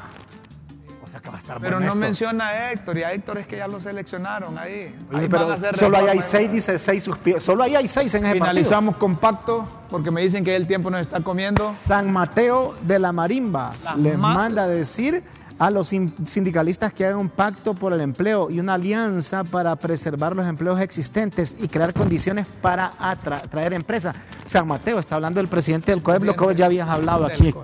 O 1.02 1.08
sea 1.08 1.20
que 1.20 1.28
va 1.30 1.36
a 1.36 1.38
estar 1.38 1.60
Pero 1.60 1.78
no 1.78 1.86
esto. 1.86 1.96
menciona 1.96 2.48
a 2.48 2.72
Héctor 2.72 2.98
y 2.98 3.02
a 3.04 3.12
Héctor 3.12 3.38
es 3.38 3.46
que 3.46 3.56
ya 3.58 3.68
lo 3.68 3.78
seleccionaron 3.80 4.58
ahí. 4.58 4.94
Ahí 5.12 5.28
pero 5.28 5.42
van 5.46 5.50
a 5.50 5.54
hacer 5.54 5.76
solo 5.76 5.96
ahí 5.98 6.06
hay 6.08 6.20
seis, 6.20 6.50
dice 6.50 6.78
seis 6.78 7.02
suspirantes. 7.04 7.44
Solo 7.44 7.62
ahí 7.62 7.76
hay 7.76 7.86
seis 7.88 8.12
en 8.14 8.24
ese. 8.24 8.34
Finalizamos 8.34 8.96
con 8.96 9.16
pacto 9.16 9.66
porque 9.90 10.10
me 10.10 10.22
dicen 10.22 10.42
que 10.44 10.56
el 10.56 10.66
tiempo 10.66 10.90
nos 10.90 11.00
está 11.02 11.20
comiendo. 11.20 11.74
San 11.78 12.12
Mateo 12.12 12.74
de 12.82 12.98
la 12.98 13.12
Marimba 13.12 13.72
La 13.84 13.94
les 13.96 14.18
ma- 14.18 14.34
manda 14.34 14.64
a 14.64 14.68
decir 14.68 15.22
a 15.58 15.70
los 15.70 15.88
sin- 15.88 16.12
sindicalistas 16.26 16.92
que 16.92 17.06
hagan 17.06 17.18
un 17.20 17.28
pacto 17.28 17.74
por 17.74 17.92
el 17.92 18.00
empleo 18.00 18.50
y 18.50 18.58
una 18.60 18.74
alianza 18.74 19.44
para 19.44 19.74
preservar 19.76 20.34
los 20.34 20.46
empleos 20.46 20.80
existentes 20.80 21.56
y 21.60 21.68
crear 21.68 21.92
condiciones 21.94 22.46
para 22.60 22.92
atra- 22.98 23.42
atraer 23.44 23.72
empresas. 23.72 24.16
San 24.46 24.66
Mateo 24.66 24.98
está 24.98 25.14
hablando 25.14 25.38
del 25.40 25.48
presidente 25.48 25.92
del 25.92 26.02
COEP, 26.02 26.24
lo 26.24 26.36
que 26.36 26.54
ya 26.54 26.66
habías 26.66 26.88
hablado 26.88 27.24
aquí. 27.24 27.54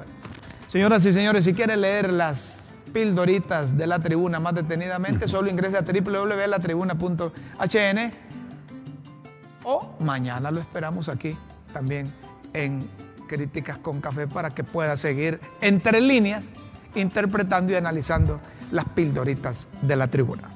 Señoras 0.68 1.04
y 1.04 1.12
señores, 1.12 1.44
si 1.44 1.52
quiere 1.52 1.76
leer 1.76 2.12
las 2.12 2.64
pildoritas 2.92 3.76
de 3.76 3.86
la 3.86 3.98
tribuna 3.98 4.40
más 4.40 4.54
detenidamente, 4.54 5.28
solo 5.28 5.50
ingrese 5.50 5.76
a 5.76 5.82
www.latribuna.hn 5.82 8.12
o 9.64 9.96
mañana 10.00 10.50
lo 10.50 10.60
esperamos 10.60 11.08
aquí 11.08 11.36
también 11.72 12.12
en 12.52 12.78
Críticas 13.28 13.78
con 13.78 14.00
Café 14.00 14.26
para 14.26 14.50
que 14.50 14.64
pueda 14.64 14.96
seguir 14.96 15.40
entre 15.60 16.00
líneas 16.00 16.48
interpretando 16.94 17.72
y 17.72 17.76
analizando 17.76 18.40
las 18.70 18.84
pildoritas 18.86 19.68
de 19.82 19.96
la 19.96 20.08
tribuna. 20.08 20.48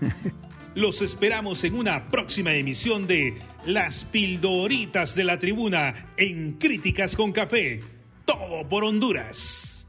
Los 0.74 1.02
esperamos 1.02 1.64
en 1.64 1.74
una 1.74 2.08
próxima 2.08 2.54
emisión 2.54 3.06
de 3.06 3.36
Las 3.66 4.06
Pildoritas 4.06 5.14
de 5.14 5.24
la 5.24 5.38
Tribuna 5.38 6.06
en 6.16 6.54
Críticas 6.54 7.14
con 7.14 7.30
Café. 7.30 7.80
Todo 8.24 8.66
por 8.66 8.82
Honduras. 8.82 9.86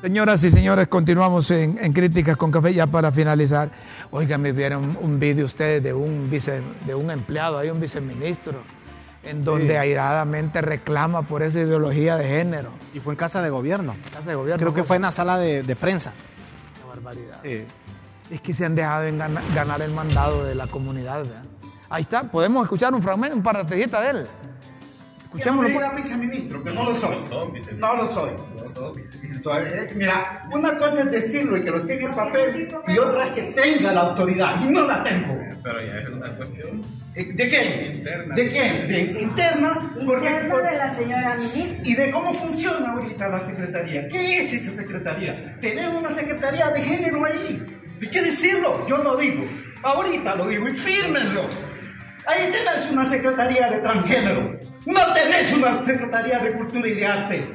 Señoras 0.00 0.42
y 0.44 0.50
señores, 0.50 0.88
continuamos 0.88 1.50
en, 1.50 1.76
en 1.82 1.92
Críticas 1.92 2.38
con 2.38 2.50
Café 2.50 2.72
ya 2.72 2.86
para 2.86 3.12
finalizar. 3.12 3.70
Oigan, 4.12 4.40
me 4.40 4.52
vieron 4.52 4.96
un 5.02 5.18
vídeo 5.18 5.44
ustedes 5.44 5.82
de 5.82 5.92
un, 5.92 6.30
vice, 6.30 6.62
de 6.86 6.94
un 6.94 7.10
empleado, 7.10 7.58
hay 7.58 7.68
un 7.70 7.80
viceministro, 7.80 8.60
en 9.26 9.42
donde 9.42 9.68
Sí. 9.68 9.76
airadamente 9.76 10.60
reclama 10.60 11.22
por 11.22 11.42
esa 11.42 11.60
ideología 11.60 12.16
de 12.16 12.26
género. 12.28 12.70
Y 12.94 13.00
fue 13.00 13.14
en 13.14 13.18
casa 13.18 13.42
de 13.42 13.50
gobierno. 13.50 13.94
Casa 14.12 14.30
de 14.30 14.36
gobierno, 14.36 14.58
Creo 14.60 14.72
que 14.74 14.80
cosa. 14.80 14.88
fue 14.88 14.96
en 14.96 15.02
la 15.02 15.10
sala 15.10 15.38
de, 15.38 15.62
de 15.62 15.76
prensa. 15.76 16.12
Qué 16.80 16.88
barbaridad. 16.88 17.40
Sí. 17.42 17.64
Es 18.30 18.40
que 18.40 18.54
se 18.54 18.64
han 18.64 18.74
dejado 18.74 19.04
en 19.04 19.18
gana- 19.18 19.42
ganar 19.54 19.80
el 19.82 19.92
mandado 19.92 20.44
de 20.44 20.54
la 20.54 20.66
comunidad. 20.66 21.18
¿verdad? 21.24 21.42
Ahí 21.88 22.02
está, 22.02 22.24
podemos 22.24 22.64
escuchar 22.64 22.92
un 22.94 23.02
fragmento, 23.02 23.36
un 23.36 23.42
partecita 23.42 24.00
de 24.00 24.10
él. 24.10 24.16
Que 24.26 25.26
no 25.26 25.26
Escuchémoslo. 25.62 25.68
me 25.68 25.74
pues. 25.90 25.96
viceministro, 26.04 26.64
que 26.64 26.70
no 26.72 26.84
lo 26.84 26.94
soy. 26.94 27.16
No 27.76 27.96
lo 27.96 28.12
soy. 28.12 28.30
Mira, 29.94 30.48
una 30.52 30.76
cosa 30.76 31.02
es 31.02 31.10
decirlo 31.10 31.56
y 31.56 31.62
que 31.62 31.70
lo 31.70 31.78
esté 31.78 31.94
en 31.94 32.04
el 32.04 32.14
papel, 32.14 32.68
y 32.88 32.98
otra 32.98 33.26
es 33.26 33.30
que 33.30 33.42
tenga 33.52 33.92
la 33.92 34.00
autoridad, 34.00 34.60
y 34.60 34.72
no 34.72 34.86
la 34.86 35.02
tengo. 35.04 35.38
Pero 35.62 35.84
ya 35.84 35.98
es 35.98 36.08
una 36.08 36.30
cuestión 36.36 36.82
¿De 37.16 37.48
qué? 37.48 37.92
Interna. 37.94 38.34
¿De 38.34 38.48
qué? 38.50 38.72
De 38.86 39.20
interna. 39.22 39.92
Porque, 40.04 40.28
Interna 40.28 40.70
de 40.70 40.76
la 40.76 40.90
señora 40.90 41.34
ministra. 41.36 41.78
y 41.82 41.94
de 41.94 42.10
cómo 42.10 42.34
funciona 42.34 42.92
ahorita 42.92 43.28
la 43.28 43.38
secretaría. 43.38 44.06
¿Qué 44.08 44.40
es 44.40 44.52
esa 44.52 44.72
secretaría? 44.72 45.58
Tener 45.58 45.88
una 45.88 46.10
secretaría 46.10 46.70
de 46.72 46.82
género 46.82 47.24
ahí. 47.24 47.64
Hay 48.02 48.08
que 48.10 48.20
decirlo, 48.20 48.86
yo 48.86 48.98
lo 48.98 49.16
digo. 49.16 49.46
Ahorita 49.82 50.34
lo 50.34 50.46
digo 50.46 50.68
y 50.68 50.72
fírmenlo. 50.72 51.46
Ahí 52.26 52.52
tenés 52.52 52.90
una 52.92 53.06
secretaría 53.06 53.70
de 53.70 53.78
transgénero. 53.78 54.58
No 54.84 55.14
tenés 55.14 55.52
una 55.54 55.82
secretaría 55.82 56.38
de 56.40 56.52
cultura 56.52 56.86
y 56.86 56.94
de 56.94 57.06
artes. 57.06 57.48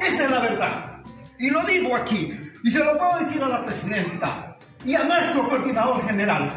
Esa 0.00 0.24
es 0.24 0.30
la 0.30 0.40
verdad. 0.40 1.02
Y 1.38 1.50
lo 1.50 1.62
digo 1.62 1.96
aquí. 1.96 2.34
Y 2.64 2.70
se 2.70 2.80
lo 2.80 2.98
puedo 2.98 3.18
decir 3.18 3.42
a 3.42 3.48
la 3.48 3.64
presidenta 3.64 4.56
y 4.84 4.94
a 4.94 5.04
nuestro 5.04 5.48
coordinador 5.48 6.04
general. 6.06 6.50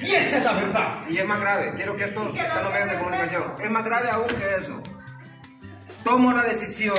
Y 0.00 0.10
esa 0.14 0.38
es 0.38 0.44
la 0.44 0.52
verdad. 0.54 1.02
Y 1.08 1.18
es 1.18 1.26
más 1.26 1.40
grave, 1.40 1.72
quiero 1.76 1.96
que 1.96 2.04
esto 2.04 2.32
está 2.34 2.58
en 2.58 2.64
los 2.64 2.72
medios 2.72 2.90
de 2.90 2.98
comunicación, 2.98 3.42
es 3.62 3.70
más 3.70 3.84
grave 3.84 4.10
aún 4.10 4.26
que 4.26 4.56
eso. 4.58 4.82
Tomo 6.04 6.32
la 6.32 6.42
decisión 6.42 6.96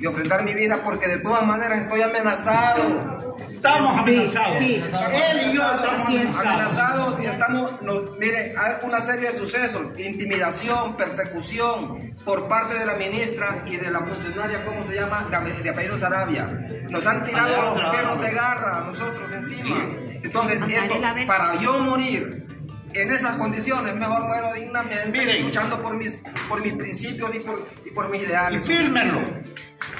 de 0.00 0.08
ofrendar 0.08 0.42
mi 0.42 0.54
vida 0.54 0.82
porque 0.82 1.06
de 1.06 1.18
todas 1.18 1.44
maneras 1.46 1.80
estoy 1.80 2.02
amenazado. 2.02 3.36
Estamos 3.64 3.98
amenazados. 3.98 4.60
Él 4.60 5.40
y 5.48 5.54
yo 5.54 5.62
estamos 5.62 6.06
amenazados. 6.06 6.46
Amenazados 6.46 7.20
y 7.20 7.26
estamos, 7.26 7.82
nos, 7.82 8.18
mire, 8.18 8.54
hay 8.58 8.72
una 8.82 9.00
serie 9.00 9.28
de 9.28 9.32
sucesos, 9.32 9.88
intimidación, 9.98 10.96
persecución 10.98 12.14
por 12.26 12.46
parte 12.46 12.78
de 12.78 12.84
la 12.84 12.94
ministra 12.96 13.64
y 13.66 13.76
de 13.76 13.90
la 13.90 14.00
funcionaria, 14.00 14.64
¿cómo 14.66 14.86
se 14.86 14.94
llama? 14.94 15.22
De, 15.22 15.62
de 15.62 15.70
apellido 15.70 15.96
Sarabia. 15.96 16.44
Nos 16.90 17.06
han 17.06 17.24
tirado 17.24 17.74
los 17.74 17.90
perros 17.90 18.20
de 18.20 18.30
garra 18.32 18.78
a 18.78 18.80
nosotros 18.82 19.32
encima. 19.32 19.88
Entonces, 20.22 20.60
esto, 20.68 20.96
para 21.26 21.56
yo 21.56 21.80
morir 21.80 22.46
en 22.92 23.12
esas 23.12 23.36
condiciones, 23.38 23.94
mejor 23.94 24.26
muero 24.26 24.52
dignamente, 24.52 25.10
Miren. 25.10 25.42
luchando 25.42 25.82
por 25.82 25.96
mis, 25.96 26.20
por 26.50 26.60
mis 26.62 26.74
principios 26.74 27.34
y 27.34 27.40
por, 27.40 27.66
y 27.86 27.90
por 27.92 28.10
mis 28.10 28.22
Y 28.22 28.26
ideales. 28.26 28.66
fírmenlo. 28.66 29.20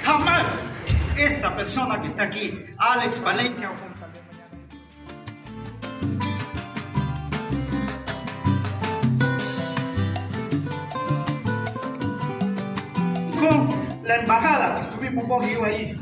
Jamás 0.03 0.45
esta 1.17 1.55
persona 1.55 1.99
que 2.01 2.07
está 2.07 2.23
aquí, 2.23 2.65
Alex 2.77 3.21
Valencia, 3.21 3.69
con 13.39 13.69
la 14.03 14.15
embajada 14.15 14.75
que 14.75 14.81
estuvimos 14.81 15.27
vos 15.27 15.45
ahí, 15.63 15.93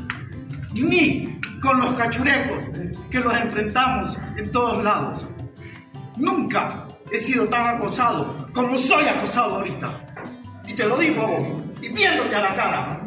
ni 0.82 1.38
con 1.60 1.78
los 1.78 1.92
cachurecos 1.94 2.64
que 3.10 3.20
los 3.20 3.34
enfrentamos 3.36 4.18
en 4.36 4.50
todos 4.50 4.82
lados. 4.82 5.28
Nunca 6.16 6.88
he 7.12 7.18
sido 7.18 7.48
tan 7.48 7.76
acosado 7.76 8.48
como 8.52 8.76
soy 8.76 9.06
acosado 9.06 9.56
ahorita. 9.56 10.00
Y 10.66 10.74
te 10.74 10.86
lo 10.86 10.96
digo 10.96 11.22
a 11.22 11.26
vos, 11.26 11.54
y 11.80 11.88
viéndote 11.88 12.34
a 12.34 12.40
la 12.40 12.54
cara. 12.56 13.03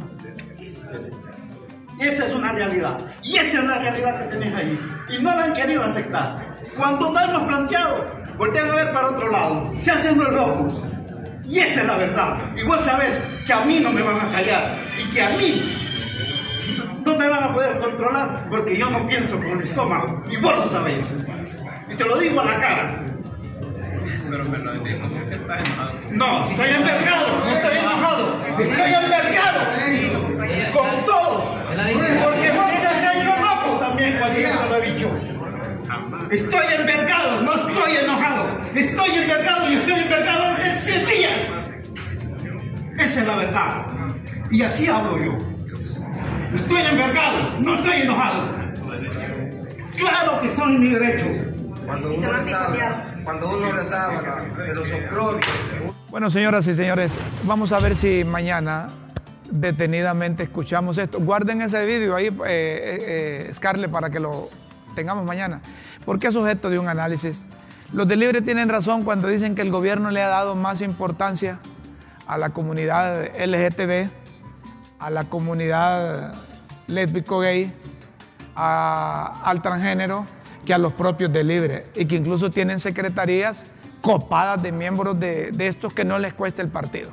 Esa 2.00 2.26
es 2.26 2.34
una 2.34 2.52
realidad. 2.52 3.00
Y 3.24 3.38
esa 3.38 3.60
es 3.60 3.64
la 3.64 3.80
realidad 3.80 4.18
que 4.20 4.36
tenés 4.36 4.56
ahí. 4.56 4.80
Y 5.10 5.22
no 5.22 5.36
la 5.36 5.46
han 5.46 5.54
querido 5.54 5.84
aceptar. 5.84 6.36
Cuando 6.78 7.12
no 7.12 7.20
hemos 7.20 7.44
planteado, 7.44 8.06
voltean 8.38 8.70
a 8.70 8.76
ver 8.76 8.94
para 8.94 9.08
otro 9.08 9.32
lado. 9.32 9.74
Se 9.82 9.92
hacen 9.92 10.18
los 10.18 10.32
locos. 10.32 10.84
Y 11.48 11.60
esa 11.60 11.82
es 11.82 11.88
la 11.88 11.98
verdad. 11.98 12.38
Y 12.56 12.64
vos 12.64 12.82
sabés 12.82 13.18
que 13.46 13.54
a 13.54 13.62
mí 13.62 13.80
no 13.80 13.92
me 13.92 14.02
van 14.02 14.20
a 14.20 14.32
callar. 14.32 14.76
Y 15.00 15.10
que 15.12 15.22
a 15.24 15.30
mí 15.30 15.62
no 17.06 17.18
me 17.18 17.28
van 17.28 17.44
a 17.44 17.54
poder 17.54 17.78
controlar 17.78 18.48
porque 18.50 18.78
yo 18.78 18.90
no 18.90 19.08
pienso 19.08 19.38
con 19.38 19.48
el 19.48 19.62
estómago. 19.62 20.24
Y 20.30 20.36
vos 20.38 20.56
lo 20.58 20.70
sabés. 20.70 21.02
Y 21.90 21.96
te 21.96 22.04
lo 22.06 22.18
digo 22.18 22.42
a 22.42 22.46
la 22.46 22.60
cara. 22.60 23.04
Pero 24.30 24.44
me 24.44 24.58
lo 24.58 24.74
decimos, 24.74 25.10
¿por 25.10 25.30
qué 25.30 25.36
estás 25.36 25.60
enojado? 25.66 25.94
No, 26.12 26.50
estoy 26.50 26.70
envergado, 26.70 27.28
no 27.46 27.52
estoy 27.56 27.78
enojado. 27.78 28.36
Estoy 28.60 28.94
envergado 28.94 29.38
con 30.74 31.06
todos. 31.06 31.57
Porque 31.78 32.52
vos 32.52 32.72
te 32.72 32.88
has 32.88 33.16
hecho 33.16 33.34
loco 33.40 33.80
también 33.80 34.18
cuando 34.18 34.40
yo 34.40 34.50
te 34.50 34.70
lo 34.70 34.76
he 34.78 34.92
dicho. 34.92 35.10
Estoy 36.32 36.66
envergado, 36.76 37.42
no 37.44 37.54
estoy 37.54 37.98
enojado. 38.04 38.58
Estoy 38.74 39.10
envergado 39.10 39.70
y 39.70 39.74
estoy 39.76 40.00
envergado 40.00 40.56
desde 40.56 40.92
100 40.92 41.06
días. 41.06 41.32
Esa 42.98 43.22
es 43.22 43.28
la 43.28 43.36
verdad. 43.36 43.86
Y 44.50 44.64
así 44.64 44.88
hablo 44.88 45.24
yo. 45.24 45.38
Estoy 46.56 46.82
envergado, 46.82 47.38
no 47.60 47.76
estoy 47.76 48.02
enojado. 48.02 48.68
Claro 49.98 50.42
que 50.42 50.48
estoy 50.48 50.76
en 50.76 50.80
mi 50.80 50.90
derecho. 50.90 51.28
Cuando 51.86 52.14
uno 52.14 52.32
rezaba, 52.32 52.76
cuando 53.24 53.50
uno 53.56 53.72
rezaba 53.72 54.42
de 54.58 54.74
los 54.74 54.92
oprobios, 54.92 55.46
Bueno, 56.10 56.30
señoras 56.30 56.66
y 56.68 56.74
señores, 56.74 57.18
vamos 57.44 57.72
a 57.72 57.80
ver 57.80 57.96
si 57.96 58.24
mañana 58.24 58.88
detenidamente 59.52 60.44
escuchamos 60.44 60.98
esto. 60.98 61.20
Guarden 61.20 61.62
ese 61.62 61.86
vídeo 61.86 62.16
ahí, 62.16 62.28
eh, 62.28 62.32
eh, 62.46 63.48
eh, 63.50 63.54
Scarlett, 63.54 63.92
para 63.92 64.10
que 64.10 64.20
lo 64.20 64.50
tengamos 64.96 65.26
mañana. 65.26 65.62
Porque 66.06 66.28
es 66.28 66.36
objeto 66.36 66.70
de 66.70 66.80
un 66.80 66.88
análisis. 66.88 67.46
Los 67.94 68.08
de 68.08 68.16
Libre 68.16 68.42
tienen 68.42 68.70
razón 68.70 69.04
cuando 69.04 69.28
dicen 69.28 69.56
que 69.56 69.62
el 69.62 69.72
gobierno 69.72 70.12
le 70.12 70.22
ha 70.22 70.28
dado 70.28 70.56
más 70.56 70.82
importancia 70.82 71.60
a 72.28 72.38
la 72.38 72.50
comunidad 72.50 73.30
LGTB, 73.38 74.10
a 75.00 75.10
la 75.10 75.24
comunidad 75.26 76.36
lésbico-gay, 76.88 77.74
al 78.56 79.62
transgénero, 79.62 80.26
que 80.66 80.74
a 80.74 80.78
los 80.78 80.92
propios 80.94 81.32
de 81.32 81.44
Libre. 81.44 81.86
Y 81.96 82.06
que 82.06 82.16
incluso 82.16 82.50
tienen 82.50 82.80
secretarías 82.80 83.66
copadas 84.02 84.62
de 84.62 84.72
miembros 84.72 85.20
de, 85.20 85.54
estos 85.60 85.94
que 85.94 86.04
no 86.04 86.20
les 86.20 86.34
cuesta 86.34 86.62
el 86.62 86.70
partido. 86.70 87.12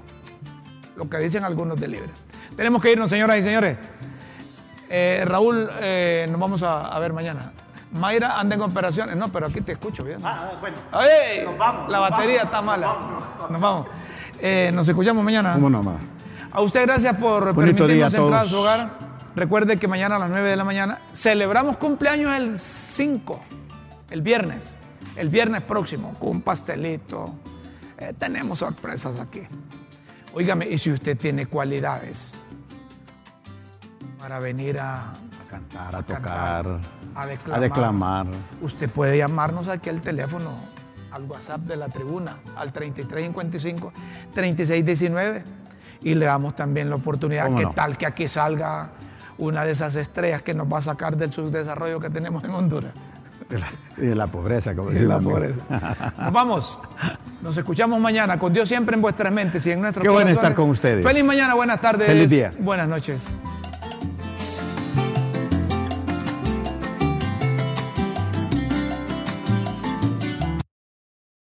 Lo 0.96 1.08
que 1.08 1.18
dicen 1.18 1.44
algunos 1.44 1.80
de 1.80 1.88
Libre. 1.88 2.23
Tenemos 2.56 2.80
que 2.80 2.92
irnos, 2.92 3.10
señoras 3.10 3.38
y 3.38 3.42
señores. 3.42 3.78
Eh, 4.88 5.24
Raúl, 5.26 5.68
eh, 5.80 6.26
nos 6.30 6.40
vamos 6.40 6.62
a, 6.62 6.94
a 6.94 6.98
ver 7.00 7.12
mañana. 7.12 7.52
Mayra 7.92 8.38
anda 8.38 8.54
en 8.56 8.62
operaciones. 8.62 9.16
No, 9.16 9.28
pero 9.28 9.46
aquí 9.46 9.60
te 9.60 9.72
escucho 9.72 10.04
bien. 10.04 10.18
Ah, 10.24 10.52
bueno. 10.60 10.76
¡Ey! 10.92 11.44
Nos 11.44 11.56
vamos, 11.56 11.90
La 11.90 12.00
nos 12.00 12.10
batería 12.10 12.36
vamos, 12.38 12.44
está 12.44 12.62
mala. 12.62 12.86
vamos, 12.86 13.10
nos 13.10 13.20
vamos. 13.38 13.50
Nos 13.50 13.60
vamos. 13.60 13.86
Eh, 14.40 14.70
nos 14.74 14.88
escuchamos 14.88 15.24
mañana. 15.24 15.54
¿Cómo 15.54 15.70
no, 15.70 15.82
ma? 15.82 15.96
A 16.52 16.60
usted 16.60 16.82
gracias 16.82 17.16
por 17.18 17.52
Bonito 17.52 17.84
permitirnos 17.86 18.14
entrar 18.14 18.44
a 18.46 18.48
su 18.48 18.56
hogar. 18.58 18.90
Recuerde 19.34 19.78
que 19.78 19.88
mañana 19.88 20.16
a 20.16 20.18
las 20.20 20.30
9 20.30 20.48
de 20.48 20.56
la 20.56 20.64
mañana 20.64 20.98
celebramos 21.12 21.76
cumpleaños 21.76 22.32
el 22.34 22.56
5, 22.56 23.40
el 24.10 24.22
viernes, 24.22 24.76
el 25.16 25.28
viernes 25.28 25.62
próximo, 25.62 26.14
con 26.20 26.28
un 26.30 26.42
pastelito. 26.42 27.34
Eh, 27.98 28.12
tenemos 28.16 28.60
sorpresas 28.60 29.18
aquí. 29.18 29.42
Óigame, 30.32 30.68
y 30.68 30.78
si 30.78 30.92
usted 30.92 31.16
tiene 31.16 31.46
cualidades 31.46 32.32
para 34.24 34.38
venir 34.38 34.80
a, 34.80 35.10
A 35.10 35.50
cantar, 35.50 35.94
a, 35.94 35.98
a 35.98 36.02
tocar, 36.02 36.22
cantar, 36.22 36.66
a 37.14 37.26
declamar, 37.26 37.58
a 37.58 37.60
declamar. 37.60 38.26
usted 38.62 38.88
puede 38.88 39.18
llamarnos 39.18 39.68
aquí 39.68 39.90
al 39.90 40.00
teléfono, 40.00 40.48
al 41.12 41.24
WhatsApp 41.24 41.60
de 41.60 41.76
la 41.76 41.90
tribuna, 41.90 42.38
al 42.56 42.72
3355 42.72 43.92
3619 44.32 45.44
y 46.04 46.14
le 46.14 46.24
damos 46.24 46.56
también 46.56 46.88
la 46.88 46.96
oportunidad. 46.96 47.44
¿Cómo 47.44 47.58
¿Qué 47.58 47.64
no? 47.64 47.72
tal 47.72 47.98
que 47.98 48.06
aquí 48.06 48.26
salga 48.26 48.92
una 49.36 49.62
de 49.66 49.72
esas 49.72 49.94
estrellas 49.94 50.40
que 50.40 50.54
nos 50.54 50.72
va 50.72 50.78
a 50.78 50.82
sacar 50.82 51.18
del 51.18 51.30
subdesarrollo 51.30 52.00
que 52.00 52.08
tenemos 52.08 52.42
en 52.44 52.52
Honduras? 52.52 52.94
De 53.50 53.58
la, 53.58 53.66
y 53.98 54.06
de 54.06 54.14
la 54.14 54.26
pobreza, 54.26 54.74
como 54.74 54.88
decía 54.90 55.06
la 55.06 55.18
pobreza. 55.18 55.54
Nos 56.18 56.32
vamos. 56.32 56.78
Nos 57.42 57.54
escuchamos 57.58 58.00
mañana 58.00 58.38
con 58.38 58.54
Dios 58.54 58.66
siempre 58.66 58.96
en 58.96 59.02
vuestras 59.02 59.30
mentes 59.30 59.66
y 59.66 59.72
en 59.72 59.82
nuestros 59.82 60.02
Qué 60.02 60.08
bueno 60.08 60.24
corazones. 60.28 60.42
estar 60.44 60.54
con 60.56 60.70
ustedes. 60.70 61.06
Feliz 61.06 61.24
mañana, 61.26 61.52
buenas 61.54 61.78
tardes. 61.78 62.06
Feliz 62.06 62.30
día. 62.30 62.54
Buenas 62.58 62.88
noches. 62.88 63.36